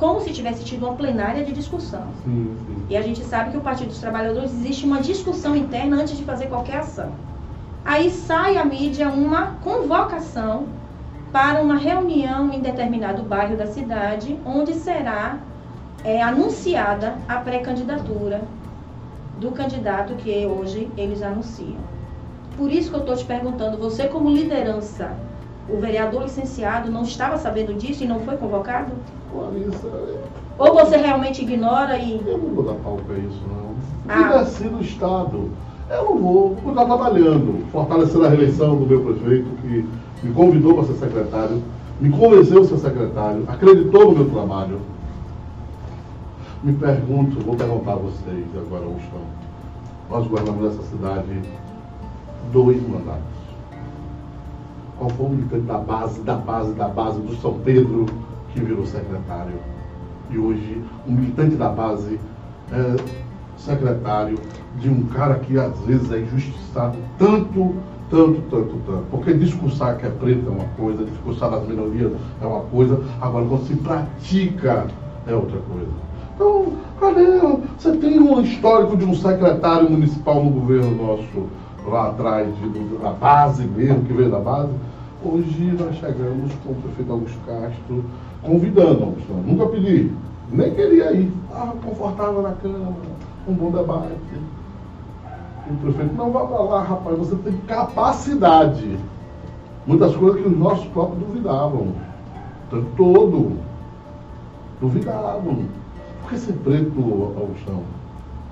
como 0.00 0.18
se 0.22 0.32
tivesse 0.32 0.64
tido 0.64 0.86
uma 0.86 0.96
plenária 0.96 1.44
de 1.44 1.52
discussão. 1.52 2.06
Sim, 2.24 2.56
sim. 2.66 2.86
E 2.88 2.96
a 2.96 3.02
gente 3.02 3.22
sabe 3.22 3.50
que 3.50 3.58
o 3.58 3.60
Partido 3.60 3.88
dos 3.88 3.98
Trabalhadores 3.98 4.50
existe 4.50 4.86
uma 4.86 4.98
discussão 5.02 5.54
interna 5.54 5.98
antes 6.00 6.16
de 6.16 6.24
fazer 6.24 6.46
qualquer 6.46 6.78
ação. 6.78 7.12
Aí 7.84 8.10
sai 8.10 8.56
à 8.56 8.64
mídia 8.64 9.10
uma 9.10 9.58
convocação 9.62 10.64
para 11.30 11.60
uma 11.62 11.76
reunião 11.76 12.50
em 12.50 12.60
determinado 12.60 13.22
bairro 13.22 13.58
da 13.58 13.66
cidade, 13.66 14.38
onde 14.44 14.72
será 14.72 15.38
é, 16.02 16.22
anunciada 16.22 17.18
a 17.28 17.36
pré-candidatura 17.36 18.40
do 19.38 19.50
candidato 19.50 20.14
que 20.14 20.46
hoje 20.46 20.90
eles 20.96 21.22
anunciam. 21.22 21.78
Por 22.56 22.72
isso 22.72 22.88
que 22.88 22.96
eu 22.96 23.00
estou 23.00 23.16
te 23.16 23.24
perguntando, 23.24 23.76
você 23.76 24.08
como 24.08 24.30
liderança, 24.30 25.12
o 25.72 25.80
vereador 25.80 26.22
licenciado 26.24 26.90
não 26.90 27.02
estava 27.02 27.38
sabendo 27.38 27.74
disso 27.74 28.04
e 28.04 28.06
não 28.06 28.20
foi 28.20 28.36
convocado? 28.36 28.92
Larissa, 29.34 29.88
Ou 30.58 30.74
você 30.74 30.96
realmente 30.96 31.42
ignora 31.42 31.96
e 31.96 32.20
eu 32.26 32.38
não 32.38 32.54
vou 32.54 32.64
dar 32.64 32.74
palco 32.74 33.04
a 33.10 33.18
isso, 33.18 33.40
não. 33.48 33.70
Ah. 34.08 34.44
Se 34.44 34.62
decide 34.62 34.74
o 34.74 34.80
Estado. 34.80 35.50
Eu 35.88 36.04
não 36.04 36.18
vou, 36.18 36.54
vou 36.54 36.72
estar 36.72 36.84
trabalhando, 36.84 37.66
fortalecendo 37.72 38.26
a 38.26 38.28
reeleição 38.28 38.76
do 38.76 38.86
meu 38.86 39.00
prefeito, 39.02 39.48
que 39.62 39.88
me 40.22 40.32
convidou 40.32 40.74
para 40.74 40.84
ser 40.84 40.94
secretário, 40.94 41.62
me 42.00 42.10
convenceu 42.10 42.62
a 42.62 42.64
ser 42.64 42.78
secretário, 42.78 43.44
acreditou 43.48 44.12
no 44.12 44.18
meu 44.18 44.30
trabalho. 44.30 44.80
Me 46.62 46.72
pergunto, 46.74 47.40
vou 47.40 47.56
perguntar 47.56 47.92
a 47.92 47.96
vocês 47.96 48.46
agora, 48.54 48.84
Augustão. 48.84 49.20
Nós 50.08 50.26
governamos 50.26 50.72
essa 50.72 50.82
cidade 50.88 51.42
dois 52.52 52.80
mandatos. 52.88 53.39
O 55.00 55.28
militante 55.30 55.64
da 55.64 55.78
base, 55.78 56.20
da 56.20 56.34
base, 56.34 56.72
da 56.74 56.86
base 56.86 57.20
do 57.20 57.34
São 57.36 57.54
Pedro 57.64 58.04
que 58.52 58.60
virou 58.60 58.84
secretário? 58.84 59.54
E 60.28 60.36
hoje, 60.36 60.82
um 61.08 61.12
militante 61.12 61.56
da 61.56 61.70
base 61.70 62.20
é 62.70 62.96
secretário 63.56 64.38
de 64.78 64.90
um 64.90 65.04
cara 65.06 65.36
que 65.36 65.58
às 65.58 65.78
vezes 65.80 66.12
é 66.12 66.18
injustiçado 66.18 66.98
tanto, 67.18 67.76
tanto, 68.10 68.42
tanto, 68.50 68.76
tanto. 68.86 69.04
Porque 69.10 69.32
discursar 69.32 69.96
que 69.96 70.06
é 70.06 70.10
preto 70.10 70.48
é 70.48 70.50
uma 70.50 70.68
coisa, 70.76 71.02
discursar 71.02 71.50
das 71.50 71.66
minorias 71.66 72.12
é 72.42 72.46
uma 72.46 72.60
coisa, 72.60 73.02
agora 73.22 73.46
quando 73.46 73.66
se 73.66 73.76
pratica 73.76 74.86
é 75.26 75.34
outra 75.34 75.60
coisa. 75.60 75.90
Então, 76.34 76.72
cadê? 77.00 77.40
Você 77.78 77.96
tem 77.96 78.20
um 78.20 78.40
histórico 78.42 78.98
de 78.98 79.06
um 79.06 79.14
secretário 79.14 79.90
municipal 79.90 80.44
no 80.44 80.50
governo 80.50 80.94
nosso 80.94 81.48
lá 81.86 82.08
atrás, 82.08 82.48
da 83.02 83.12
base 83.12 83.64
mesmo, 83.64 84.04
que 84.04 84.12
veio 84.12 84.30
da 84.30 84.38
base. 84.38 84.70
Hoje 85.22 85.76
nós 85.78 85.96
chegamos 85.96 86.50
com 86.64 86.72
o 86.72 86.74
prefeito 86.76 87.12
Augusto 87.12 87.38
Castro, 87.44 88.04
convidando 88.42 89.04
Augusto. 89.04 89.32
Nunca 89.46 89.66
pedi, 89.66 90.10
nem 90.50 90.74
queria 90.74 91.12
ir. 91.12 91.30
Estava 91.44 91.72
confortável 91.76 92.40
na 92.40 92.52
Câmara, 92.52 92.94
um 93.46 93.52
bom 93.52 93.70
debate. 93.70 94.14
O 95.70 95.76
prefeito, 95.82 96.14
não 96.14 96.30
vá 96.30 96.46
para 96.46 96.62
lá, 96.62 96.82
rapaz, 96.82 97.18
você 97.18 97.36
tem 97.36 97.52
capacidade. 97.66 98.98
Muitas 99.86 100.16
coisas 100.16 100.40
que 100.40 100.48
os 100.48 100.56
nossos 100.56 100.86
próprios 100.86 101.22
duvidavam. 101.26 101.88
O 101.88 102.70
tempo 102.70 102.86
todo. 102.96 103.58
Duvidavam. 104.80 105.66
Por 106.22 106.30
que 106.30 106.38
ser 106.38 106.54
preto, 106.54 106.98
Augustão? 107.36 107.82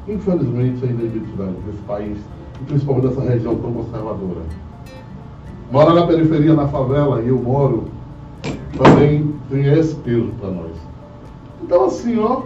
Infelizmente, 0.07 0.85
a 0.85 0.87
identidade 0.87 1.55
desse 1.64 1.83
país, 1.87 2.19
e 2.61 2.64
principalmente 2.64 3.09
dessa 3.09 3.23
região 3.23 3.57
tão 3.57 3.73
conservadora. 3.73 4.68
Morar 5.71 5.95
na 5.95 6.07
periferia, 6.07 6.55
na 6.55 6.66
favela, 6.69 7.21
e 7.21 7.29
eu 7.29 7.39
moro, 7.39 7.89
também 8.77 9.35
tem 9.51 9.66
esse 9.66 9.95
peso 9.97 10.33
para 10.41 10.51
nós. 10.51 10.73
Então, 11.62 11.85
assim, 11.85 12.19
ó, 12.19 12.43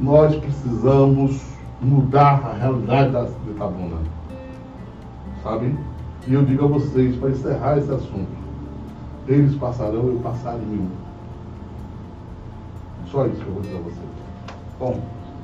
nós 0.00 0.34
precisamos 0.34 1.40
mudar 1.80 2.42
a 2.44 2.52
realidade 2.54 3.12
da 3.12 3.22
de 3.22 3.50
Itabuna. 3.50 3.98
Sabe? 5.42 5.76
E 6.26 6.34
eu 6.34 6.44
digo 6.44 6.64
a 6.64 6.68
vocês, 6.68 7.16
para 7.16 7.30
encerrar 7.30 7.78
esse 7.78 7.90
assunto, 7.90 8.28
eles 9.28 9.54
passarão, 9.56 10.08
eu 10.08 10.20
passarinho. 10.22 10.90
Só 13.10 13.26
isso 13.26 13.36
que 13.36 13.46
eu 13.46 13.52
vou 13.52 13.62
dizer 13.62 13.76
a 13.76 13.80
vocês. 13.80 13.98
Bom, 14.78 15.00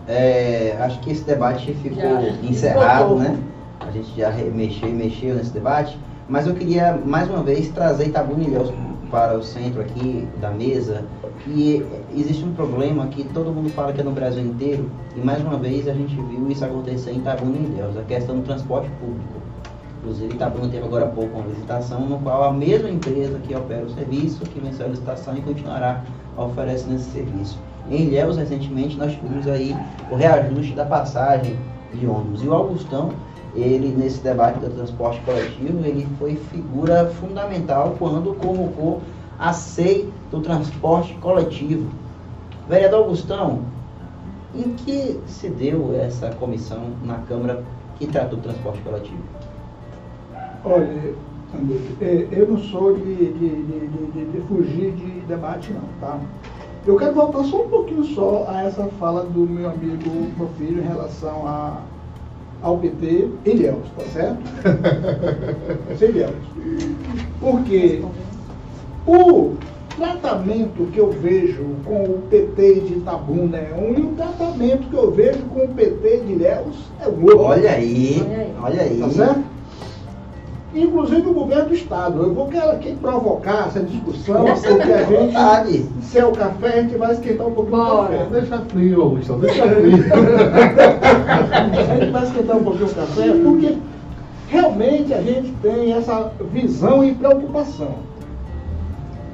é, 0.09 0.77
acho 0.81 1.01
que 1.01 1.11
esse 1.11 1.23
debate 1.25 1.73
ficou 1.75 2.21
encerrado, 2.43 3.17
né? 3.17 3.39
A 3.81 3.91
gente 3.91 4.15
já 4.17 4.31
mexeu 4.31 4.89
e 4.89 4.93
mexeu 4.93 5.35
nesse 5.35 5.51
debate, 5.51 5.99
mas 6.29 6.47
eu 6.47 6.55
queria 6.55 6.99
mais 7.05 7.29
uma 7.29 7.43
vez 7.43 7.69
trazer 7.69 8.09
Itabuna 8.09 8.45
Ilhéus 8.45 8.73
para 9.11 9.37
o 9.37 9.43
centro 9.43 9.81
aqui 9.81 10.29
da 10.41 10.51
mesa. 10.51 11.05
E 11.47 11.85
existe 12.15 12.45
um 12.45 12.53
problema 12.53 13.07
que 13.07 13.25
todo 13.25 13.51
mundo 13.51 13.71
fala 13.71 13.93
que 13.93 14.01
é 14.01 14.05
no 14.05 14.13
Brasil 14.13 14.45
inteiro, 14.45 14.91
e 15.17 15.21
mais 15.21 15.41
uma 15.41 15.57
vez 15.57 15.89
a 15.89 15.95
gente 15.95 16.15
viu 16.15 16.51
isso 16.51 16.65
acontecer 16.65 17.13
em 17.13 17.19
Itabuna 17.19 17.57
Ilhéus, 17.57 17.97
a 17.97 18.03
questão 18.03 18.37
do 18.37 18.43
transporte 18.43 18.91
público. 19.01 19.39
Inclusive, 20.01 20.35
Itabuna 20.35 20.69
teve 20.69 20.85
agora 20.85 21.07
há 21.07 21.09
pouco 21.09 21.39
uma 21.39 21.49
licitação 21.49 22.01
no 22.01 22.19
qual 22.19 22.45
a 22.45 22.53
mesma 22.53 22.89
empresa 22.89 23.39
que 23.39 23.55
opera 23.55 23.85
o 23.85 23.91
serviço, 23.91 24.41
que 24.45 24.61
venceu 24.61 24.87
a 24.87 24.89
licitação 24.91 25.37
e 25.37 25.41
continuará 25.41 26.05
oferecendo 26.37 26.97
esse 26.97 27.11
serviço. 27.11 27.59
Em 27.91 28.03
Ilhéus, 28.05 28.37
recentemente, 28.37 28.97
nós 28.97 29.13
tivemos 29.13 29.47
aí 29.49 29.75
o 30.11 30.15
reajuste 30.15 30.75
da 30.75 30.85
passagem 30.85 31.57
de 31.93 32.07
ônibus. 32.07 32.43
E 32.43 32.49
o 32.49 32.55
Augustão 32.55 33.11
ele 33.59 33.89
nesse 33.89 34.21
debate 34.21 34.59
do 34.61 34.71
transporte 34.71 35.21
coletivo, 35.21 35.85
ele 35.85 36.07
foi 36.19 36.37
figura 36.37 37.07
fundamental 37.21 37.97
quando 37.99 38.35
convocou 38.35 39.01
a 39.39 39.53
SEI 39.53 40.09
do 40.31 40.41
transporte 40.41 41.15
coletivo. 41.15 41.89
Vereador 42.69 43.05
Augustão, 43.05 43.63
em 44.55 44.75
que 44.75 45.21
se 45.27 45.49
deu 45.49 45.95
essa 45.95 46.31
comissão 46.31 46.93
na 47.05 47.19
Câmara 47.19 47.63
que 47.99 48.07
trata 48.07 48.37
do 48.37 48.43
transporte 48.43 48.81
coletivo? 48.81 49.23
Olha, 50.65 51.15
é, 52.01 52.29
eu 52.31 52.49
não 52.49 52.59
sou 52.59 52.95
de, 52.95 53.03
de, 53.03 53.33
de, 53.33 54.33
de, 54.33 54.41
fugir 54.49 54.93
de 54.93 55.21
debate 55.27 55.73
não, 55.73 55.83
tá? 56.01 56.21
Eu 56.87 56.97
quero 56.97 57.15
voltar 57.15 57.45
só 57.45 57.65
um 57.65 57.69
pouquinho 57.69 58.05
só 58.05 58.47
a 58.49 58.65
essa 58.65 58.85
fala 58.99 59.25
do 59.25 59.41
meu 59.41 59.71
amigo, 59.71 60.11
meu 60.37 60.49
filho, 60.59 60.83
em 60.83 60.87
relação 60.87 61.47
a, 61.47 61.81
ao 62.63 62.79
PT 62.79 63.29
em 63.47 63.51
Ilhéus, 63.51 63.87
tá 63.97 64.05
certo? 64.13 64.39
Sem 65.99 66.11
Ilhéus. 66.11 66.35
Porque 67.41 68.03
o 69.07 69.55
tratamento 69.97 70.91
que 70.93 70.99
eu 70.99 71.11
vejo 71.11 71.65
com 71.85 72.03
o 72.05 72.23
PT 72.31 72.75
de 72.81 72.95
Itabuna 72.95 73.59
é 73.59 73.75
um 73.75 73.99
e 73.99 74.03
o 74.03 74.13
tratamento 74.15 74.89
que 74.89 74.97
eu 74.97 75.11
vejo 75.11 75.41
com 75.47 75.65
o 75.65 75.69
PT 75.69 76.21
de 76.27 76.33
Ilhéus 76.33 76.77
é 77.01 77.09
o 77.09 77.23
outro. 77.23 77.41
Olha 77.41 77.73
aí, 77.73 78.23
olha 78.63 78.83
aí. 78.83 78.99
Tá 79.01 79.11
certo? 79.11 79.45
Inclusive 80.75 81.29
o 81.29 81.33
governo 81.33 81.69
do 81.69 81.75
Estado. 81.75 82.23
Eu 82.23 82.35
vou 82.35 82.49
aqui 82.71 82.95
provocar 82.97 83.69
essa 83.69 83.81
discussão, 83.81 84.45
porque 84.45 84.93
a 84.93 85.65
gente, 85.65 85.87
se 86.03 86.19
é 86.19 86.25
o 86.25 86.33
café, 86.33 86.79
a 86.79 86.83
gente 86.83 86.97
vai 86.97 87.13
esquentar 87.13 87.47
um 87.47 87.53
pouquinho 87.53 87.77
Bora. 87.77 88.15
o 88.15 88.19
café. 88.19 88.41
Deixa 88.41 88.59
frio, 88.59 89.03
Augusto, 89.03 89.33
deixa 89.35 89.63
frio. 89.69 90.05
a 91.53 91.97
gente 91.97 92.11
vai 92.11 92.25
esquentar 92.25 92.57
um 92.57 92.65
pouquinho 92.65 92.87
o 92.87 92.95
café, 92.95 93.33
porque 93.43 93.77
realmente 94.49 95.15
a 95.15 95.23
gente 95.23 95.53
tem 95.63 95.93
essa 95.93 96.33
visão 96.53 97.05
e 97.05 97.15
preocupação. 97.15 97.95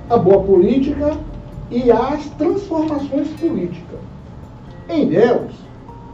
A 0.08 0.16
boa 0.18 0.42
política 0.42 1.16
e 1.70 1.90
as 1.90 2.26
transformações 2.38 3.28
políticas. 3.40 3.98
Em 4.88 5.06
Deus, 5.06 5.52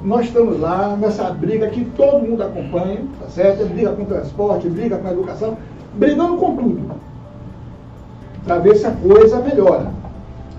nós 0.02 0.26
estamos 0.26 0.58
lá 0.58 0.96
nessa 0.96 1.30
briga 1.30 1.68
que 1.68 1.84
todo 1.84 2.26
mundo 2.26 2.42
acompanha, 2.42 3.04
tá 3.20 3.28
certo? 3.28 3.66
Briga 3.66 3.92
com 3.92 4.02
o 4.02 4.06
transporte, 4.06 4.68
briga 4.68 4.96
com 4.96 5.08
a 5.08 5.12
educação, 5.12 5.58
brigando 5.94 6.38
com 6.38 6.56
tudo. 6.56 7.00
Para 8.44 8.58
ver 8.58 8.76
se 8.76 8.86
a 8.86 8.92
coisa 8.92 9.40
melhora. 9.40 9.92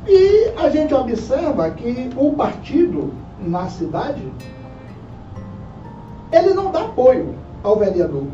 E 0.08 0.52
a 0.58 0.70
gente 0.70 0.94
observa 0.94 1.70
que 1.72 2.10
o 2.16 2.34
partido 2.34 3.12
na 3.39 3.68
cidade, 3.68 4.22
ele 6.32 6.54
não 6.54 6.72
dá 6.72 6.82
apoio 6.82 7.34
ao 7.64 7.78
vereador. 7.78 8.26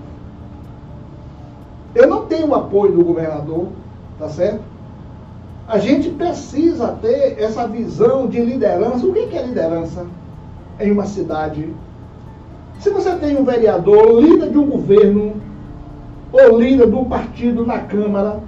Eu 1.95 2.08
não 2.08 2.26
tenho 2.26 2.53
apoio 2.53 2.91
do 2.91 3.03
governador, 3.03 3.68
tá 4.20 4.28
certo? 4.28 4.62
A 5.68 5.80
gente 5.80 6.10
precisa 6.10 6.97
ter 7.01 7.39
essa 7.39 7.68
visão 7.68 8.28
de 8.28 8.39
liderança. 8.39 9.05
O 9.05 9.14
que 9.14 9.36
é 9.36 9.45
liderança? 9.45 10.05
Em 10.80 10.91
uma 10.91 11.05
cidade, 11.05 11.73
se 12.80 12.89
você 12.89 13.15
tem 13.15 13.38
um 13.38 13.43
vereador, 13.43 14.21
líder 14.21 14.51
de 14.51 14.57
um 14.57 14.69
governo, 14.69 15.41
ou 16.32 16.59
líder 16.59 16.88
do 16.88 17.05
partido 17.05 17.65
na 17.65 17.80
Câmara, 17.80 18.39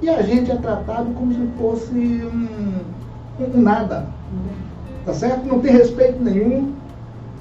e 0.00 0.08
a 0.08 0.22
gente 0.22 0.50
é 0.50 0.56
tratado 0.56 1.10
como 1.12 1.32
se 1.32 1.46
fosse 1.58 1.94
um, 1.94 2.72
um 3.40 3.60
nada. 3.60 4.06
Tá 5.04 5.12
certo? 5.12 5.46
Não 5.46 5.60
tem 5.60 5.72
respeito 5.72 6.22
nenhum. 6.22 6.72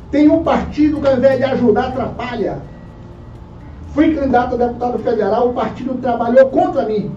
Tem 0.10 0.30
um 0.30 0.44
partido 0.44 1.00
que 1.00 1.08
ao 1.08 1.18
invés 1.18 1.38
de 1.38 1.44
ajudar, 1.44 1.90
atrapalha. 1.90 2.60
Fui 3.94 4.16
candidato 4.16 4.56
a 4.56 4.58
deputado 4.58 5.00
federal, 5.00 5.50
o 5.50 5.54
partido 5.54 5.96
trabalhou 5.96 6.50
contra 6.50 6.86
mim. 6.86 7.12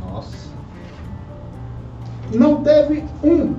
Nossa. 0.00 0.48
Não 2.32 2.62
teve 2.62 3.04
um 3.22 3.54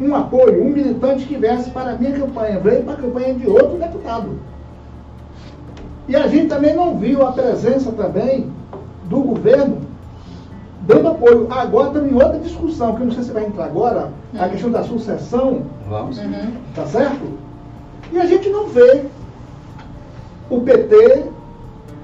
um 0.00 0.14
apoio, 0.14 0.64
um 0.64 0.70
militante 0.70 1.26
que 1.26 1.36
viesse 1.36 1.70
para 1.70 1.92
a 1.92 1.96
minha 1.96 2.12
campanha, 2.12 2.58
veio 2.58 2.82
para 2.82 2.94
a 2.94 2.96
campanha 2.96 3.34
de 3.34 3.46
outro 3.46 3.78
deputado. 3.78 4.38
E 6.08 6.16
a 6.16 6.26
gente 6.26 6.48
também 6.48 6.74
não 6.74 6.98
viu 6.98 7.26
a 7.26 7.32
presença 7.32 7.92
também 7.92 8.50
do 9.04 9.20
governo 9.20 9.78
dando 10.82 11.08
apoio. 11.08 11.46
Agora 11.50 11.88
estamos 11.88 12.10
em 12.10 12.14
outra 12.14 12.38
discussão, 12.38 12.94
que 12.94 13.02
eu 13.02 13.06
não 13.06 13.14
sei 13.14 13.24
se 13.24 13.32
vai 13.32 13.44
entrar 13.44 13.66
agora, 13.66 14.10
a 14.36 14.44
uhum. 14.44 14.50
questão 14.50 14.70
da 14.70 14.82
sucessão. 14.82 15.62
Vamos. 15.88 16.18
Uhum. 16.18 16.52
Tá 16.74 16.86
certo? 16.86 17.38
E 18.12 18.18
a 18.18 18.26
gente 18.26 18.48
não 18.48 18.66
vê 18.68 19.04
o 20.50 20.60
PT 20.60 21.31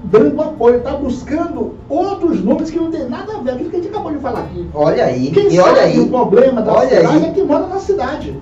dando 0.03 0.41
apoio, 0.41 0.77
está 0.77 0.91
buscando 0.91 1.75
outros 1.89 2.43
nomes 2.43 2.69
que 2.71 2.79
não 2.79 2.91
tem 2.91 3.07
nada 3.07 3.35
a 3.35 3.41
ver. 3.41 3.51
Aquilo 3.51 3.69
que 3.69 3.75
a 3.75 3.79
gente 3.79 3.89
acabou 3.89 4.11
de 4.11 4.19
falar 4.19 4.41
aqui. 4.41 4.67
Olha 4.73 5.05
aí, 5.05 5.31
Quem 5.31 5.47
e 5.47 5.55
sabe 5.55 5.69
olha 5.69 5.81
aí. 5.81 5.99
o 5.99 6.07
problema 6.07 6.61
da 6.61 6.73
olha 6.73 6.89
cidade 6.89 7.17
aí. 7.17 7.25
é 7.25 7.31
que 7.31 7.43
mora 7.43 7.67
na 7.67 7.79
cidade. 7.79 8.39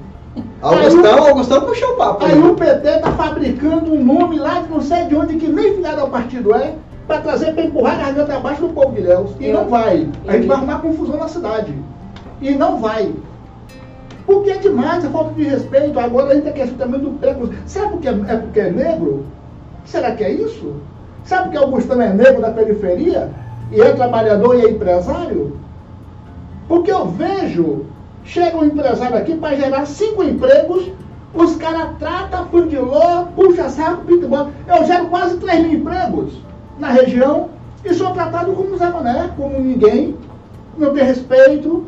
Augustão, 0.61 1.23
aí, 1.23 1.29
Augustão 1.29 1.61
puxou 1.61 1.93
o 1.93 1.95
papo. 1.95 2.25
Aí, 2.25 2.31
aí 2.33 2.39
o 2.39 2.55
PT 2.55 2.87
está 2.87 3.11
fabricando 3.11 3.93
um 3.93 4.03
nome 4.03 4.37
lá 4.37 4.61
de 4.61 4.69
não 4.69 4.81
sei 4.81 5.05
de 5.05 5.15
onde, 5.15 5.37
que 5.37 5.47
nem 5.47 5.75
filiado 5.75 6.01
ao 6.01 6.09
partido 6.09 6.53
é, 6.53 6.75
para 7.07 7.21
trazer, 7.21 7.53
para 7.53 7.63
empurrar 7.63 7.99
a 7.99 8.03
garganta 8.03 8.35
abaixo 8.35 8.61
do 8.61 8.69
povo 8.69 8.93
de 8.93 9.01
Léus. 9.01 9.31
E 9.39 9.47
eu, 9.47 9.53
não 9.53 9.69
vai. 9.69 10.07
A 10.27 10.33
gente 10.33 10.47
vai 10.47 10.57
arrumar 10.57 10.79
confusão 10.79 11.17
na 11.17 11.27
cidade. 11.27 11.73
E 12.41 12.51
não 12.51 12.79
vai. 12.79 13.13
Porque 14.25 14.51
é 14.51 14.57
demais, 14.57 15.05
é 15.05 15.09
falta 15.09 15.33
de 15.33 15.43
respeito. 15.43 15.99
Agora 15.99 16.31
a 16.31 16.35
gente 16.35 16.43
tem 16.43 16.53
questão 16.53 16.77
também 16.77 16.99
do 16.99 17.11
preconceito. 17.11 17.61
Será 17.65 17.89
porque 17.89 18.07
é, 18.07 18.11
é 18.11 18.37
porque 18.37 18.59
é 18.59 18.69
negro? 18.71 19.25
Será 19.85 20.11
que 20.11 20.23
é 20.23 20.31
isso? 20.31 20.75
Sabe 21.27 21.49
que 21.49 21.57
Augustão 21.57 22.01
é 22.01 22.13
negro 22.13 22.41
da 22.41 22.51
periferia? 22.51 23.29
E 23.69 23.81
é 23.81 23.91
trabalhador 23.91 24.55
e 24.55 24.65
é 24.65 24.69
empresário? 24.69 25.57
Porque 26.69 26.89
eu 26.89 27.05
vejo, 27.07 27.85
chega 28.23 28.55
um 28.55 28.63
empresário 28.63 29.17
aqui 29.17 29.35
para 29.35 29.57
gerar 29.57 29.85
cinco 29.85 30.23
empregos, 30.23 30.89
os 31.33 31.57
caras 31.57 31.97
tratam, 31.99 32.45
fundilô, 32.47 33.25
puxa 33.35 33.67
saco, 33.67 34.05
pitbull. 34.05 34.51
Eu 34.67 34.85
gero 34.85 35.07
quase 35.07 35.35
três 35.35 35.63
mil 35.63 35.73
empregos 35.73 36.31
na 36.79 36.91
região 36.91 37.49
e 37.83 37.93
sou 37.93 38.11
tratado 38.11 38.53
como 38.53 38.77
Zé 38.77 38.89
Mané, 38.89 39.29
como 39.35 39.59
ninguém, 39.59 40.15
não 40.77 40.93
tem 40.93 41.03
respeito, 41.03 41.83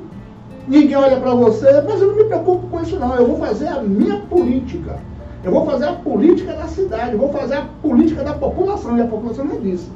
ninguém 0.67 0.97
olha 0.97 1.15
para 1.15 1.33
você, 1.33 1.81
mas 1.87 2.01
eu 2.01 2.09
não 2.09 2.15
me 2.17 2.25
preocupo 2.25 2.67
com 2.67 2.81
isso 2.81 2.99
não, 2.99 3.15
eu 3.15 3.25
vou 3.25 3.37
fazer 3.37 3.69
a 3.69 3.81
minha 3.81 4.17
política. 4.17 4.99
Eu 5.43 5.51
vou 5.51 5.65
fazer 5.65 5.85
a 5.85 5.93
política 5.93 6.53
da 6.53 6.67
cidade, 6.67 7.13
eu 7.13 7.19
vou 7.19 7.31
fazer 7.31 7.55
a 7.55 7.65
política 7.81 8.23
da 8.23 8.33
população. 8.33 8.97
E 8.97 9.01
a 9.01 9.07
população 9.07 9.45
não 9.45 9.55
é 9.55 9.59
disso. 9.59 9.91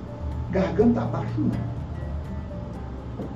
Garganta 0.52 1.02
abaixo, 1.02 1.34
não. 1.38 1.74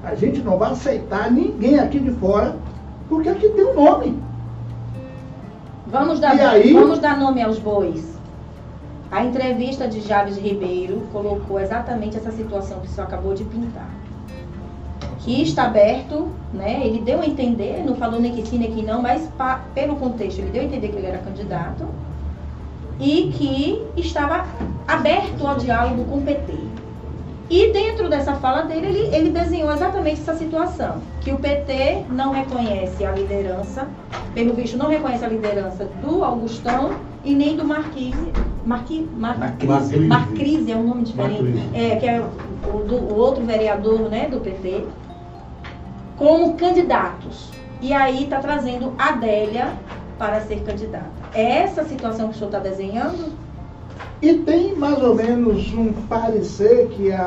A 0.03 0.15
gente 0.15 0.41
não 0.41 0.57
vai 0.57 0.71
aceitar 0.71 1.29
ninguém 1.29 1.79
aqui 1.79 1.99
de 1.99 2.11
fora, 2.11 2.55
porque 3.09 3.27
aqui 3.27 3.49
tem 3.49 3.65
um 3.65 3.73
nome. 3.73 4.19
Vamos 5.87 6.19
dar, 6.19 6.39
aí, 6.39 6.73
vamos 6.73 6.99
dar 6.99 7.17
nome 7.17 7.41
aos 7.41 7.59
bois. 7.59 8.17
A 9.11 9.23
entrevista 9.23 9.87
de 9.87 10.01
Javes 10.01 10.37
Ribeiro 10.37 11.01
colocou 11.11 11.59
exatamente 11.59 12.17
essa 12.17 12.31
situação 12.31 12.79
que 12.81 12.87
o 12.87 12.89
senhor 12.89 13.07
acabou 13.07 13.33
de 13.33 13.43
pintar. 13.45 13.89
Que 15.19 15.41
está 15.41 15.65
aberto, 15.65 16.29
né? 16.53 16.81
Ele 16.85 17.01
deu 17.01 17.21
a 17.21 17.25
entender, 17.25 17.83
não 17.85 17.95
falou 17.95 18.19
nem 18.19 18.33
que 18.33 18.45
sim, 18.47 18.57
nem 18.57 18.71
que 18.71 18.81
não, 18.81 19.01
mas 19.01 19.27
pa, 19.37 19.61
pelo 19.73 19.95
contexto, 19.97 20.39
ele 20.39 20.51
deu 20.51 20.61
a 20.61 20.65
entender 20.65 20.87
que 20.89 20.95
ele 20.97 21.07
era 21.07 21.17
candidato 21.17 21.85
e 22.99 23.31
que 23.33 23.99
estava 23.99 24.45
aberto 24.87 25.45
ao 25.45 25.57
diálogo 25.57 26.05
com 26.05 26.17
o 26.17 26.21
PT. 26.21 26.53
E 27.49 27.71
dentro 27.71 28.09
dessa 28.09 28.35
fala 28.35 28.63
dele, 28.63 28.87
ele, 28.87 29.15
ele 29.15 29.29
desenhou 29.29 29.71
exatamente 29.71 30.19
essa 30.19 30.35
situação, 30.35 31.01
que 31.21 31.31
o 31.31 31.37
PT 31.37 32.03
não 32.09 32.33
reconhece 32.33 33.05
a 33.05 33.11
liderança, 33.11 33.87
pelo 34.33 34.53
visto 34.53 34.77
não 34.77 34.89
reconhece 34.89 35.23
a 35.23 35.29
liderança 35.29 35.85
do 36.01 36.25
Augustão 36.25 36.95
e 37.23 37.33
nem 37.33 37.55
do 37.55 37.63
Marquise. 37.63 38.33
Marqui, 38.67 39.09
Mar, 39.15 39.39
Marcrise. 39.39 39.97
Marcrise 39.99 40.71
é 40.73 40.75
um 40.75 40.83
nome 40.83 41.03
diferente, 41.03 41.69
é, 41.73 41.95
que 41.95 42.05
é 42.05 42.21
o, 42.21 42.79
do, 42.79 42.95
o 42.95 43.15
outro 43.17 43.45
vereador 43.45 44.09
né, 44.09 44.27
do 44.27 44.41
PT, 44.41 44.83
como 46.17 46.55
candidatos. 46.55 47.49
E 47.81 47.93
aí 47.93 48.25
está 48.25 48.39
trazendo 48.39 48.91
a 48.99 49.09
Adélia 49.09 49.69
para 50.17 50.41
ser 50.41 50.63
candidata. 50.63 51.05
É 51.33 51.59
essa 51.59 51.85
situação 51.85 52.27
que 52.27 52.35
o 52.35 52.37
senhor 52.37 52.47
está 52.47 52.59
desenhando? 52.59 53.31
E 54.21 54.33
tem 54.33 54.75
mais 54.75 55.01
ou 55.01 55.15
menos 55.15 55.73
um 55.73 55.93
parecer 56.09 56.89
que 56.89 57.09
a, 57.13 57.23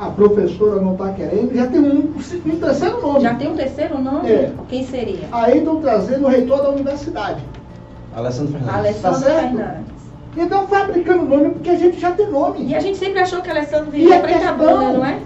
a, 0.00 0.06
a 0.06 0.10
professora 0.10 0.80
não 0.80 0.92
está 0.92 1.10
querendo, 1.12 1.56
já 1.56 1.66
tem 1.66 1.80
um, 1.80 2.14
um, 2.14 2.60
terceiro 2.60 3.02
nome. 3.02 3.20
Já 3.20 3.34
tem 3.34 3.50
um 3.50 3.56
terceiro 3.56 3.98
nome? 4.00 4.30
É. 4.30 4.52
Quem 4.68 4.86
seria? 4.86 5.26
Aí 5.32 5.58
estão 5.58 5.80
trazendo 5.80 6.26
o 6.26 6.28
reitor 6.28 6.62
da 6.62 6.68
universidade. 6.68 7.42
Alessandro 8.14 8.52
Fernandes. 8.52 8.74
Alessandro 8.76 9.20
tá 9.20 9.26
Fernandes. 9.26 9.95
Então 10.36 10.66
fabricando 10.68 11.24
nome 11.24 11.50
porque 11.50 11.70
a 11.70 11.76
gente 11.76 11.98
já 11.98 12.12
tem 12.12 12.30
nome. 12.30 12.66
E 12.66 12.74
a 12.74 12.80
gente 12.80 12.98
sempre 12.98 13.20
achou 13.20 13.40
que 13.42 13.50
Alessandro 13.50 13.90
vivia 13.90 14.20
para 14.20 14.32
Itabuna, 14.32 14.92
não 14.92 15.04
é? 15.04 15.20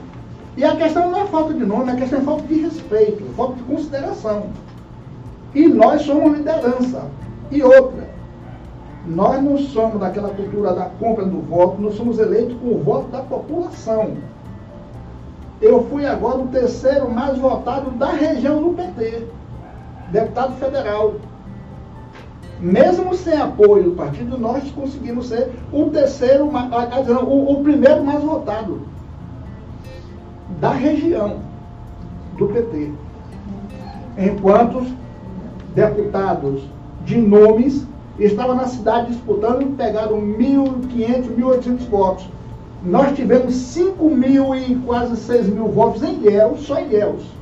E 0.56 0.64
a 0.64 0.76
questão 0.76 1.10
não 1.10 1.20
é 1.20 1.26
falta 1.26 1.54
de 1.54 1.64
nome, 1.64 1.90
a 1.90 1.96
questão 1.96 2.20
é 2.20 2.22
falta 2.22 2.42
de 2.44 2.54
respeito, 2.62 3.24
falta 3.36 3.54
de 3.54 3.62
consideração. 3.62 4.46
E 5.54 5.66
nós 5.68 6.02
somos 6.02 6.36
liderança. 6.38 7.04
E 7.50 7.62
outra, 7.62 8.08
Nós 9.06 9.42
não 9.42 9.56
somos 9.58 9.98
daquela 9.98 10.28
cultura 10.30 10.74
da 10.74 10.84
compra 10.84 11.24
do 11.24 11.40
voto, 11.40 11.80
nós 11.80 11.94
somos 11.94 12.18
eleitos 12.18 12.56
com 12.60 12.68
o 12.68 12.82
voto 12.82 13.08
da 13.08 13.22
população. 13.22 14.16
Eu 15.60 15.84
fui 15.88 16.06
agora 16.06 16.38
o 16.38 16.48
terceiro 16.48 17.10
mais 17.10 17.38
votado 17.38 17.90
da 17.92 18.12
região 18.12 18.62
do 18.62 18.70
PT, 18.74 19.26
deputado 20.10 20.54
federal. 20.56 21.14
Mesmo 22.60 23.14
sem 23.14 23.40
apoio 23.40 23.84
do 23.84 23.90
partido, 23.92 24.36
nós 24.36 24.70
conseguimos 24.72 25.28
ser 25.28 25.50
o 25.72 25.84
terceiro, 25.86 26.46
o, 26.46 27.62
primeiro 27.62 28.04
mais 28.04 28.22
votado 28.22 28.82
da 30.60 30.70
região 30.70 31.38
do 32.36 32.46
PT. 32.48 32.92
Enquanto 34.18 34.84
deputados 35.74 36.62
de 37.06 37.16
nomes 37.16 37.86
estavam 38.18 38.54
na 38.54 38.66
cidade 38.66 39.12
disputando 39.12 39.62
e 39.62 39.66
pegaram 39.66 40.20
1.500, 40.20 41.36
1.800 41.38 41.78
votos. 41.88 42.28
Nós 42.84 43.16
tivemos 43.16 43.54
5 43.54 44.10
mil 44.10 44.54
e 44.54 44.74
quase 44.84 45.16
6 45.16 45.48
mil 45.48 45.68
votos 45.68 46.02
em 46.02 46.14
Ilhéus, 46.14 46.60
só 46.60 46.78
em 46.78 46.86
Ilhéus. 46.86 47.39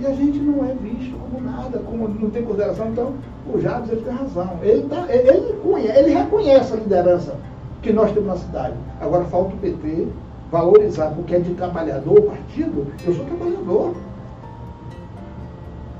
E 0.00 0.06
a 0.06 0.12
gente 0.14 0.38
não 0.38 0.64
é 0.64 0.74
visto 0.74 1.14
como 1.18 1.44
nada, 1.44 1.78
como 1.80 2.08
não 2.08 2.30
tem 2.30 2.42
consideração. 2.42 2.88
Então, 2.88 3.14
o 3.52 3.60
Jabes 3.60 3.90
ele 3.90 4.00
tem 4.00 4.14
razão. 4.14 4.58
Ele, 4.62 4.88
tá, 4.88 5.06
ele, 5.10 5.28
ele, 5.28 5.88
ele 5.94 6.14
reconhece 6.14 6.72
a 6.72 6.76
liderança 6.76 7.36
que 7.82 7.92
nós 7.92 8.10
temos 8.12 8.28
na 8.28 8.36
cidade. 8.36 8.74
Agora 9.00 9.24
falta 9.24 9.54
o 9.54 9.58
PT 9.58 10.08
valorizar, 10.50 11.10
porque 11.10 11.34
é 11.34 11.38
de 11.38 11.54
trabalhador 11.54 12.22
partido. 12.22 12.86
Eu 13.06 13.14
sou 13.14 13.24
trabalhador. 13.26 13.94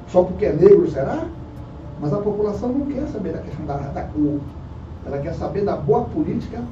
Só 0.08 0.22
porque 0.22 0.46
é 0.46 0.52
negro, 0.52 0.90
será? 0.90 1.24
Mas 2.00 2.12
a 2.12 2.18
população 2.18 2.70
não 2.70 2.86
quer 2.86 3.06
saber 3.08 3.32
da 3.32 3.38
questão 3.40 3.66
da, 3.66 3.76
da 3.76 4.02
cor. 4.02 4.40
Ela 5.06 5.18
quer 5.18 5.34
saber 5.34 5.64
da 5.64 5.76
boa 5.76 6.04
política 6.04 6.62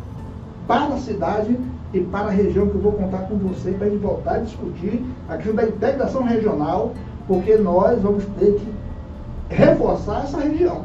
para 0.66 0.94
a 0.94 0.98
cidade 0.98 1.58
e 1.92 2.00
para 2.00 2.26
a 2.26 2.30
região 2.30 2.68
que 2.68 2.74
eu 2.74 2.80
vou 2.80 2.92
contar 2.92 3.28
com 3.28 3.36
você 3.36 3.70
para 3.72 3.86
a 3.86 3.90
gente 3.90 4.00
voltar 4.00 4.34
a 4.34 4.38
discutir 4.38 5.02
a 5.28 5.36
questão 5.36 5.54
da 5.54 5.64
integração 5.64 6.22
regional, 6.22 6.92
porque 7.28 7.56
nós 7.56 8.00
vamos 8.00 8.24
ter 8.38 8.54
que 8.54 8.66
reforçar 9.54 10.24
essa 10.24 10.40
região. 10.40 10.82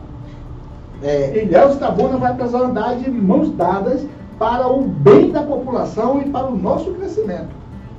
É, 1.02 1.44
Ilhéus 1.44 1.78
Tabuna 1.78 2.18
vai 2.18 2.34
precisar 2.36 2.60
andar 2.60 2.98
de 2.98 3.10
mãos 3.10 3.50
dadas 3.56 4.06
para 4.38 4.68
o 4.68 4.84
bem 4.84 5.32
da 5.32 5.42
população 5.42 6.22
e 6.22 6.30
para 6.30 6.48
o 6.48 6.58
nosso 6.58 6.92
crescimento. 6.92 7.50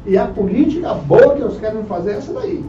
E 0.07 0.19
a 0.19 0.27
política 0.27 0.93
boa 0.95 1.35
que 1.35 1.43
eles 1.43 1.59
querem 1.59 1.83
fazer 1.85 2.13
é 2.13 2.17
essa 2.19 2.33
daí. 2.33 2.65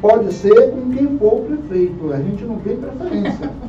Pode 0.00 0.32
ser 0.34 0.70
com 0.72 0.90
quem 0.92 1.18
for 1.18 1.34
o 1.34 1.44
prefeito, 1.44 2.12
a 2.12 2.18
gente 2.18 2.44
não 2.44 2.56
tem 2.58 2.76
preferência. 2.76 3.50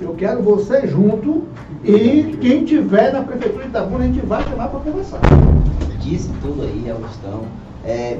Eu 0.00 0.14
quero 0.14 0.42
você 0.42 0.86
junto 0.86 1.44
e 1.82 2.36
quem 2.40 2.64
tiver 2.64 3.12
na 3.12 3.22
prefeitura 3.22 3.62
de 3.64 3.70
Itabuna, 3.70 4.04
a 4.04 4.06
gente 4.06 4.26
vai 4.26 4.42
chamar 4.44 4.68
para 4.68 4.80
conversar. 4.80 5.20
Disse 6.00 6.30
tudo 6.42 6.62
aí, 6.62 6.90
Augustão. 6.90 7.44
É, 7.82 8.18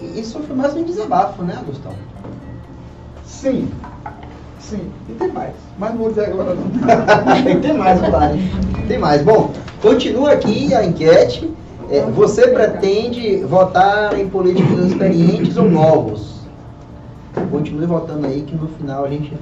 isso 0.00 0.40
foi 0.40 0.56
mais 0.56 0.74
um 0.74 0.82
desabafo, 0.82 1.42
né, 1.42 1.54
Augustão? 1.56 1.92
Sim. 3.24 3.70
Sim. 4.58 4.90
E 5.08 5.12
tem 5.12 5.30
mais. 5.30 5.52
Mas 5.78 5.90
não 5.90 5.98
vou 5.98 6.08
dizer 6.08 6.26
agora 6.26 6.54
não. 6.54 6.70
tem 7.60 7.74
mais, 7.74 8.00
claro. 8.00 8.34
Tem 8.88 8.98
mais. 8.98 9.22
Bom, 9.22 9.52
continua 9.82 10.32
aqui 10.32 10.74
a 10.74 10.84
enquete. 10.84 11.50
É, 11.90 12.00
você 12.00 12.48
pretende 12.48 13.44
votar 13.44 14.18
em 14.18 14.28
políticos 14.28 14.86
experientes 14.86 15.56
ou 15.56 15.70
novos? 15.70 16.40
Continue 17.50 17.86
votando 17.86 18.26
aí 18.26 18.42
que 18.42 18.54
no 18.54 18.68
final 18.68 19.04
a 19.04 19.08
gente 19.08 19.34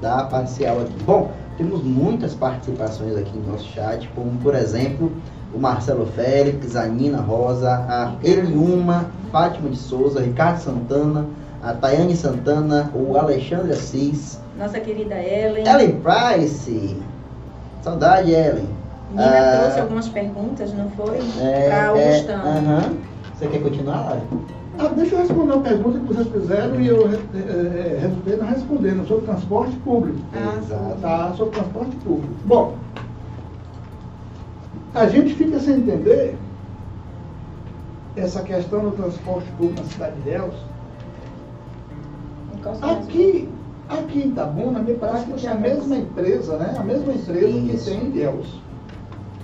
dá 0.00 0.20
a 0.20 0.24
parcial 0.24 0.80
aqui. 0.80 0.94
Bom, 1.04 1.30
temos 1.58 1.82
muitas 1.82 2.34
participações 2.34 3.16
aqui 3.16 3.36
no 3.36 3.52
nosso 3.52 3.66
chat, 3.66 4.08
como 4.14 4.30
por 4.40 4.54
exemplo 4.54 5.12
o 5.54 5.58
Marcelo 5.58 6.06
Félix, 6.06 6.74
a 6.76 6.86
Nina 6.86 7.20
Rosa, 7.20 7.70
a 7.70 8.12
Eliuma, 8.22 9.06
Fátima 9.30 9.70
de 9.70 9.76
Souza, 9.76 10.20
Ricardo 10.20 10.58
Santana, 10.58 11.26
a 11.62 11.72
Tayane 11.72 12.16
Santana, 12.16 12.90
o 12.94 13.16
Alexandre 13.16 13.72
Assis. 13.72 14.40
Nossa 14.58 14.80
querida 14.80 15.14
Ellen. 15.14 15.66
Ellen 15.66 16.00
Price. 16.00 16.96
Saudade, 17.82 18.32
Ellen. 18.32 18.68
Nina 19.10 19.24
ah, 19.26 19.58
trouxe 19.60 19.80
algumas 19.80 20.08
perguntas, 20.08 20.72
não 20.72 20.90
foi? 20.90 21.18
É, 21.40 21.68
Para 21.68 21.98
é, 21.98 22.20
uh 22.20 22.80
-huh. 22.80 22.96
Você 23.34 23.46
quer 23.46 23.62
continuar, 23.62 24.04
Lara? 24.04 24.22
Ah, 24.78 24.88
deixa 24.88 25.14
eu 25.14 25.20
responder 25.20 25.52
uma 25.52 25.62
pergunta 25.62 26.00
que 26.00 26.06
vocês 26.06 26.28
fizeram 26.28 26.80
e 26.80 26.88
eu 26.88 27.06
é, 27.06 27.98
resolvi 28.00 28.36
não 28.36 28.46
respondendo 28.46 29.06
sobre 29.06 29.24
transporte 29.26 29.76
público. 29.76 30.18
Ah, 30.34 30.58
Exato. 30.58 31.00
Tá, 31.00 31.32
sobre 31.36 31.60
transporte 31.60 31.96
público. 31.96 32.34
Bom, 32.44 32.74
a 34.94 35.06
gente 35.08 35.34
fica 35.34 35.58
sem 35.58 35.76
entender 35.76 36.36
essa 38.16 38.42
questão 38.42 38.80
do 38.80 38.90
transporte 38.92 39.50
público 39.58 39.82
na 39.82 39.88
cidade 39.88 40.16
de 40.16 40.30
Deus. 40.30 40.54
Aqui, 42.80 43.48
aqui 43.88 44.20
em 44.20 44.28
Itabuna, 44.28 44.78
me 44.78 44.94
parece 44.94 45.26
que 45.26 45.46
é 45.46 45.50
a 45.50 45.54
mesma 45.56 45.96
empresa, 45.96 46.56
né? 46.56 46.74
A 46.78 46.84
mesma 46.84 47.12
empresa 47.12 47.48
Isso. 47.48 47.84
que 47.84 47.90
tem 47.90 48.06
em 48.06 48.10
Deus. 48.10 48.60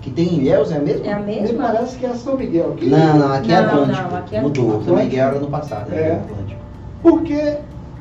Que 0.00 0.10
tem 0.10 0.28
em 0.28 0.38
Ilhéus, 0.38 0.72
é 0.72 0.76
a 0.76 0.80
mesma? 0.80 1.06
É 1.06 1.12
a 1.12 1.18
mesma? 1.18 1.48
Me 1.48 1.58
parece 1.58 1.98
que 1.98 2.06
é 2.06 2.14
São 2.14 2.36
Miguel. 2.36 2.72
Aqui. 2.72 2.86
Não, 2.86 3.18
não, 3.18 3.32
aqui 3.32 3.52
é 3.52 3.60
não, 3.60 3.62
é 3.62 3.66
Atlântico. 3.66 4.08
Não, 4.08 4.16
aqui 4.16 4.36
é 4.36 4.40
Mudou. 4.40 4.64
Atlântico. 4.64 4.84
São 4.84 5.04
Miguel 5.04 5.28
era 5.28 5.38
no 5.38 5.48
passado, 5.48 5.92
é. 5.92 6.12
Atlântico. 6.12 6.60
Porque 7.02 7.58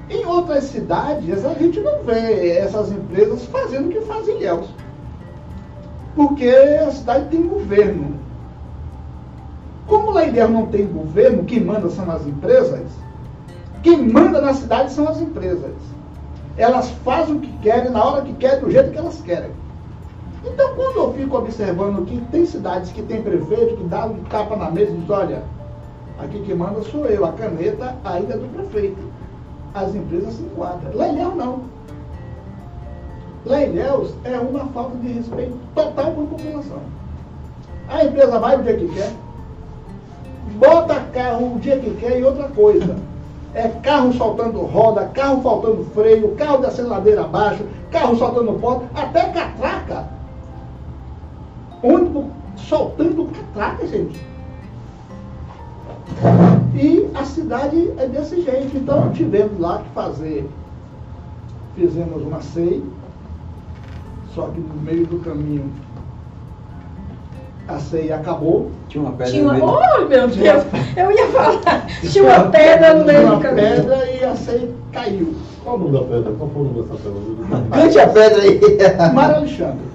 em 0.10 0.26
outras 0.26 0.64
cidades 0.66 1.44
a 1.46 1.54
gente 1.56 1.80
não 1.82 2.04
vê 2.04 2.58
essas 2.58 2.92
empresas 2.92 3.44
fazendo 3.46 3.88
o 3.88 3.92
que 3.92 4.02
fazem 4.02 4.36
em 4.36 4.38
Ilhéus. 4.38 4.68
Porque 6.20 6.50
a 6.50 6.92
cidade 6.92 7.30
tem 7.30 7.48
governo. 7.48 8.20
Como 9.88 10.12
lá 10.12 10.26
não 10.50 10.66
tem 10.66 10.86
governo, 10.86 11.46
quem 11.46 11.64
manda 11.64 11.90
são 11.90 12.12
as 12.12 12.28
empresas, 12.28 12.92
quem 13.82 14.06
manda 14.12 14.42
na 14.42 14.54
cidade 14.54 14.92
são 14.92 15.08
as 15.08 15.22
empresas. 15.22 15.72
Elas 16.58 16.90
fazem 17.06 17.38
o 17.38 17.40
que 17.40 17.58
querem, 17.60 17.90
na 17.92 18.04
hora 18.04 18.22
que 18.24 18.34
querem, 18.34 18.60
do 18.60 18.70
jeito 18.70 18.92
que 18.92 18.98
elas 18.98 19.22
querem. 19.22 19.52
Então, 20.44 20.76
quando 20.76 20.98
eu 20.98 21.14
fico 21.14 21.38
observando 21.38 22.06
que 22.06 22.20
tem 22.30 22.46
cidades 22.46 22.92
que 22.92 23.02
tem 23.02 23.22
prefeito 23.22 23.78
que 23.78 23.84
dá 23.86 24.06
um 24.06 24.22
tapa 24.26 24.58
na 24.58 24.70
mesa 24.70 24.92
e 24.92 24.98
diz, 24.98 25.10
olha, 25.10 25.44
aqui 26.18 26.42
que 26.42 26.54
manda 26.54 26.82
sou 26.82 27.06
eu, 27.06 27.24
a 27.24 27.32
caneta 27.32 27.96
ainda 28.04 28.34
é 28.34 28.38
do 28.38 28.54
prefeito. 28.54 29.10
As 29.74 29.96
empresas 29.96 30.34
se 30.34 30.42
enquadram. 30.42 30.94
Lá 30.96 31.08
não. 31.14 31.79
Lá 33.46 33.62
em 33.62 33.78
é 33.78 34.40
uma 34.40 34.66
falta 34.68 34.98
de 34.98 35.14
respeito 35.14 35.58
total 35.74 36.12
com 36.12 36.22
a 36.22 36.26
população. 36.26 36.80
A 37.88 38.04
empresa 38.06 38.40
vai 38.40 38.60
o 38.60 38.64
dia 38.64 38.78
que 38.78 38.88
quer, 38.90 39.12
bota 40.58 41.00
carro 41.14 41.56
o 41.56 41.60
dia 41.60 41.80
que 41.80 41.92
quer 41.96 42.20
e 42.20 42.24
outra 42.24 42.48
coisa. 42.50 42.96
É 43.54 43.68
carro 43.68 44.14
soltando 44.14 44.62
roda, 44.62 45.06
carro 45.08 45.42
faltando 45.42 45.84
freio, 45.96 46.36
carro 46.36 46.60
descendo 46.60 46.90
ladeira 46.90 47.22
abaixo, 47.22 47.64
carro 47.90 48.16
soltando 48.16 48.54
porta, 48.60 48.86
até 48.94 49.30
catraca 49.30 50.20
ônibus 51.82 52.26
soltando 52.58 53.30
catraca, 53.34 53.88
gente. 53.88 54.20
E 56.76 57.10
a 57.14 57.26
cidade 57.26 57.94
é 57.98 58.08
desse 58.08 58.42
jeito. 58.42 58.76
Então 58.76 59.12
tivemos 59.12 59.60
lá 59.60 59.80
que 59.80 59.90
fazer, 59.90 60.50
fizemos 61.76 62.22
uma 62.22 62.42
CEI, 62.42 62.84
só 64.34 64.44
que 64.48 64.60
no 64.60 64.82
meio 64.82 65.06
do 65.06 65.20
caminho 65.20 65.72
a 67.68 67.80
ceia 67.80 68.16
acabou. 68.16 68.72
Tinha 68.88 69.04
uma 69.04 69.12
pedra 69.12 69.32
Tinha 69.32 69.44
uma... 69.44 69.54
no 69.54 69.60
meio. 69.60 69.80
Oh, 69.80 70.08
meu 70.08 70.28
Deus! 70.28 70.64
Eu 70.98 71.12
ia 71.12 71.28
falar. 71.32 71.88
Tinha 72.02 72.24
uma 72.24 72.50
pedra 72.50 72.96
no 72.96 73.06
meio 73.06 73.30
do 73.30 73.40
caminho. 73.40 73.68
Tinha 73.68 73.82
uma 73.82 73.98
pedra 73.98 74.12
e 74.12 74.24
a 74.24 74.36
ceia 74.36 74.70
caiu. 74.92 75.36
Qual 75.64 75.76
o 75.76 75.80
nome 75.80 75.92
da 75.92 76.04
pedra? 76.06 76.32
Qual 76.38 76.50
foi 76.50 76.62
o 76.62 76.66
nome 76.66 76.82
dessa 76.82 76.96
pedra? 76.96 77.66
Cante 77.82 78.00
a 78.00 78.08
pedra 78.08 78.42
aí. 78.42 79.14
Mário 79.14 79.36
Alexandre. 79.36 79.86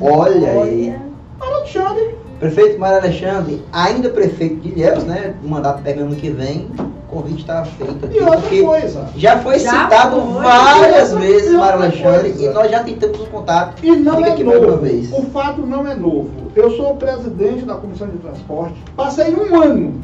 Olha 0.00 0.62
aí. 0.62 0.96
Mário 1.38 1.56
Alexandre. 1.56 2.22
Prefeito 2.38 2.80
Mário 2.80 2.98
Alexandre, 2.98 3.62
ainda 3.72 4.10
prefeito 4.10 4.56
de 4.56 4.70
Ilhéus, 4.70 5.04
né? 5.04 5.34
O 5.44 5.48
mandato 5.48 5.80
pega 5.82 6.02
ano 6.02 6.16
que 6.16 6.28
vem. 6.28 6.68
O 7.12 7.16
convite 7.16 7.40
está 7.42 7.62
feito 7.66 8.06
aqui. 8.06 8.16
E 8.16 8.20
outra 8.22 8.40
coisa. 8.40 9.06
Já 9.16 9.38
foi 9.40 9.58
já 9.58 9.84
citado 9.84 10.22
foi, 10.22 10.42
várias 10.42 11.12
vezes 11.12 11.52
Mário 11.52 11.82
Alexandre 11.82 12.30
coisa. 12.30 12.44
e 12.44 12.54
nós 12.54 12.70
já 12.70 12.82
tentamos 12.82 13.20
o 13.20 13.26
contato. 13.26 13.84
E 13.84 13.96
não 13.96 14.16
Fica 14.16 14.28
é 14.28 14.32
aqui 14.32 14.44
novo. 14.44 14.76
Vez. 14.78 15.12
O 15.12 15.22
fato 15.24 15.60
não 15.60 15.86
é 15.86 15.94
novo. 15.94 16.30
Eu 16.56 16.70
sou 16.70 16.92
o 16.92 16.96
presidente 16.96 17.66
da 17.66 17.74
Comissão 17.74 18.08
de 18.08 18.16
Transporte. 18.16 18.82
Passei 18.96 19.34
um 19.34 19.62
ano 19.62 20.02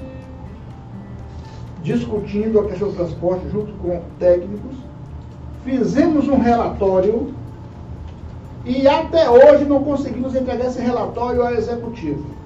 discutindo 1.83 2.61
a 2.61 2.65
questão 2.67 2.89
do 2.89 2.95
transporte 2.95 3.49
junto 3.51 3.73
com 3.79 4.03
técnicos. 4.19 4.77
Fizemos 5.65 6.29
um 6.29 6.39
relatório 6.39 7.33
e 8.67 8.87
até 8.87 9.31
hoje 9.31 9.65
não 9.65 9.83
conseguimos 9.83 10.35
entregar 10.35 10.67
esse 10.67 10.81
relatório 10.81 11.41
ao 11.41 11.55
executivo. 11.55 12.38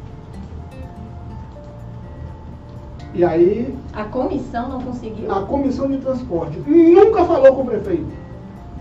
E 3.15 3.25
aí. 3.25 3.75
A 3.93 4.05
comissão 4.05 4.69
não 4.69 4.81
conseguiu? 4.81 5.31
A 5.31 5.43
comissão 5.43 5.89
de 5.89 5.99
transporte 5.99 6.59
nunca 6.67 7.25
falou 7.25 7.55
com 7.55 7.63
o 7.63 7.67
prefeito. 7.67 8.07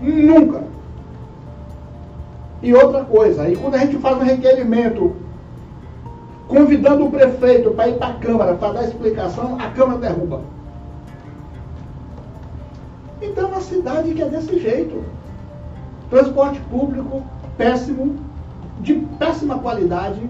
Nunca. 0.00 0.62
E 2.62 2.72
outra 2.74 3.04
coisa, 3.04 3.42
aí 3.42 3.56
quando 3.56 3.74
a 3.74 3.78
gente 3.78 3.98
faz 3.98 4.16
um 4.16 4.22
requerimento 4.22 5.16
convidando 6.46 7.06
o 7.06 7.10
prefeito 7.10 7.72
para 7.72 7.88
ir 7.88 7.98
para 7.98 8.08
a 8.08 8.14
Câmara 8.14 8.54
para 8.54 8.72
dar 8.74 8.84
explicação, 8.84 9.56
a 9.60 9.70
Câmara 9.70 9.98
derruba. 9.98 10.40
Então 13.20 13.48
uma 13.48 13.60
cidade 13.60 14.14
que 14.14 14.22
é 14.22 14.28
desse 14.28 14.58
jeito. 14.58 15.02
Transporte 16.08 16.60
público 16.70 17.22
péssimo, 17.56 18.16
de 18.80 18.94
péssima 19.18 19.58
qualidade, 19.58 20.20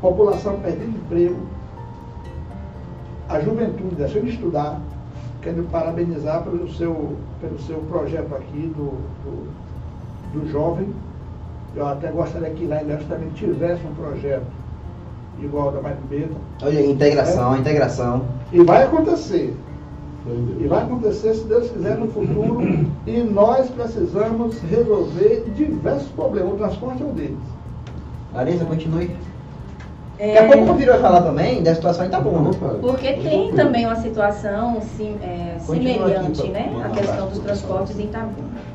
população 0.00 0.58
perdendo 0.60 0.96
emprego, 0.96 1.36
a 3.28 3.40
juventude 3.40 3.94
deixando 3.96 4.24
de 4.24 4.30
estudar. 4.30 4.80
Quero 5.42 5.62
parabenizar 5.64 6.42
pelo 6.42 6.72
seu, 6.72 7.16
pelo 7.40 7.58
seu 7.60 7.78
projeto 7.90 8.34
aqui 8.34 8.72
do, 8.74 8.92
do, 9.22 9.52
do 10.32 10.50
jovem. 10.50 10.88
Eu 11.76 11.86
até 11.86 12.10
gostaria 12.10 12.50
que 12.50 12.66
lá 12.66 12.80
em 12.80 12.84
Ilhéus 12.84 13.04
também 13.04 13.28
tivesse 13.30 13.84
um 13.86 13.94
projeto 13.94 14.46
igual 15.42 15.66
ao 15.66 15.72
da 15.72 15.82
Marimbeta. 15.82 16.34
Olha, 16.62 16.86
integração, 16.86 17.54
é? 17.54 17.58
integração. 17.58 18.24
E 18.52 18.62
vai 18.62 18.84
acontecer. 18.84 19.54
E 20.58 20.66
vai 20.66 20.84
acontecer, 20.84 21.34
se 21.34 21.44
Deus 21.44 21.70
quiser, 21.70 21.98
no 21.98 22.08
futuro. 22.08 22.60
e 23.06 23.22
nós 23.22 23.68
precisamos 23.70 24.58
resolver 24.60 25.44
diversos 25.54 26.08
problemas. 26.12 26.54
O 26.54 26.56
transporte 26.56 27.02
é 27.02 27.06
um 27.06 27.12
deles. 27.12 27.38
Larissa, 28.32 28.64
continue. 28.64 29.10
É... 30.18 30.34
Daqui 30.34 30.52
a 30.52 30.56
pouco 30.56 30.72
o 30.72 30.74
Viro 30.76 30.92
vai 30.92 31.00
falar 31.00 31.22
também 31.22 31.62
da 31.62 31.74
situação 31.74 32.04
em 32.04 32.08
Itabuna. 32.08 32.50
Porque 32.80 33.14
tem 33.14 33.52
também 33.52 33.84
uma 33.84 33.96
situação 33.96 34.80
sim, 34.80 35.18
é, 35.22 35.58
semelhante, 35.58 36.40
aqui, 36.40 36.50
né? 36.50 36.82
A 36.84 36.90
questão 36.90 37.28
dos 37.28 37.38
transportes 37.40 37.98
em 37.98 38.04
Itabuna. 38.04 38.74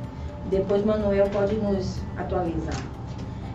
Depois 0.49 0.83
Manuel 0.83 1.29
pode 1.29 1.55
nos 1.55 2.01
atualizar. 2.17 2.75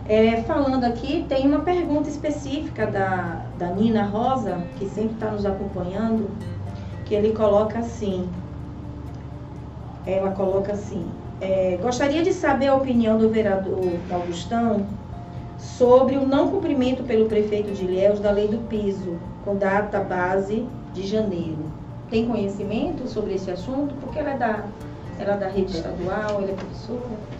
É, 0.07 0.43
falando 0.43 0.83
aqui, 0.83 1.25
tem 1.27 1.47
uma 1.47 1.59
pergunta 1.59 2.07
específica 2.09 2.85
da, 2.85 3.41
da 3.57 3.67
Nina 3.67 4.03
Rosa, 4.03 4.59
que 4.77 4.85
sempre 4.87 5.13
está 5.13 5.31
nos 5.31 5.45
acompanhando, 5.45 6.29
que 7.05 7.13
ele 7.13 7.33
coloca 7.33 7.79
assim. 7.79 8.27
Ela 10.05 10.31
coloca 10.31 10.73
assim. 10.73 11.05
É, 11.41 11.77
gostaria 11.81 12.23
de 12.23 12.33
saber 12.33 12.67
a 12.67 12.75
opinião 12.75 13.17
do 13.17 13.29
vereador 13.29 13.93
Augustão 14.11 14.85
sobre 15.77 16.17
o 16.17 16.25
não 16.25 16.49
cumprimento 16.49 17.03
pelo 17.03 17.25
prefeito 17.25 17.71
de 17.73 17.83
Ilhéus 17.85 18.19
da 18.19 18.31
lei 18.31 18.47
do 18.47 18.59
piso, 18.69 19.17
com 19.43 19.55
data 19.55 19.99
base 19.99 20.65
de 20.93 21.05
janeiro. 21.05 21.57
Tem 22.09 22.27
conhecimento 22.27 23.07
sobre 23.07 23.33
esse 23.33 23.49
assunto? 23.49 23.93
Porque 23.95 24.19
ela 24.19 24.31
é 24.31 24.37
da, 24.37 24.63
ela 25.19 25.33
é 25.33 25.37
da 25.37 25.47
rede 25.47 25.75
estadual, 25.75 26.41
ela 26.41 26.51
é 26.51 26.53
professora? 26.53 26.99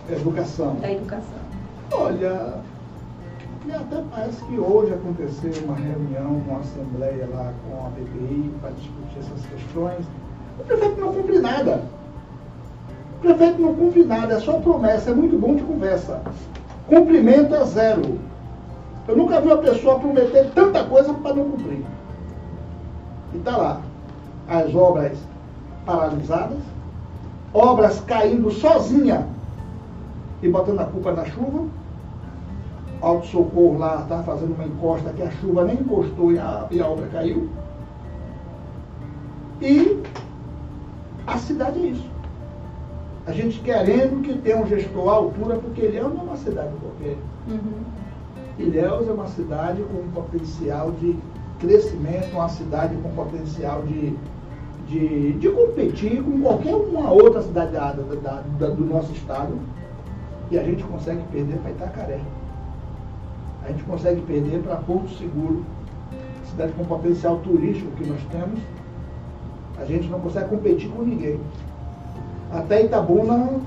Educação. 0.09 0.75
Da 0.75 0.91
educação. 0.91 1.45
Olha, 1.91 2.55
até 3.73 4.03
parece 4.11 4.43
que 4.45 4.57
hoje 4.57 4.93
aconteceu 4.93 5.51
uma 5.63 5.75
reunião, 5.75 6.41
uma 6.47 6.59
assembleia 6.59 7.27
lá 7.31 7.53
com 7.63 7.85
a 7.85 7.89
BPI 7.89 8.51
para 8.59 8.71
discutir 8.71 9.19
essas 9.19 9.45
questões. 9.45 10.05
O 10.59 10.63
prefeito 10.63 10.99
não 10.99 11.13
cumpre 11.13 11.39
nada. 11.39 11.81
O 13.17 13.21
prefeito 13.21 13.61
não 13.61 13.73
cumpre 13.75 14.03
nada, 14.03 14.35
é 14.35 14.39
só 14.39 14.59
promessa, 14.59 15.11
é 15.11 15.13
muito 15.13 15.37
bom 15.37 15.55
de 15.55 15.63
conversa. 15.63 16.21
Cumprimento 16.87 17.55
é 17.55 17.65
zero. 17.65 18.19
Eu 19.07 19.17
nunca 19.17 19.41
vi 19.41 19.47
uma 19.47 19.57
pessoa 19.57 19.99
prometer 19.99 20.51
tanta 20.53 20.83
coisa 20.83 21.13
para 21.13 21.35
não 21.35 21.51
cumprir. 21.51 21.83
E 23.33 23.37
está 23.37 23.57
lá. 23.57 23.81
As 24.47 24.73
obras 24.75 25.17
paralisadas, 25.85 26.59
obras 27.53 27.99
caindo 28.01 28.51
sozinha 28.51 29.27
e 30.41 30.49
botando 30.49 30.79
a 30.81 30.85
culpa 30.85 31.11
na 31.11 31.25
chuva. 31.25 31.65
Alto 33.01 33.27
Socorro 33.27 33.77
lá 33.77 34.01
está 34.03 34.23
fazendo 34.23 34.55
uma 34.55 34.65
encosta 34.65 35.09
que 35.11 35.21
a 35.21 35.31
chuva 35.31 35.65
nem 35.65 35.75
encostou 35.75 36.31
e 36.31 36.39
a, 36.39 36.65
e 36.69 36.79
a 36.79 36.87
obra 36.87 37.07
caiu. 37.07 37.49
E 39.61 40.03
a 41.25 41.37
cidade 41.37 41.79
é 41.79 41.87
isso 41.89 42.14
a 43.27 43.31
gente 43.31 43.59
querendo 43.61 44.21
que 44.21 44.37
tenha 44.37 44.57
um 44.61 44.67
gestor 44.67 45.09
à 45.09 45.13
altura, 45.13 45.55
porque 45.57 45.81
Ilhéus 45.81 46.13
não 46.13 46.21
é 46.21 46.23
uma 46.25 46.37
cidade 46.37 46.69
qualquer. 46.79 47.17
Uhum. 47.47 47.83
Ilhéus 48.59 49.07
é 49.07 49.11
uma 49.11 49.27
cidade 49.27 49.81
com 49.83 49.97
um 49.97 50.11
potencial 50.11 50.91
de 50.91 51.15
crescimento, 51.59 52.33
uma 52.33 52.49
cidade 52.49 52.95
com 52.97 53.09
potencial 53.11 53.81
de, 53.81 54.15
de, 54.87 55.33
de 55.33 55.49
competir 55.49 56.21
com 56.21 56.39
qualquer 56.39 56.75
uma 56.75 57.11
outra 57.11 57.41
cidade 57.41 57.71
da, 57.71 57.91
da, 57.93 58.43
da, 58.59 58.67
do 58.67 58.85
nosso 58.85 59.11
estado. 59.11 59.57
E 60.51 60.59
a 60.59 60.63
gente 60.63 60.83
consegue 60.83 61.23
perder 61.31 61.57
para 61.57 61.71
Itacaré. 61.71 62.19
A 63.63 63.69
gente 63.69 63.83
consegue 63.85 64.21
perder 64.21 64.61
para 64.61 64.75
Porto 64.75 65.09
Seguro, 65.17 65.65
cidade 66.51 66.71
com 66.73 66.85
potencial 66.85 67.37
turístico 67.39 67.89
que 67.97 68.07
nós 68.07 68.21
temos. 68.31 68.59
A 69.79 69.85
gente 69.85 70.07
não 70.07 70.19
consegue 70.19 70.49
competir 70.49 70.87
com 70.89 71.01
ninguém. 71.01 71.39
Até 72.51 72.83
Itabuna, 72.83 73.59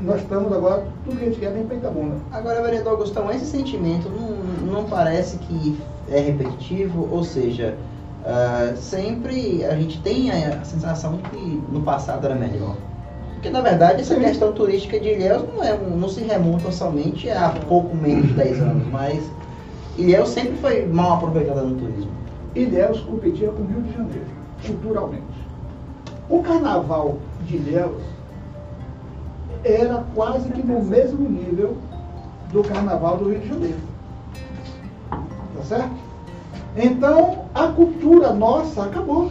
nós 0.00 0.20
estamos 0.20 0.52
agora, 0.52 0.84
tudo 1.04 1.18
que 1.18 1.24
a 1.24 1.28
gente 1.28 1.40
quer 1.40 1.52
vem 1.52 1.64
para 1.64 1.76
Itabuna. 1.76 2.16
Agora, 2.32 2.62
vereador 2.62 2.92
Augustão, 2.92 3.30
esse 3.30 3.46
sentimento 3.46 4.08
não, 4.08 4.72
não 4.72 4.84
parece 4.84 5.38
que 5.38 5.78
é 6.10 6.20
repetitivo, 6.20 7.08
ou 7.10 7.22
seja, 7.22 7.76
uh, 8.24 8.76
sempre 8.76 9.64
a 9.64 9.74
gente 9.76 10.00
tem 10.00 10.30
a 10.30 10.64
sensação 10.64 11.16
de 11.16 11.22
que 11.24 11.62
no 11.70 11.82
passado 11.82 12.24
era 12.26 12.34
melhor. 12.34 12.76
Porque, 13.34 13.48
na 13.48 13.62
verdade, 13.62 14.02
essa 14.02 14.14
Sim. 14.14 14.20
questão 14.20 14.52
turística 14.52 15.00
de 15.00 15.08
Ilhéus 15.08 15.44
não, 15.54 15.64
é, 15.64 15.76
não 15.76 16.08
se 16.08 16.22
remonta 16.22 16.70
somente 16.70 17.30
a 17.30 17.54
pouco 17.68 17.96
menos 17.96 18.28
de 18.28 18.34
10 18.34 18.60
anos, 18.60 18.86
mas 18.88 19.22
Ilhéus 19.96 20.28
sempre 20.30 20.56
foi 20.56 20.86
mal 20.86 21.14
aproveitada 21.14 21.62
no 21.62 21.76
turismo. 21.76 22.10
Ilhéus 22.54 23.00
competia 23.00 23.48
com 23.48 23.62
o 23.62 23.66
Rio 23.66 23.82
de 23.82 23.92
Janeiro, 23.92 24.26
culturalmente. 24.66 25.24
O 26.28 26.42
carnaval 26.42 27.16
Ilhéus 27.56 28.02
era 29.64 30.04
quase 30.14 30.48
que 30.50 30.62
no 30.62 30.82
mesmo 30.82 31.28
nível 31.28 31.76
do 32.52 32.62
carnaval 32.62 33.18
do 33.18 33.30
Rio 33.30 33.40
de 33.40 33.48
Janeiro. 33.48 33.78
Tá 35.10 35.62
certo? 35.64 35.90
Então, 36.76 37.44
a 37.54 37.68
cultura 37.68 38.32
nossa 38.32 38.84
acabou. 38.84 39.30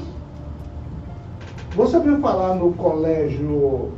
Você 1.76 1.98
ouviu 1.98 2.20
falar 2.20 2.56
no 2.56 2.74
colégio 2.74 3.92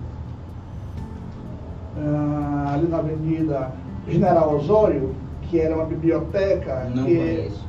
ah, 1.97 2.72
ali 2.74 2.88
na 2.88 2.99
Avenida 2.99 3.72
General 4.07 4.55
Osório, 4.55 5.15
que 5.43 5.59
era 5.59 5.76
uma 5.76 5.86
biblioteca 5.86 6.86
Não 6.93 7.05
que 7.05 7.15
conheço. 7.15 7.65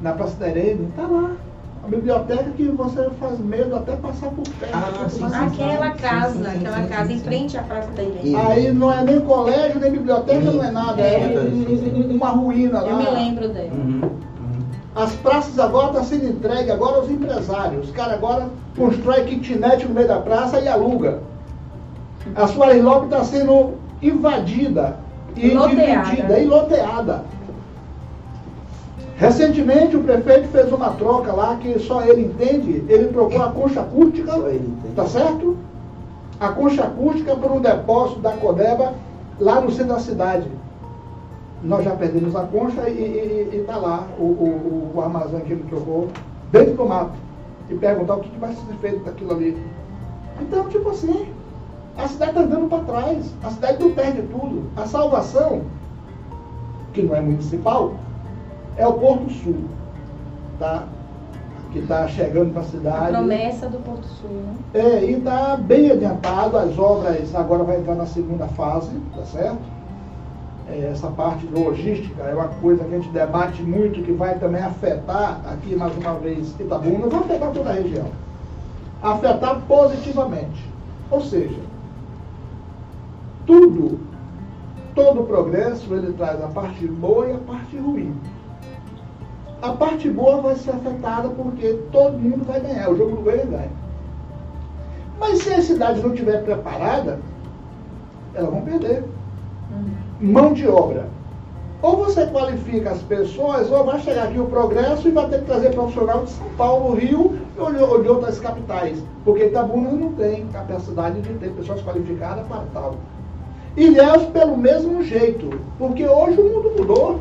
na 0.00 0.12
Praça 0.12 0.36
da 0.36 0.48
Irene, 0.48 0.88
tá 0.96 1.06
lá 1.06 1.36
biblioteca 1.88 2.50
que 2.50 2.64
você 2.64 3.08
faz 3.18 3.38
medo 3.38 3.76
até 3.76 3.96
passar 3.96 4.30
por 4.30 4.44
perto. 4.60 4.74
Ah, 4.74 5.08
sim, 5.08 5.28
sim, 5.28 5.34
aquela 5.34 5.90
casa, 5.90 6.50
sim, 6.50 6.56
aquela 6.56 6.86
casa 6.86 7.12
em 7.12 7.18
frente 7.18 7.56
à 7.56 7.62
Praça 7.62 7.90
da 7.92 8.02
Igreja. 8.02 8.38
Aí 8.48 8.72
não 8.72 8.92
é 8.92 9.02
nem 9.02 9.20
colégio, 9.20 9.80
nem 9.80 9.92
biblioteca, 9.92 10.40
não 10.40 10.64
é 10.64 10.70
nada. 10.70 11.00
É 11.00 11.34
uma 12.10 12.28
ruína 12.28 12.80
lá. 12.80 12.90
Eu 12.90 12.96
me 12.96 13.10
lembro 13.10 13.48
dela. 13.48 13.72
Uhum, 13.72 14.00
uhum. 14.02 14.60
As 14.94 15.12
praças 15.16 15.58
agora 15.58 15.88
estão 15.88 16.04
sendo 16.04 16.26
entregues 16.26 16.70
agora 16.70 16.96
aos 16.96 17.10
empresários. 17.10 17.86
Os 17.86 17.92
caras 17.92 18.14
agora 18.14 18.48
constroem 18.76 19.24
kitnet 19.24 19.86
no 19.86 19.94
meio 19.94 20.08
da 20.08 20.20
praça 20.20 20.60
e 20.60 20.68
aluga. 20.68 21.20
A 22.34 22.46
sua 22.46 22.72
Lopes 22.74 23.04
está 23.04 23.24
sendo 23.24 23.74
invadida 24.02 24.96
e 25.36 25.50
loteada. 25.50 26.10
dividida 26.10 26.38
e 26.38 26.46
loteada. 26.46 27.24
Recentemente 29.18 29.96
o 29.96 30.04
prefeito 30.04 30.46
fez 30.48 30.72
uma 30.72 30.90
troca 30.90 31.32
lá 31.32 31.56
que 31.56 31.76
só 31.80 32.02
ele 32.02 32.26
entende, 32.26 32.84
ele 32.88 33.08
trocou 33.08 33.42
a 33.42 33.50
concha 33.50 33.80
acústica, 33.80 34.32
tá 34.94 35.06
certo? 35.06 35.56
A 36.38 36.50
concha 36.50 36.84
acústica 36.84 37.34
por 37.34 37.50
um 37.50 37.60
depósito 37.60 38.20
da 38.20 38.30
Codeba 38.36 38.94
lá 39.40 39.60
no 39.60 39.72
centro 39.72 39.94
da 39.94 39.98
cidade. 39.98 40.48
Nós 41.64 41.84
já 41.84 41.96
perdemos 41.96 42.36
a 42.36 42.44
concha 42.44 42.88
e 42.88 43.50
está 43.52 43.76
lá 43.76 44.06
o, 44.16 44.22
o, 44.22 44.92
o, 44.94 45.00
armazém 45.00 45.40
que 45.40 45.52
ele 45.52 45.64
trocou 45.68 46.06
dentro 46.52 46.74
do 46.74 46.86
mato. 46.86 47.18
E 47.68 47.74
perguntar 47.74 48.14
o 48.14 48.20
que, 48.20 48.30
que 48.30 48.38
vai 48.38 48.54
ser 48.54 48.74
feito 48.80 49.04
daquilo 49.04 49.32
ali. 49.32 49.60
Então, 50.40 50.68
tipo 50.68 50.90
assim, 50.90 51.26
a 51.96 52.06
cidade 52.06 52.30
está 52.30 52.42
andando 52.42 52.68
para 52.68 52.84
trás, 52.84 53.34
a 53.42 53.50
cidade 53.50 53.82
não 53.82 53.90
perde 53.90 54.22
tudo. 54.22 54.70
A 54.76 54.86
salvação, 54.86 55.62
que 56.92 57.02
não 57.02 57.16
é 57.16 57.20
municipal, 57.20 57.94
é 58.78 58.86
o 58.86 58.92
Porto 58.94 59.30
Sul, 59.30 59.64
tá? 60.58 60.84
que 61.72 61.80
está 61.80 62.08
chegando 62.08 62.52
para 62.52 62.62
a 62.62 62.64
cidade. 62.64 63.14
A 63.14 63.18
promessa 63.18 63.68
do 63.68 63.78
Porto 63.78 64.06
Sul, 64.06 64.30
né? 64.30 64.54
É, 64.74 65.04
e 65.04 65.14
está 65.14 65.56
bem 65.56 65.90
adiantado, 65.90 66.56
as 66.56 66.78
obras 66.78 67.34
agora 67.34 67.62
vai 67.62 67.76
entrar 67.76 67.94
na 67.94 68.06
segunda 68.06 68.46
fase, 68.46 68.90
tá 69.14 69.22
certo? 69.24 69.60
É, 70.70 70.90
essa 70.92 71.08
parte 71.08 71.46
logística 71.46 72.22
é 72.22 72.34
uma 72.34 72.48
coisa 72.48 72.84
que 72.84 72.94
a 72.94 72.98
gente 72.98 73.10
debate 73.10 73.62
muito, 73.62 74.02
que 74.02 74.12
vai 74.12 74.38
também 74.38 74.62
afetar, 74.62 75.40
aqui 75.46 75.74
mais 75.76 75.96
uma 75.96 76.14
vez, 76.14 76.54
Itabuna, 76.58 77.06
vai 77.06 77.20
afetar 77.20 77.52
toda 77.52 77.70
a 77.70 77.74
região. 77.74 78.06
Afetar 79.02 79.60
positivamente. 79.66 80.68
Ou 81.10 81.20
seja, 81.20 81.60
tudo, 83.46 83.98
todo 84.94 85.22
progresso, 85.24 85.92
ele 85.94 86.12
traz 86.14 86.42
a 86.42 86.48
parte 86.48 86.86
boa 86.86 87.28
e 87.28 87.32
a 87.32 87.38
parte 87.38 87.76
ruim. 87.76 88.14
A 89.60 89.72
parte 89.72 90.08
boa 90.08 90.40
vai 90.40 90.54
ser 90.54 90.70
afetada 90.70 91.28
porque 91.30 91.78
todo 91.90 92.18
mundo 92.18 92.44
vai 92.44 92.60
ganhar, 92.60 92.90
o 92.90 92.96
jogo 92.96 93.16
do 93.16 93.22
ganha 93.22 93.44
ganha. 93.44 93.70
Mas 95.18 95.38
se 95.40 95.52
a 95.52 95.62
cidade 95.62 96.00
não 96.00 96.12
estiver 96.12 96.44
preparada, 96.44 97.18
elas 98.34 98.50
vão 98.50 98.62
perder. 98.62 99.02
Uhum. 99.70 100.32
Mão 100.32 100.52
de 100.52 100.66
obra. 100.68 101.06
Ou 101.80 101.96
você 101.96 102.26
qualifica 102.26 102.90
as 102.90 103.02
pessoas, 103.02 103.70
ou 103.70 103.84
vai 103.84 104.00
chegar 104.00 104.24
aqui 104.24 104.38
o 104.38 104.46
progresso 104.46 105.06
e 105.06 105.12
vai 105.12 105.28
ter 105.28 105.40
que 105.40 105.46
trazer 105.46 105.70
profissional 105.70 106.24
de 106.24 106.30
São 106.30 106.46
Paulo, 106.56 106.94
Rio 106.96 107.38
ou 107.56 108.02
de 108.02 108.08
outras 108.08 108.40
capitais. 108.40 109.00
Porque 109.24 109.44
Itabuna 109.44 109.90
não 109.90 110.12
tem 110.14 110.46
capacidade 110.48 111.20
de 111.20 111.32
ter 111.34 111.50
pessoas 111.50 111.80
qualificadas 111.82 112.46
para 112.48 112.64
tal. 112.72 112.96
Ilhéus 113.76 114.24
pelo 114.26 114.56
mesmo 114.56 115.04
jeito, 115.04 115.60
porque 115.78 116.04
hoje 116.04 116.40
o 116.40 116.44
mundo 116.44 116.72
mudou. 116.76 117.20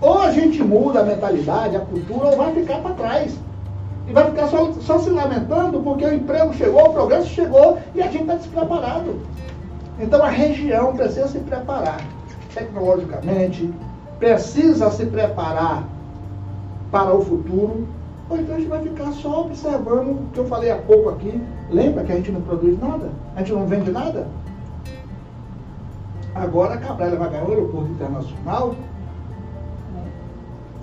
Ou 0.00 0.18
a 0.18 0.30
gente 0.30 0.62
muda 0.62 1.00
a 1.00 1.04
mentalidade, 1.04 1.76
a 1.76 1.80
cultura, 1.80 2.28
ou 2.28 2.36
vai 2.36 2.54
ficar 2.54 2.78
para 2.78 2.94
trás. 2.94 3.38
E 4.08 4.12
vai 4.12 4.24
ficar 4.24 4.48
só, 4.48 4.72
só 4.72 4.98
se 4.98 5.10
lamentando 5.10 5.80
porque 5.80 6.04
o 6.04 6.14
emprego 6.14 6.52
chegou, 6.54 6.88
o 6.88 6.92
progresso 6.92 7.28
chegou 7.28 7.78
e 7.94 8.02
a 8.02 8.06
gente 8.06 8.22
está 8.22 8.34
despreparado. 8.34 9.20
Então 10.00 10.22
a 10.22 10.28
região 10.28 10.96
precisa 10.96 11.28
se 11.28 11.38
preparar 11.40 12.00
tecnologicamente, 12.54 13.72
precisa 14.18 14.90
se 14.90 15.06
preparar 15.06 15.84
para 16.90 17.14
o 17.14 17.22
futuro, 17.22 17.86
ou 18.28 18.36
então 18.38 18.54
a 18.54 18.58
gente 18.58 18.68
vai 18.68 18.82
ficar 18.82 19.12
só 19.12 19.42
observando 19.42 20.10
o 20.10 20.28
que 20.32 20.38
eu 20.38 20.46
falei 20.46 20.70
há 20.70 20.76
pouco 20.76 21.10
aqui. 21.10 21.40
Lembra 21.70 22.02
que 22.04 22.12
a 22.12 22.16
gente 22.16 22.32
não 22.32 22.40
produz 22.40 22.80
nada? 22.80 23.10
A 23.36 23.40
gente 23.40 23.52
não 23.52 23.66
vende 23.66 23.90
nada? 23.90 24.26
Agora 26.34 26.74
a 26.74 26.78
Cabral 26.78 27.16
vai 27.16 27.30
ganhar 27.30 27.44
o 27.44 27.50
aeroporto 27.50 27.90
internacional, 27.90 28.74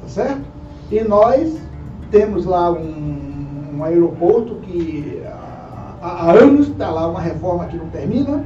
tá 0.07 0.09
certo? 0.09 0.41
E 0.89 1.01
nós 1.01 1.57
temos 2.09 2.45
lá 2.45 2.71
um, 2.71 3.75
um 3.75 3.83
aeroporto 3.83 4.55
que 4.55 5.21
há, 6.01 6.07
há 6.07 6.31
anos 6.31 6.69
está 6.69 6.89
lá 6.89 7.07
uma 7.07 7.19
reforma 7.19 7.65
que 7.65 7.75
não 7.75 7.87
termina, 7.87 8.45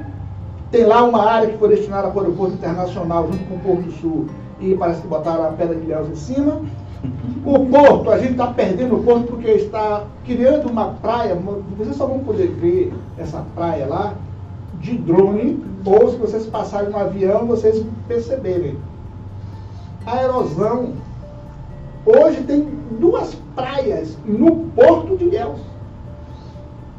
tem 0.72 0.86
lá 0.86 1.04
uma 1.04 1.24
área 1.30 1.50
que 1.50 1.58
foi 1.58 1.70
destinada 1.70 2.10
para 2.10 2.18
o 2.18 2.22
aeroporto 2.22 2.54
internacional 2.54 3.28
junto 3.32 3.44
com 3.46 3.56
o 3.56 3.60
Porto 3.60 3.92
Sul 4.00 4.28
e 4.60 4.76
parece 4.76 5.02
que 5.02 5.08
botaram 5.08 5.46
a 5.46 5.52
pedra 5.52 5.76
de 5.76 5.84
Ilhéus 5.84 6.10
em 6.10 6.16
cima. 6.16 6.62
O 7.46 7.66
porto, 7.66 8.12
a 8.12 8.18
gente 8.20 8.34
está 8.34 8.48
perdendo 8.48 8.96
o 8.96 9.04
porto 9.04 9.28
porque 9.28 9.50
está 9.50 10.04
criando 10.24 10.70
uma 10.70 10.94
praia, 11.02 11.36
vocês 11.78 11.96
só 11.96 12.06
vão 12.06 12.20
poder 12.20 12.48
ver 12.48 12.94
essa 13.18 13.44
praia 13.56 13.88
lá 13.88 14.14
de 14.80 14.98
drone, 14.98 15.64
ou 15.84 16.12
se 16.12 16.18
vocês 16.18 16.46
passarem 16.46 16.90
no 16.90 16.98
avião, 16.98 17.46
vocês 17.46 17.84
perceberem. 18.08 18.78
A 20.06 20.24
erosão. 20.24 20.94
Hoje 22.06 22.42
tem 22.44 22.68
duas 23.00 23.36
praias 23.56 24.18
no 24.26 24.66
porto 24.76 25.18
de 25.18 25.26
Ilhéus. 25.26 25.60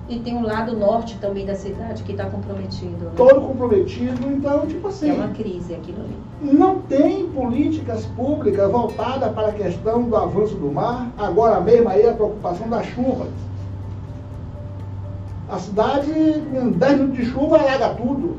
E 0.09 0.19
tem 0.21 0.37
um 0.37 0.43
lado 0.43 0.77
norte 0.77 1.17
também 1.19 1.47
da 1.47 1.55
cidade 1.55 2.03
que 2.03 2.13
está 2.13 2.27
comprometido. 2.27 3.07
Né? 3.07 3.13
Todo 3.17 3.41
comprometido, 3.41 4.31
então, 4.31 4.67
tipo 4.67 4.87
assim. 4.87 5.11
É 5.11 5.13
uma 5.15 5.29
crise 5.29 5.75
aquilo 5.75 6.01
ali. 6.01 6.17
Não 6.57 6.81
tem 6.81 7.27
políticas 7.29 8.05
públicas 8.07 8.71
voltadas 8.71 9.33
para 9.33 9.49
a 9.49 9.53
questão 9.53 10.03
do 10.03 10.17
avanço 10.17 10.55
do 10.57 10.71
mar, 10.71 11.11
agora 11.17 11.61
mesmo 11.61 11.89
aí 11.89 12.07
a 12.07 12.13
preocupação 12.13 12.69
das 12.69 12.87
chuvas. 12.87 13.29
A 15.49 15.59
cidade, 15.59 16.11
em 16.11 16.71
10 16.71 16.99
minutos 16.99 17.19
de 17.19 17.25
chuva, 17.27 17.59
alaga 17.59 17.91
tudo. 17.95 18.37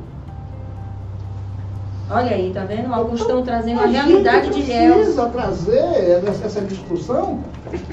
Olha 2.10 2.32
aí, 2.32 2.52
tá 2.54 2.66
vendo? 2.66 2.94
Alguns 2.94 3.22
estão 3.22 3.44
trazendo 3.44 3.80
a, 3.80 3.84
a 3.84 3.88
realidade 3.88 4.50
de 4.50 4.64
Deus. 4.64 4.96
precisa 4.96 5.30
trazer 5.30 6.24
essa 6.44 6.62
discussão, 6.62 7.40